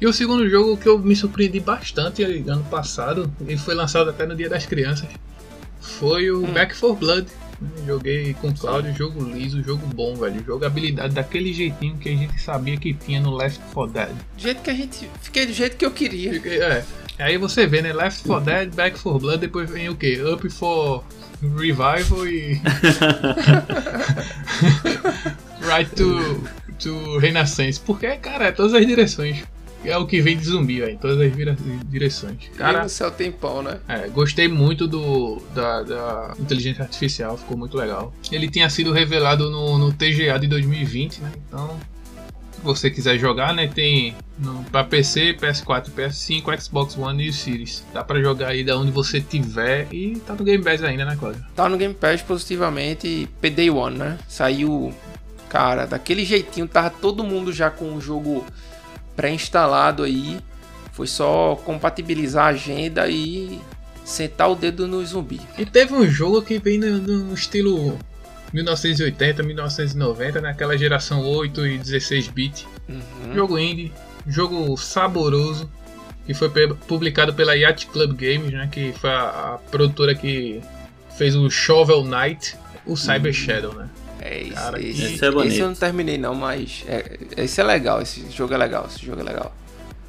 E 0.00 0.06
o 0.06 0.12
segundo 0.12 0.48
jogo 0.48 0.76
que 0.76 0.88
eu 0.88 0.98
me 1.00 1.16
surpreendi 1.16 1.58
bastante 1.58 2.22
ano 2.22 2.64
passado, 2.70 3.28
ele 3.40 3.56
foi 3.58 3.74
lançado 3.74 4.08
até 4.10 4.24
no 4.24 4.36
Dia 4.36 4.48
das 4.48 4.66
Crianças, 4.66 5.08
foi 5.80 6.30
o 6.30 6.44
Hum. 6.44 6.52
Back 6.52 6.78
4 6.78 6.94
Blood. 6.96 7.26
Né? 7.62 7.68
Joguei 7.86 8.34
com 8.34 8.48
o 8.48 8.54
Claudio, 8.54 8.94
jogo 8.94 9.22
liso, 9.24 9.62
jogo 9.62 9.86
bom, 9.94 10.14
velho. 10.16 10.42
Jogabilidade 10.44 11.14
daquele 11.14 11.52
jeitinho 11.52 11.96
que 11.96 12.08
a 12.08 12.16
gente 12.16 12.40
sabia 12.40 12.76
que 12.76 12.92
tinha 12.94 13.20
no 13.20 13.34
Left 13.36 13.60
4 13.72 13.92
Dead. 13.92 14.08
Do 14.08 14.42
jeito 14.42 14.62
que 14.62 14.70
a 14.70 14.74
gente. 14.74 15.08
Fiquei 15.20 15.46
do 15.46 15.52
jeito 15.52 15.76
que 15.76 15.84
eu 15.86 15.90
queria. 15.90 16.32
Fiquei- 16.34 16.60
É. 16.62 16.84
Aí 17.18 17.38
você 17.38 17.66
vê, 17.66 17.82
né? 17.82 17.92
Left 17.92 18.26
4 18.26 18.44
Dead, 18.44 18.74
Back 18.74 18.98
4 18.98 19.20
Blood, 19.20 19.38
depois 19.40 19.70
vem 19.70 19.88
o 19.88 19.94
que? 19.94 20.20
Up 20.22 20.48
for 20.50 21.04
Revival 21.40 22.26
e. 22.26 22.60
right 25.62 25.90
to, 25.94 26.42
to 26.78 27.18
Renaissance. 27.18 27.78
Porque, 27.80 28.16
cara, 28.16 28.46
é 28.46 28.52
todas 28.52 28.74
as 28.74 28.86
direções. 28.86 29.42
É 29.84 29.96
o 29.96 30.06
que 30.06 30.20
vem 30.20 30.36
de 30.36 30.44
zumbi, 30.44 30.80
velho. 30.80 30.98
Todas 30.98 31.20
as 31.20 31.32
vira- 31.34 31.56
direções. 31.86 32.36
Cara, 32.56 32.72
Cara, 32.72 32.82
no 32.84 32.88
céu 32.88 33.10
tem 33.10 33.32
pão, 33.32 33.62
né? 33.62 33.78
é, 33.88 34.08
gostei 34.08 34.48
muito 34.48 34.86
do 34.86 35.42
da, 35.54 35.82
da 35.82 36.34
inteligência 36.38 36.82
artificial, 36.82 37.36
ficou 37.36 37.56
muito 37.56 37.76
legal. 37.76 38.12
Ele 38.30 38.48
tinha 38.48 38.68
sido 38.70 38.92
revelado 38.92 39.50
no, 39.50 39.78
no 39.78 39.92
TGA 39.92 40.38
de 40.38 40.46
2020, 40.46 41.18
né? 41.20 41.32
Então, 41.48 41.76
se 42.52 42.60
você 42.62 42.90
quiser 42.90 43.18
jogar, 43.18 43.52
né? 43.54 43.66
Tem 43.66 44.14
no, 44.38 44.62
pra 44.64 44.84
PC, 44.84 45.34
PS4, 45.34 45.90
PS5, 45.96 46.60
Xbox 46.60 46.96
One 46.96 47.24
e 47.24 47.28
o 47.28 47.32
Series. 47.32 47.84
Dá 47.92 48.04
pra 48.04 48.20
jogar 48.22 48.48
aí 48.48 48.62
da 48.64 48.76
onde 48.78 48.90
você 48.92 49.20
tiver 49.20 49.88
e 49.92 50.16
tá 50.26 50.34
no 50.34 50.44
Game 50.44 50.62
Pass 50.62 50.82
ainda, 50.82 51.04
né, 51.04 51.16
Cláudio? 51.18 51.44
Tá 51.56 51.68
no 51.68 51.76
Game 51.76 51.94
Pass 51.94 52.22
positivamente 52.22 53.28
PD 53.40 53.68
One, 53.70 53.98
né? 53.98 54.18
Saiu, 54.28 54.92
cara, 55.48 55.86
daquele 55.86 56.24
jeitinho, 56.24 56.68
tava 56.68 56.88
todo 56.90 57.24
mundo 57.24 57.52
já 57.52 57.68
com 57.70 57.94
o 57.96 58.00
jogo 58.00 58.44
pré-instalado 59.22 60.02
aí. 60.02 60.40
Foi 60.90 61.06
só 61.06 61.54
compatibilizar 61.64 62.46
a 62.46 62.48
agenda 62.48 63.08
e 63.08 63.60
sentar 64.04 64.50
o 64.50 64.56
dedo 64.56 64.88
no 64.88 65.04
zumbi. 65.06 65.40
E 65.56 65.64
teve 65.64 65.94
um 65.94 66.06
jogo 66.10 66.42
que 66.42 66.58
vem 66.58 66.76
no, 66.76 66.98
no 66.98 67.32
estilo 67.32 67.96
1980, 68.52 69.42
1990, 69.44 70.40
naquela 70.40 70.76
geração 70.76 71.24
8 71.24 71.66
e 71.66 71.78
16 71.78 72.28
bit. 72.28 72.66
Uhum. 72.88 73.34
Jogo 73.34 73.58
indie, 73.58 73.92
jogo 74.26 74.76
saboroso, 74.76 75.70
que 76.26 76.34
foi 76.34 76.50
publicado 76.88 77.32
pela 77.32 77.54
Yacht 77.54 77.86
Club 77.86 78.14
Games, 78.14 78.52
né, 78.52 78.68
que 78.70 78.92
foi 78.92 79.10
a, 79.10 79.54
a 79.54 79.58
produtora 79.70 80.14
que 80.14 80.60
fez 81.16 81.34
o 81.34 81.48
Shovel 81.48 82.04
Knight, 82.04 82.56
o 82.84 82.96
Cyber 82.96 83.32
Shadow, 83.32 83.72
né? 83.72 83.88
É 84.24 84.42
isso. 84.42 84.54
Cara, 84.54 84.80
esse, 84.80 85.02
esse 85.02 85.24
é 85.24 85.30
bonito. 85.30 85.52
esse 85.52 85.60
eu 85.60 85.66
não 85.68 85.74
terminei 85.74 86.16
não, 86.16 86.34
mas 86.34 86.84
é, 86.86 87.18
esse 87.36 87.60
é 87.60 87.64
legal, 87.64 88.00
esse 88.00 88.24
jogo 88.30 88.54
é 88.54 88.56
legal, 88.56 88.86
esse 88.88 89.04
jogo 89.04 89.20
é 89.20 89.24
legal. 89.24 89.52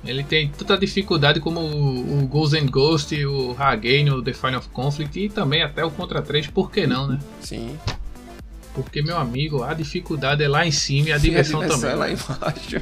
Ele 0.05 0.24
tem 0.24 0.49
tanta 0.49 0.78
dificuldade 0.78 1.39
como 1.39 1.61
o, 1.61 2.20
o 2.20 2.28
Ghost 2.28 2.55
and 2.57 2.68
Ghost, 2.68 3.26
o 3.26 3.55
Hagane, 3.57 4.11
o 4.11 4.22
The 4.22 4.34
Final 4.34 4.59
of 4.59 4.70
Conflict 4.70 5.18
e 5.20 5.30
também 5.30 5.64
até 5.64 5.84
o 5.84 5.89
Contra 5.89 6.22
3, 6.22 6.47
por 6.47 6.70
que 6.70 6.86
não, 6.86 7.07
né? 7.07 7.20
Sim. 7.39 7.78
Porque, 8.74 9.01
meu 9.01 9.18
amigo, 9.18 9.64
a 9.64 9.74
dificuldade 9.74 10.43
é 10.43 10.47
lá 10.47 10.66
em 10.66 10.72
cima 10.72 11.09
e 11.09 11.14
a 11.14 11.18
diversão 11.18 11.64
E 11.64 11.68
também. 11.68 11.91
é 11.91 11.95
lá 11.95 12.07
né? 12.07 12.14
embaixo. 12.14 12.82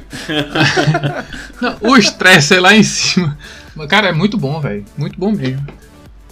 Não, 1.60 1.90
o 1.90 1.96
estresse 1.98 2.54
é 2.54 2.60
lá 2.60 2.74
em 2.74 2.82
cima. 2.82 3.38
Mas, 3.76 3.88
cara, 3.88 4.08
é 4.08 4.12
muito 4.12 4.38
bom, 4.38 4.58
velho. 4.58 4.84
Muito 4.96 5.18
bom 5.18 5.32
mesmo. 5.32 5.64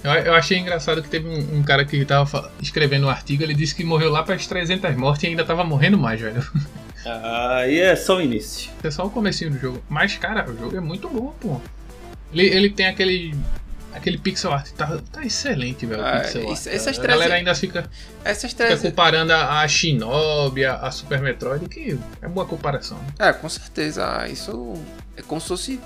Eu, 0.02 0.10
eu 0.12 0.34
achei 0.34 0.56
engraçado 0.58 1.02
que 1.02 1.08
teve 1.08 1.28
um, 1.28 1.58
um 1.58 1.62
cara 1.62 1.84
que 1.84 2.04
tava 2.04 2.50
escrevendo 2.60 3.06
um 3.06 3.10
artigo, 3.10 3.42
ele 3.42 3.54
disse 3.54 3.74
que 3.74 3.84
morreu 3.84 4.10
lá 4.10 4.22
para 4.22 4.34
as 4.34 4.46
300 4.46 4.96
mortes 4.96 5.24
e 5.24 5.26
ainda 5.26 5.44
tava 5.44 5.62
morrendo 5.64 5.98
mais, 5.98 6.20
velho. 6.20 6.42
Aí 7.04 7.78
é 7.78 7.96
só 7.96 8.16
o 8.16 8.20
início. 8.20 8.70
É 8.82 8.90
só 8.90 9.06
o 9.06 9.10
comecinho 9.10 9.50
do 9.50 9.58
jogo. 9.58 9.82
Mas, 9.88 10.16
cara, 10.16 10.48
o 10.50 10.56
jogo 10.56 10.76
é 10.76 10.80
muito 10.80 11.08
bom, 11.08 11.34
pô. 11.40 11.60
Ele, 12.32 12.46
ele 12.46 12.70
tem 12.70 12.86
aquele... 12.86 13.34
Aquele 13.92 14.18
pixel 14.18 14.52
art, 14.52 14.68
tá, 14.76 15.00
tá 15.10 15.24
excelente, 15.24 15.84
velho. 15.84 16.00
o 16.00 16.06
Ah, 16.06 16.20
pixel 16.20 16.48
art. 16.48 16.58
isso- 16.58 16.68
essas 16.68 16.96
a 16.96 17.02
galera 17.02 17.30
300 17.30 17.32
ainda 17.32 17.54
fica, 17.56 17.90
Essas 18.24 18.52
fica 18.52 18.66
três. 18.66 18.80
comparando 18.82 19.32
a, 19.32 19.62
a 19.62 19.66
Shinobi, 19.66 20.64
a, 20.64 20.76
a 20.76 20.92
Super 20.92 21.20
Metroid, 21.20 21.68
que 21.68 21.98
é 22.22 22.28
boa 22.28 22.46
comparação. 22.46 22.98
É, 23.18 23.32
com 23.32 23.48
certeza. 23.48 24.06
Ah, 24.20 24.28
Isso 24.28 24.74
é 25.16 25.22
como 25.22 25.40
se 25.40 25.48
fosse 25.48 25.80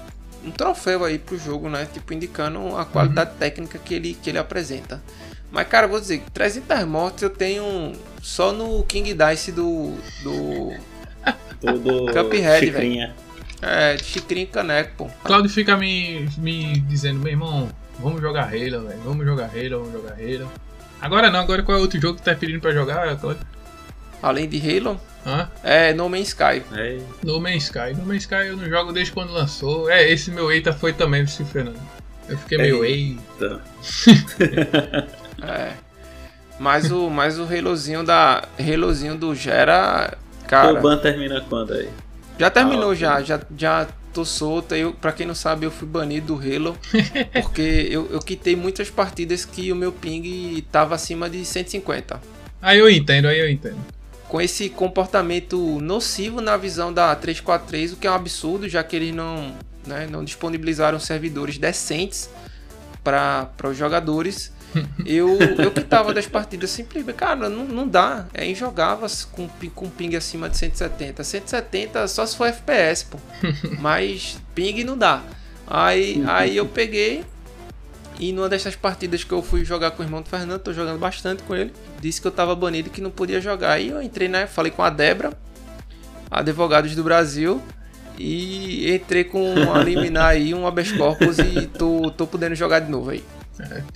um 0.45 0.51
troféu 0.51 1.05
aí 1.05 1.19
pro 1.19 1.39
jogo, 1.39 1.69
né? 1.69 1.89
Tipo, 1.93 2.13
indicando 2.13 2.77
a 2.77 2.85
qualidade 2.85 3.33
técnica 3.39 3.79
que 3.79 3.95
ele, 3.95 4.15
que 4.15 4.31
ele 4.31 4.39
apresenta. 4.39 5.03
Mas, 5.51 5.69
cara, 5.69 5.87
vou 5.87 6.01
dizer, 6.01 6.23
300 6.33 6.85
mortes 6.85 7.23
eu 7.23 7.31
tenho 7.31 7.93
só 8.21 8.53
no 8.53 8.83
King 8.85 9.15
Dice 9.15 9.53
do. 9.53 9.95
do. 10.23 10.73
Tudo 11.61 12.13
Cuphead, 12.13 12.67
chicrinha. 12.67 13.15
É, 13.63 13.95
de 13.95 14.05
Chicrinho 14.05 14.45
e 14.45 14.47
Caneco, 14.49 14.91
pô. 14.97 15.11
Claudio 15.25 15.51
fica 15.51 15.77
me, 15.77 16.29
me 16.37 16.79
dizendo, 16.81 17.21
meu 17.21 17.33
irmão, 17.33 17.69
vamos 17.99 18.21
jogar 18.21 18.49
Halo, 18.49 18.87
velho. 18.87 19.01
Vamos 19.05 19.25
jogar 19.25 19.47
Halo, 19.47 19.79
vamos 19.79 19.93
jogar 19.93 20.13
Halo. 20.13 20.51
Agora 21.01 21.31
não, 21.31 21.41
agora 21.41 21.63
qual 21.63 21.79
é 21.79 21.81
outro 21.81 22.01
jogo 22.01 22.19
que 22.19 22.25
tá 22.25 22.35
pedindo 22.35 22.61
pra 22.61 22.73
jogar, 22.73 23.17
Claudio? 23.17 23.47
Além 24.25 24.49
de 24.49 24.59
Halo, 24.59 24.99
Hã? 25.27 25.49
é 25.63 25.93
No 25.93 26.09
Man's 26.09 26.29
Sky. 26.29 26.63
É, 26.73 26.99
No 27.23 27.39
Man's 27.41 27.65
Sky. 27.65 27.95
No 27.95 28.07
Man's 28.07 28.23
Sky 28.23 28.47
eu 28.47 28.57
não 28.57 28.69
jogo 28.69 28.91
desde 28.93 29.13
quando 29.13 29.33
lançou. 29.33 29.91
É, 29.91 30.11
esse 30.11 30.31
meu 30.31 30.51
eita 30.51 30.73
foi 30.73 30.95
também, 30.95 31.25
vice 31.25 31.45
Fernando. 31.45 31.79
Eu 32.27 32.39
fiquei 32.39 32.57
meio 32.57 32.85
ei. 32.85 33.19
Eita. 33.39 33.61
É. 35.43 35.73
Mas 36.59 36.91
o, 36.91 37.11
mas 37.11 37.39
o 37.39 37.43
Halozinho 37.43 38.03
da. 38.03 38.49
Halozinho 38.59 39.15
do 39.15 39.35
Gera. 39.35 40.17
Cara. 40.47 40.79
O 40.79 40.81
ban 40.81 40.97
termina 40.97 41.41
quando 41.43 41.75
aí? 41.75 41.91
Já 42.39 42.49
terminou 42.49 42.93
Ah, 42.93 42.95
já, 42.95 43.23
já, 43.23 43.41
já 43.57 43.89
tô 44.15 44.25
solto. 44.25 44.75
Eu, 44.75 44.93
pra 44.93 45.13
quem 45.13 45.27
não 45.27 45.35
sabe, 45.35 45.67
eu 45.67 45.71
fui 45.71 45.87
banido 45.87 46.35
do 46.35 46.41
Halo. 46.41 46.79
porque 47.43 47.89
eu, 47.91 48.09
eu 48.11 48.21
quitei 48.21 48.57
muitas 48.57 48.89
partidas 48.89 49.45
que 49.45 49.71
o 49.71 49.77
meu 49.77 49.93
ping 49.93 50.65
tava 50.73 50.95
acima 50.95 51.29
de 51.29 51.45
150. 51.45 52.21
Aí 52.63 52.79
eu 52.79 52.89
entendo, 52.89 53.29
aí 53.29 53.39
eu 53.39 53.51
entendo. 53.51 53.77
Com 54.35 54.41
esse 54.41 54.69
comportamento 54.69 55.79
nocivo 55.81 56.41
na 56.41 56.57
visão 56.57 56.93
da 56.93 57.15
343, 57.15 57.93
o 57.93 57.97
que 57.97 58.05
é 58.05 58.11
um 58.11 58.15
absurdo, 58.15 58.69
já 58.69 58.83
que 58.83 58.97
eles 58.97 59.15
não, 59.15 59.55
né, 59.87 60.09
não 60.11 60.25
disponibilizaram 60.25 60.99
servidores 60.99 61.57
decentes 61.57 62.29
para 63.05 63.49
os 63.63 63.77
jogadores. 63.77 64.53
Eu, 65.07 65.39
eu 65.39 65.71
quitava 65.71 66.13
das 66.13 66.27
partidas 66.27 66.69
simplesmente. 66.71 67.15
Cara, 67.15 67.49
não, 67.49 67.65
não 67.65 67.87
dá. 67.87 68.27
É 68.35 68.45
injogável 68.45 69.07
com, 69.31 69.49
com 69.73 69.89
ping 69.89 70.17
acima 70.17 70.51
de 70.51 70.57
170. 70.57 71.23
170 71.23 72.09
só 72.09 72.27
se 72.27 72.37
for 72.37 72.49
FPS, 72.49 73.05
pô. 73.05 73.19
Mas 73.79 74.37
ping 74.53 74.83
não 74.83 74.99
dá. 74.99 75.23
Aí, 75.65 76.25
aí 76.27 76.57
eu 76.57 76.67
peguei. 76.67 77.25
E 78.19 78.33
numa 78.33 78.49
dessas 78.49 78.77
partidas 78.77 79.25
que 79.25 79.33
eu 79.33 79.43
fui 79.43 79.65
jogar 79.65 79.91
com 79.91 80.03
o 80.03 80.07
irmão 80.07 80.23
do 80.23 80.29
Fernando, 80.29 80.61
tô 80.61 80.73
jogando 80.73 80.99
bastante 80.99 81.43
com 81.43 81.55
ele. 81.55 81.73
Disse 82.01 82.21
que 82.21 82.27
eu 82.27 82.31
tava 82.33 82.55
banido 82.55 82.89
e 82.89 82.91
que 82.91 83.01
não 83.01 83.11
podia 83.11 83.41
jogar. 83.41 83.73
Aí 83.73 83.89
eu 83.89 84.01
entrei, 84.01 84.29
né? 84.29 84.47
Falei 84.47 84.71
com 84.71 84.83
a 84.83 84.91
Debra, 84.91 85.33
advogados 86.31 86.95
do 86.95 87.03
Brasil. 87.03 87.61
E 88.17 88.95
entrei 88.95 89.25
com 89.25 89.43
um 89.55 89.83
liminar 89.83 90.27
aí, 90.27 90.55
um 90.55 90.67
habeas 90.67 90.93
corpus 90.93 91.39
e 91.41 91.67
tô, 91.67 92.13
tô 92.13 92.27
podendo 92.29 92.55
jogar 92.55 92.79
de 92.79 92.89
novo 92.91 93.11
aí. 93.11 93.25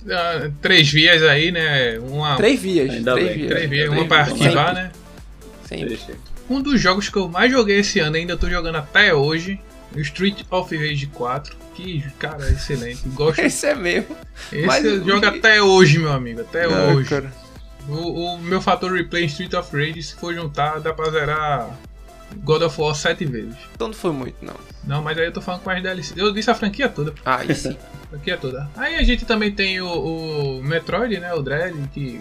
É, 0.07 0.51
três 0.61 0.89
vias 0.89 1.23
aí, 1.23 1.51
né? 1.51 1.97
Uma, 1.99 2.35
Três 2.35 2.59
vias. 2.59 2.89
Ainda 2.89 3.13
três 3.13 3.27
bem. 3.29 3.37
vias. 3.37 3.49
três 3.51 3.69
vias, 3.69 3.89
uma 3.89 4.05
pra 4.05 4.19
arquivar, 4.19 4.73
né? 4.73 4.91
Sempre. 5.65 5.99
Um 6.49 6.61
dos 6.61 6.81
jogos 6.81 7.07
que 7.09 7.17
eu 7.17 7.29
mais 7.29 7.51
joguei 7.51 7.79
esse 7.79 7.99
ano, 7.99 8.15
ainda 8.17 8.35
tô 8.35 8.49
jogando 8.49 8.77
até 8.77 9.13
hoje, 9.13 9.59
o 9.95 9.99
Street 9.99 10.43
of 10.49 10.75
Rage 10.75 11.07
4. 11.07 11.55
Que, 11.75 12.03
cara, 12.19 12.45
é 12.45 12.51
excelente. 12.51 13.07
Gosto. 13.09 13.39
Esse 13.39 13.67
é 13.67 13.75
mesmo. 13.75 14.15
Esse 14.51 14.65
mas 14.65 14.83
eu 14.83 15.03
jogo 15.05 15.25
até 15.25 15.61
hoje, 15.61 15.97
meu 15.99 16.11
amigo. 16.11 16.41
Até 16.41 16.65
Ah, 16.65 16.93
hoje. 16.93 17.09
cara. 17.09 17.31
O, 17.87 18.35
o 18.35 18.37
meu 18.39 18.61
fator 18.61 18.91
replay 18.91 19.23
em 19.23 19.27
Street 19.27 19.53
of 19.53 19.75
Rage, 19.75 20.03
se 20.03 20.15
for 20.15 20.33
juntar, 20.33 20.79
dá 20.79 20.93
pra 20.93 21.09
zerar 21.09 21.69
God 22.43 22.61
of 22.61 22.79
War 22.79 22.93
sete 22.93 23.25
vezes. 23.25 23.55
Então 23.73 23.87
não 23.87 23.95
foi 23.95 24.11
muito, 24.11 24.35
não. 24.43 24.53
Não, 24.83 25.01
mas 25.01 25.17
aí 25.17 25.25
eu 25.25 25.31
tô 25.31 25.41
falando 25.41 25.61
com 25.61 25.69
as 25.69 25.81
DLC. 25.81 26.13
Eu 26.15 26.31
disse 26.31 26.51
a 26.51 26.55
franquia 26.55 26.87
toda. 26.89 27.13
Ah. 27.25 27.39
A 28.09 28.11
franquia 28.11 28.37
toda. 28.37 28.67
Aí 28.75 28.95
a 28.95 29.03
gente 29.03 29.23
também 29.23 29.51
tem 29.51 29.79
o, 29.81 29.87
o 30.57 30.63
Metroid, 30.63 31.19
né? 31.19 31.31
O 31.33 31.43
Dread, 31.43 31.75
que 31.93 32.19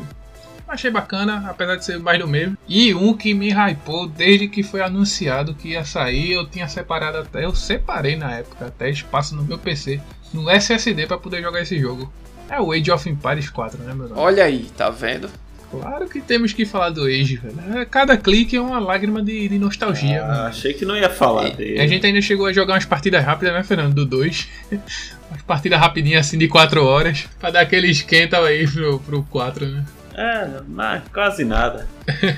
achei 0.68 0.90
bacana, 0.90 1.44
apesar 1.48 1.76
de 1.76 1.84
ser 1.84 1.98
mais 1.98 2.18
do 2.18 2.28
mesmo. 2.28 2.56
E 2.68 2.94
um 2.94 3.14
que 3.14 3.32
me 3.34 3.50
hypou 3.52 4.06
desde 4.08 4.48
que 4.48 4.62
foi 4.62 4.80
anunciado 4.80 5.54
que 5.54 5.68
ia 5.70 5.84
sair. 5.84 6.32
Eu 6.32 6.46
tinha 6.46 6.68
separado 6.68 7.18
até. 7.18 7.44
Eu 7.44 7.54
separei 7.54 8.16
na 8.16 8.32
época 8.32 8.66
até 8.66 8.90
espaço 8.90 9.34
no 9.34 9.42
meu 9.44 9.58
PC, 9.58 10.00
no 10.32 10.48
SSD, 10.50 11.06
pra 11.06 11.18
poder 11.18 11.42
jogar 11.42 11.60
esse 11.62 11.78
jogo. 11.78 12.12
É 12.50 12.60
o 12.60 12.72
Age 12.72 12.90
of 12.90 13.08
Empires 13.08 13.50
4, 13.50 13.78
né, 13.82 13.92
meu 13.94 14.06
irmão? 14.06 14.18
Olha 14.22 14.44
aí, 14.44 14.66
tá 14.76 14.88
vendo? 14.90 15.28
Claro 15.70 16.08
que 16.08 16.22
temos 16.22 16.54
que 16.54 16.64
falar 16.64 16.88
do 16.88 17.04
Age, 17.04 17.36
velho. 17.36 17.78
É, 17.78 17.84
Cada 17.84 18.16
clique 18.16 18.56
é 18.56 18.60
uma 18.60 18.78
lágrima 18.78 19.22
de, 19.22 19.48
de 19.48 19.58
nostalgia, 19.58 20.24
Ah, 20.24 20.26
mano. 20.28 20.42
achei 20.44 20.72
que 20.72 20.86
não 20.86 20.96
ia 20.96 21.10
falar 21.10 21.48
E- 21.48 21.56
dele. 21.56 21.78
A 21.80 21.86
gente 21.86 22.06
ainda 22.06 22.22
chegou 22.22 22.46
a 22.46 22.52
jogar 22.54 22.72
umas 22.72 22.86
partidas 22.86 23.22
rápidas, 23.22 23.52
né, 23.52 23.62
Fernando? 23.62 23.92
Do 23.94 24.06
2. 24.06 24.48
umas 25.30 25.42
partidas 25.46 25.78
rapidinhas 25.78 26.26
assim 26.26 26.38
de 26.38 26.48
4 26.48 26.82
horas. 26.82 27.28
Pra 27.38 27.50
dar 27.50 27.60
aquele 27.60 27.90
esquenta 27.90 28.38
aí 28.38 28.66
pro, 28.66 28.98
pro 29.00 29.22
4, 29.24 29.66
né? 29.66 29.84
É, 30.18 30.62
mas 30.66 31.02
quase 31.12 31.44
nada. 31.44 31.86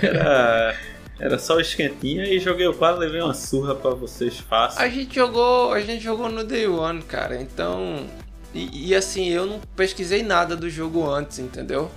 Era, 0.03 0.77
era 1.19 1.39
só 1.39 1.57
o 1.57 1.61
esquentinha 1.61 2.25
e 2.25 2.39
joguei 2.39 2.67
o 2.67 2.75
quadro, 2.75 3.01
levei 3.01 3.23
uma 3.23 3.33
surra 3.35 3.75
pra 3.75 3.91
vocês 3.93 4.39
fácil. 4.39 4.83
A 4.83 4.89
gente 4.89 5.15
jogou, 5.15 5.73
a 5.73 5.81
gente 5.81 6.03
jogou 6.05 6.29
no 6.29 6.45
Day 6.45 6.67
One, 6.67 7.01
cara. 7.03 7.41
Então, 7.41 8.07
e, 8.55 8.89
e 8.89 8.95
assim, 8.95 9.29
eu 9.31 9.47
não 9.47 9.61
pesquisei 9.75 10.23
nada 10.23 10.55
do 10.55 10.69
jogo 10.69 11.09
antes, 11.09 11.39
entendeu? 11.39 11.91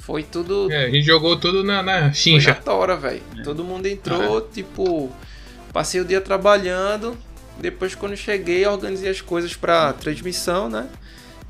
Foi 0.00 0.22
tudo 0.24 0.68
É, 0.72 0.86
a 0.86 0.90
gente 0.90 1.04
jogou 1.04 1.38
tudo 1.38 1.62
na, 1.62 1.82
na 1.82 1.92
foi 1.98 2.00
na 2.08 2.12
chincha. 2.12 2.54
tora, 2.54 2.96
velho. 2.96 3.22
Todo 3.44 3.62
mundo 3.62 3.86
entrou, 3.86 4.40
tipo, 4.40 5.12
passei 5.72 6.00
o 6.00 6.04
dia 6.04 6.20
trabalhando. 6.20 7.16
Depois, 7.60 7.94
quando 7.94 8.16
cheguei, 8.16 8.66
organizei 8.66 9.10
as 9.10 9.20
coisas 9.20 9.54
pra 9.54 9.92
transmissão, 9.92 10.68
né? 10.68 10.88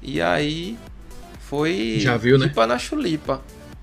E 0.03 0.20
aí 0.20 0.76
foi 1.49 1.99
Já 2.01 2.16
viu, 2.16 2.37
né? 2.39 2.49
chupa 2.49 2.66
na 2.66 2.78
chulipa. 2.78 3.41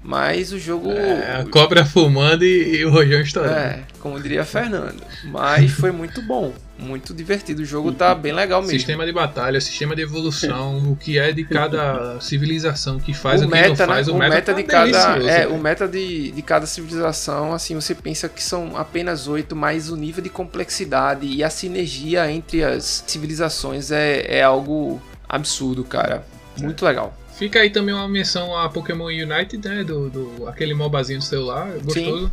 Mas 0.08 0.53
o 0.53 0.58
jogo. 0.58 0.89
É, 0.89 1.41
a 1.41 1.45
cobra 1.45 1.84
fumando 1.84 2.45
e, 2.45 2.78
e 2.78 2.86
o 2.86 2.89
rojão 2.89 3.20
estourando. 3.20 3.58
É, 3.58 3.84
como 3.99 4.18
diria 4.18 4.45
Fernando. 4.45 5.03
Mas 5.26 5.70
foi 5.72 5.91
muito 5.91 6.22
bom, 6.22 6.53
muito 6.80 7.14
divertido. 7.14 7.62
O 7.62 7.66
jogo 7.66 7.91
tá 7.91 8.16
bem 8.16 8.32
legal 8.32 8.62
mesmo. 8.62 8.78
Sistema 8.78 9.05
de 9.05 9.12
batalha, 9.12 9.60
sistema 9.60 9.93
de 9.93 10.03
evolução, 10.03 10.78
o 10.89 10.95
que 10.95 11.20
é 11.20 11.34
de 11.34 11.43
cada 11.43 12.22
civilização 12.22 12.97
que 13.01 13.14
faz, 13.14 13.41
o, 13.41 13.47
o 13.47 13.49
que 13.49 13.55
meta, 13.55 13.86
não 13.86 13.93
faz, 13.93 14.08
né? 14.08 14.14
o 14.14 14.18
meta, 14.18 14.41
tá 14.41 14.53
de 14.53 14.64
cada 14.64 15.18
é, 15.18 15.20
velho. 15.20 15.53
o 15.53 15.60
meta 15.60 15.86
de, 15.86 16.32
de 16.32 16.41
cada 16.41 16.66
civilização, 16.66 17.51
assim, 17.51 17.76
você 17.76 17.93
pensa 17.93 18.30
que 18.30 18.41
são 18.41 18.78
apenas 18.78 19.28
oito, 19.28 19.58
mas 19.58 19.89
o 19.89 19.97
nível 19.97 20.24
de 20.24 20.30
complexidade 20.30 21.28
e 21.28 21.43
a 21.43 21.49
sinergia 21.49 22.32
entre 22.32 22.64
as 22.64 23.03
civilizações 23.05 23.91
é, 23.91 24.38
é 24.38 24.41
algo 24.41 25.01
absurdo, 25.28 25.84
cara. 25.84 26.24
Muito 26.58 26.86
legal. 26.86 27.14
Fica 27.38 27.59
aí 27.59 27.69
também 27.69 27.93
uma 27.93 28.07
menção 28.07 28.57
a 28.57 28.67
Pokémon 28.67 29.05
United, 29.07 29.57
né? 29.67 29.83
Do, 29.83 30.09
do 30.09 30.47
aquele 30.47 30.73
MOBAzinho 30.73 31.19
do 31.19 31.25
celular, 31.25 31.69
gostoso. 31.83 32.31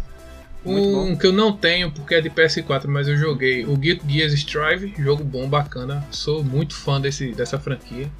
Muito 0.64 0.98
Um 0.98 1.14
que 1.16 1.26
eu 1.26 1.32
não 1.32 1.52
tenho 1.52 1.90
porque 1.90 2.14
é 2.14 2.20
de 2.22 2.30
PS4, 2.30 2.86
mas 2.86 3.06
eu 3.06 3.16
joguei 3.16 3.66
o 3.66 3.76
Guilty 3.76 4.02
Gear 4.10 4.30
Strive, 4.30 4.94
jogo 4.98 5.22
bom, 5.22 5.46
bacana. 5.46 6.02
Sou 6.10 6.42
muito 6.42 6.74
fã 6.74 6.98
desse, 6.98 7.32
dessa 7.32 7.58
franquia. 7.58 8.10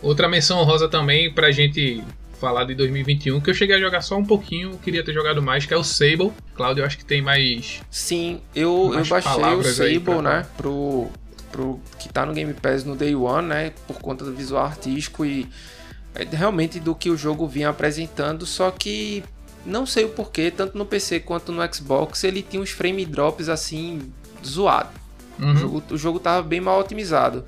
Outra 0.00 0.26
menção 0.26 0.58
honrosa 0.60 0.88
também 0.88 1.30
pra 1.30 1.50
gente 1.50 2.02
falar 2.40 2.64
de 2.64 2.74
2021, 2.74 3.40
que 3.40 3.50
eu 3.50 3.54
cheguei 3.54 3.76
a 3.76 3.78
jogar 3.78 4.00
só 4.00 4.16
um 4.16 4.24
pouquinho, 4.24 4.78
queria 4.78 5.04
ter 5.04 5.12
jogado 5.12 5.42
mais, 5.42 5.66
que 5.66 5.74
é 5.74 5.76
o 5.76 5.84
Sable. 5.84 6.32
Cláudio, 6.54 6.82
eu 6.82 6.86
acho 6.86 6.96
que 6.98 7.04
tem 7.04 7.20
mais. 7.20 7.82
Sim, 7.90 8.40
eu, 8.54 8.86
eu 8.86 8.94
Mais 8.94 9.08
baixei 9.08 9.42
o 9.54 9.62
Sable, 9.62 10.00
pra- 10.00 10.22
né, 10.22 10.46
pro, 10.56 11.08
pro 11.52 11.80
que 11.98 12.08
tá 12.08 12.24
no 12.26 12.32
Game 12.32 12.52
Pass 12.54 12.84
no 12.84 12.96
Day 12.96 13.14
One, 13.14 13.48
né, 13.48 13.72
por 13.86 13.98
conta 13.98 14.24
do 14.24 14.32
visual 14.34 14.64
artístico 14.64 15.24
e 15.24 15.46
realmente 16.32 16.78
do 16.80 16.94
que 16.94 17.10
o 17.10 17.16
jogo 17.16 17.46
vinha 17.46 17.68
apresentando, 17.70 18.46
só 18.46 18.70
que 18.70 19.24
não 19.66 19.86
sei 19.86 20.04
o 20.04 20.10
porquê, 20.10 20.50
tanto 20.50 20.76
no 20.78 20.84
PC 20.86 21.20
quanto 21.20 21.50
no 21.52 21.62
Xbox, 21.74 22.22
ele 22.24 22.42
tinha 22.42 22.62
uns 22.62 22.70
frame 22.70 23.04
drops 23.06 23.48
assim 23.48 24.12
zoado. 24.44 24.90
O, 25.38 25.42
Uhum. 25.42 25.56
jogo, 25.56 25.82
o 25.90 25.98
jogo 25.98 26.20
tava 26.20 26.46
bem 26.46 26.60
mal 26.60 26.78
otimizado. 26.78 27.44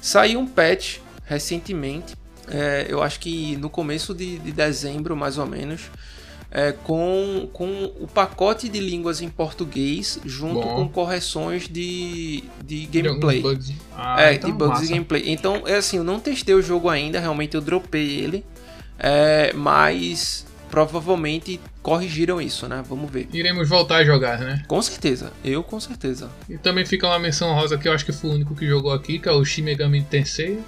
Saiu 0.00 0.40
um 0.40 0.46
patch 0.46 0.98
recentemente, 1.24 2.14
é, 2.48 2.86
eu 2.88 3.02
acho 3.02 3.20
que 3.20 3.56
no 3.58 3.68
começo 3.68 4.14
de, 4.14 4.38
de 4.38 4.52
dezembro, 4.52 5.14
mais 5.14 5.36
ou 5.36 5.44
menos, 5.46 5.82
é, 6.50 6.72
com, 6.72 7.48
com 7.52 7.92
o 8.00 8.06
pacote 8.06 8.68
de 8.68 8.80
línguas 8.80 9.20
em 9.20 9.28
português, 9.28 10.18
junto 10.24 10.60
Bom. 10.60 10.76
com 10.76 10.88
correções 10.88 11.68
de, 11.68 12.44
de 12.64 12.86
gameplay. 12.86 13.42
bugs. 13.42 13.72
Ah, 13.96 14.22
é, 14.22 14.34
então 14.34 14.50
de 14.50 14.56
bugs 14.56 14.70
massa. 14.70 14.86
de 14.86 14.92
gameplay. 14.92 15.22
Então, 15.26 15.62
é 15.66 15.76
assim, 15.76 15.98
eu 15.98 16.04
não 16.04 16.18
testei 16.18 16.54
o 16.54 16.62
jogo 16.62 16.88
ainda, 16.88 17.20
realmente 17.20 17.54
eu 17.54 17.60
dropei 17.60 18.18
ele, 18.20 18.44
é, 18.98 19.52
mas 19.52 20.46
provavelmente 20.70 21.60
corrigiram 21.82 22.40
isso, 22.40 22.68
né? 22.68 22.82
Vamos 22.86 23.10
ver. 23.10 23.28
Iremos 23.32 23.68
voltar 23.68 23.96
a 23.96 24.04
jogar, 24.04 24.38
né? 24.38 24.62
Com 24.66 24.80
certeza, 24.82 25.32
eu 25.44 25.62
com 25.62 25.80
certeza. 25.80 26.30
E 26.48 26.58
também 26.58 26.84
fica 26.84 27.06
uma 27.06 27.18
menção 27.18 27.54
rosa 27.54 27.78
que 27.78 27.88
eu 27.88 27.92
acho 27.92 28.04
que 28.04 28.12
foi 28.12 28.30
o 28.30 28.32
único 28.34 28.54
que 28.54 28.66
jogou 28.66 28.92
aqui, 28.92 29.18
que 29.18 29.28
é 29.28 29.32
o 29.32 29.44
Shin 29.44 29.62
Megami 29.62 30.02
Tensei. 30.02 30.60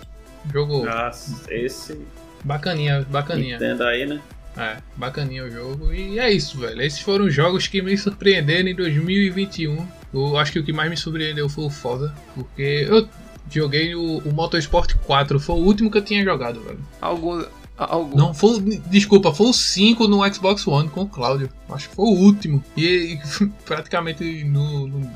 Jogo 0.51 0.87
Nossa, 0.87 1.53
esse 1.53 2.01
bacaninha, 2.43 3.07
bacaninha. 3.11 3.59
Nintendo 3.59 3.85
aí, 3.85 4.07
né? 4.07 4.20
É, 4.57 4.78
bacaninha 4.96 5.44
o 5.44 5.51
jogo. 5.51 5.92
E 5.92 6.18
é 6.18 6.32
isso, 6.32 6.59
velho. 6.59 6.82
Esses 6.82 7.01
foram 7.01 7.26
os 7.26 7.34
jogos 7.34 7.66
que 7.66 7.80
me 7.80 7.96
surpreenderam 7.96 8.68
em 8.68 8.74
2021. 8.74 9.86
Eu 10.12 10.36
acho 10.36 10.53
que 10.53 10.59
o 10.59 10.64
que 10.64 10.72
mais 10.72 10.90
me 10.90 10.96
surpreendeu 10.96 11.48
foi 11.48 11.64
o 11.64 11.70
Forza, 11.70 12.12
porque 12.34 12.86
eu 12.88 13.09
joguei 13.51 13.94
o, 13.94 14.18
o 14.18 14.32
Motorsport 14.32 14.94
4, 15.07 15.38
foi 15.38 15.57
o 15.57 15.61
último 15.61 15.90
que 15.90 15.98
eu 15.98 16.03
tinha 16.03 16.24
jogado, 16.24 16.61
velho. 16.61 16.80
Algum, 17.01 17.44
algum, 17.76 18.16
Não, 18.16 18.34
foi, 18.34 18.61
desculpa, 18.86 19.32
foi 19.32 19.48
o 19.48 19.53
5 19.53 20.09
no 20.09 20.34
Xbox 20.34 20.66
One 20.66 20.88
com 20.88 21.03
o 21.03 21.09
Cláudio. 21.09 21.48
Acho 21.68 21.88
que 21.88 21.94
foi 21.94 22.07
o 22.07 22.18
último. 22.18 22.62
E, 22.76 23.14
e 23.14 23.20
praticamente 23.64 24.44
no, 24.44 24.88
no, 24.88 25.11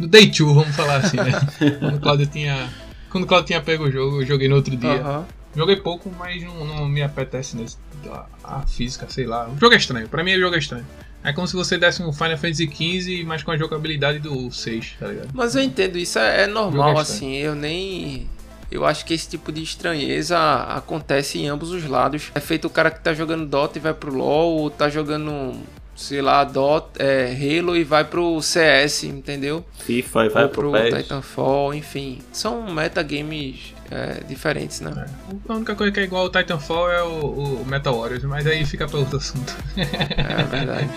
no 0.00 0.08
Day 0.08 0.26
2, 0.26 0.38
vamos 0.38 0.74
falar 0.74 0.96
assim, 0.96 1.16
né? 1.16 1.32
quando 1.78 1.96
o 1.96 2.00
Cláudio 2.00 2.26
tinha. 2.26 2.68
Quando 3.10 3.24
o 3.24 3.26
Cláudio 3.26 3.46
tinha 3.46 3.60
pego 3.60 3.84
o 3.84 3.90
jogo, 3.90 4.22
eu 4.22 4.26
joguei 4.26 4.48
no 4.48 4.56
outro 4.56 4.76
dia. 4.76 5.00
Aham. 5.00 5.26
Joguei 5.54 5.76
pouco, 5.76 6.10
mas 6.18 6.42
não, 6.42 6.64
não 6.64 6.88
me 6.88 7.02
apetece 7.02 7.56
nesse, 7.56 7.76
a, 8.10 8.26
a 8.42 8.66
física, 8.66 9.06
sei 9.08 9.26
lá. 9.26 9.48
O 9.48 9.58
jogo 9.58 9.74
é 9.74 9.76
estranho, 9.76 10.08
pra 10.08 10.24
mim 10.24 10.34
o 10.34 10.40
jogo 10.40 10.54
é 10.54 10.58
estranho. 10.58 10.86
É 11.24 11.32
como 11.32 11.46
se 11.46 11.54
você 11.54 11.78
desse 11.78 12.02
um 12.02 12.12
Final 12.12 12.36
Fantasy 12.36 12.66
XV, 12.66 13.24
mas 13.24 13.42
com 13.42 13.52
a 13.52 13.56
jogabilidade 13.56 14.18
do 14.18 14.50
6, 14.50 14.96
tá 14.98 15.06
ligado? 15.06 15.28
Mas 15.32 15.54
eu 15.54 15.62
entendo, 15.62 15.96
isso 15.96 16.18
é, 16.18 16.42
é 16.42 16.46
normal, 16.46 16.98
é 16.98 17.00
assim, 17.00 17.36
eu 17.36 17.54
nem. 17.54 18.28
Eu 18.70 18.84
acho 18.86 19.04
que 19.04 19.12
esse 19.12 19.28
tipo 19.28 19.52
de 19.52 19.62
estranheza 19.62 20.38
acontece 20.38 21.38
em 21.38 21.46
ambos 21.46 21.70
os 21.70 21.86
lados. 21.86 22.32
É 22.34 22.40
feito 22.40 22.66
o 22.66 22.70
cara 22.70 22.90
que 22.90 23.00
tá 23.00 23.12
jogando 23.12 23.46
Dota 23.46 23.78
e 23.78 23.80
vai 23.80 23.94
pro 23.94 24.12
LoL, 24.12 24.56
ou 24.56 24.70
tá 24.70 24.88
jogando, 24.88 25.60
sei 25.94 26.22
lá, 26.22 26.42
Dota, 26.42 27.00
é, 27.00 27.26
Halo 27.30 27.76
e 27.76 27.84
vai 27.84 28.04
pro 28.04 28.40
CS, 28.40 29.04
entendeu? 29.04 29.64
FIFA 29.78 30.24
e 30.24 30.28
vai 30.30 30.42
ou 30.44 30.48
pro 30.48 30.70
pro 30.70 30.80
PES. 30.80 31.02
Titanfall, 31.02 31.74
enfim. 31.74 32.18
São 32.32 32.72
metagames 32.72 33.71
é, 33.92 34.24
diferentes, 34.26 34.80
né? 34.80 35.06
A 35.46 35.52
única 35.52 35.74
coisa 35.74 35.92
que 35.92 36.00
é 36.00 36.04
igual 36.04 36.22
ao 36.22 36.30
Titanfall 36.30 36.90
é 36.90 37.02
o, 37.02 37.60
o 37.60 37.66
Metal 37.66 37.94
Warriors, 37.94 38.24
mas 38.24 38.46
aí 38.46 38.64
fica 38.64 38.88
pra 38.88 38.98
outro 38.98 39.18
assunto. 39.18 39.54
É 39.76 40.44
verdade. 40.44 40.88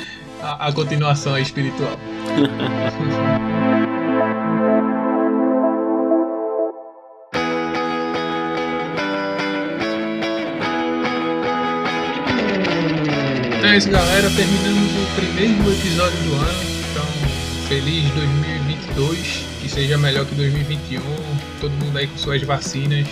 A, 0.41 0.67
a 0.67 0.73
continuação 0.73 1.35
é 1.35 1.41
espiritual. 1.41 1.97
é 13.63 13.77
isso, 13.77 13.89
galera. 13.89 14.29
Terminamos 14.29 14.91
o 14.93 15.07
primeiro 15.15 15.71
episódio 15.71 16.19
do 16.19 16.35
ano. 16.35 16.59
Então, 16.91 17.07
feliz 17.67 18.07
2022. 18.11 19.45
Que 19.61 19.69
seja 19.69 19.97
melhor 19.97 20.25
que 20.25 20.35
2021. 20.35 21.01
Todo 21.59 21.71
mundo 21.71 21.97
aí 21.97 22.07
com 22.07 22.17
suas 22.17 22.41
vacinas. 22.43 23.05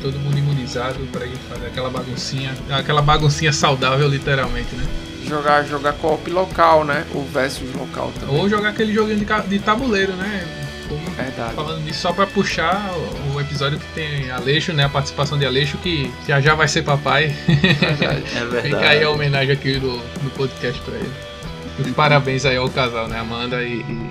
Todo 0.00 0.18
mundo 0.20 0.38
imunizado 0.38 0.98
pra 1.10 1.26
ir 1.26 1.36
fazer 1.48 1.66
aquela 1.66 1.90
baguncinha. 1.90 2.54
Aquela 2.70 3.02
baguncinha 3.02 3.52
saudável, 3.52 4.08
literalmente, 4.08 4.74
né? 4.76 4.84
Jogar, 5.26 5.64
jogar 5.66 5.92
co-op 5.94 6.30
local, 6.30 6.84
né? 6.84 7.04
Ou 7.12 7.24
versus 7.26 7.74
local 7.74 8.12
também. 8.18 8.36
Ou 8.36 8.48
jogar 8.48 8.70
aquele 8.70 8.94
joguinho 8.94 9.18
de, 9.18 9.26
de 9.48 9.58
tabuleiro, 9.58 10.12
né? 10.12 10.46
Como- 10.88 11.10
Verdade. 11.10 11.54
Falando 11.54 11.80
nisso, 11.84 12.00
só 12.00 12.12
pra 12.12 12.26
puxar 12.26 12.90
o, 12.94 13.34
o 13.34 13.40
episódio 13.40 13.78
que 13.78 13.86
tem 13.92 14.30
Aleixo, 14.30 14.72
né? 14.72 14.84
A 14.84 14.88
participação 14.88 15.36
de 15.36 15.44
Aleixo, 15.44 15.76
que 15.78 16.10
já 16.26 16.40
já 16.40 16.54
vai 16.54 16.68
ser 16.68 16.82
papai. 16.82 17.26
Verdade. 17.46 18.22
É 18.24 18.40
Fica 18.40 18.56
aí 18.56 18.62
verdade. 18.70 19.04
a 19.04 19.10
homenagem 19.10 19.52
aqui 19.52 19.72
do, 19.80 19.98
do 19.98 20.30
podcast 20.36 20.80
pra 20.82 20.94
ele. 20.94 21.10
E 21.86 21.90
parabéns 21.92 22.46
aí 22.46 22.56
ao 22.56 22.68
casal, 22.70 23.06
né? 23.08 23.18
Amanda 23.18 23.62
e, 23.64 23.80
e, 23.80 24.10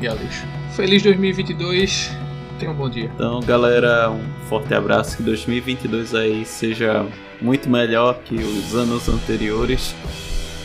e 0.00 0.08
Aleixo. 0.08 0.44
Feliz 0.74 1.02
2022. 1.02 2.10
Tenha 2.58 2.70
um 2.70 2.74
bom 2.74 2.88
dia. 2.88 3.10
Então, 3.14 3.40
galera, 3.40 4.10
um 4.10 4.24
forte 4.48 4.72
abraço. 4.72 5.16
Que 5.16 5.22
2022 5.22 6.14
aí 6.14 6.44
seja 6.44 7.06
muito 7.40 7.68
melhor 7.68 8.18
que 8.24 8.34
os 8.34 8.74
anos 8.74 9.08
anteriores. 9.08 9.94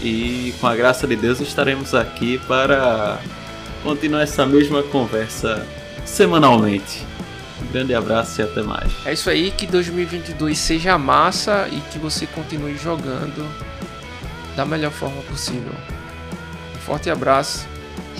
E 0.01 0.53
com 0.59 0.67
a 0.67 0.75
graça 0.75 1.05
de 1.05 1.15
Deus 1.15 1.41
estaremos 1.41 1.93
aqui 1.93 2.39
para 2.47 3.19
continuar 3.83 4.21
essa 4.21 4.45
mesma 4.45 4.81
conversa 4.83 5.67
semanalmente. 6.05 7.05
Um 7.61 7.71
grande 7.71 7.93
abraço 7.93 8.41
e 8.41 8.43
até 8.43 8.63
mais. 8.63 8.91
É 9.05 9.13
isso 9.13 9.29
aí, 9.29 9.51
que 9.51 9.67
2022 9.67 10.57
seja 10.57 10.97
massa 10.97 11.67
e 11.71 11.79
que 11.91 11.99
você 11.99 12.25
continue 12.25 12.75
jogando 12.77 13.47
da 14.55 14.65
melhor 14.65 14.91
forma 14.91 15.21
possível. 15.23 15.73
Um 16.75 16.79
forte 16.79 17.09
abraço 17.09 17.67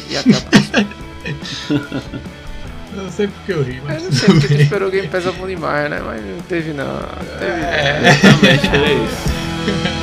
e 0.10 0.18
até 0.18 0.38
a 0.38 0.42
próxima. 0.42 2.32
Eu 2.94 3.04
não 3.04 3.12
sei 3.12 3.28
porque 3.28 3.54
eu 3.54 3.64
ri, 3.64 3.78
Eu 3.78 3.84
mas. 3.86 4.04
não 4.04 4.12
sei 4.12 4.28
porque 4.30 4.48
tu 4.48 4.62
esperou 4.62 4.88
o 4.88 4.92
Game 4.92 5.08
Pass 5.08 5.26
bom 5.26 5.48
demais, 5.48 5.90
né? 5.90 6.02
Mas 6.06 6.22
não 6.24 6.40
teve 6.42 6.74
não. 6.74 7.00
Teve, 7.40 7.52
É. 7.52 8.02
Exatamente, 8.10 8.68
é 8.76 8.94
isso. 9.06 9.92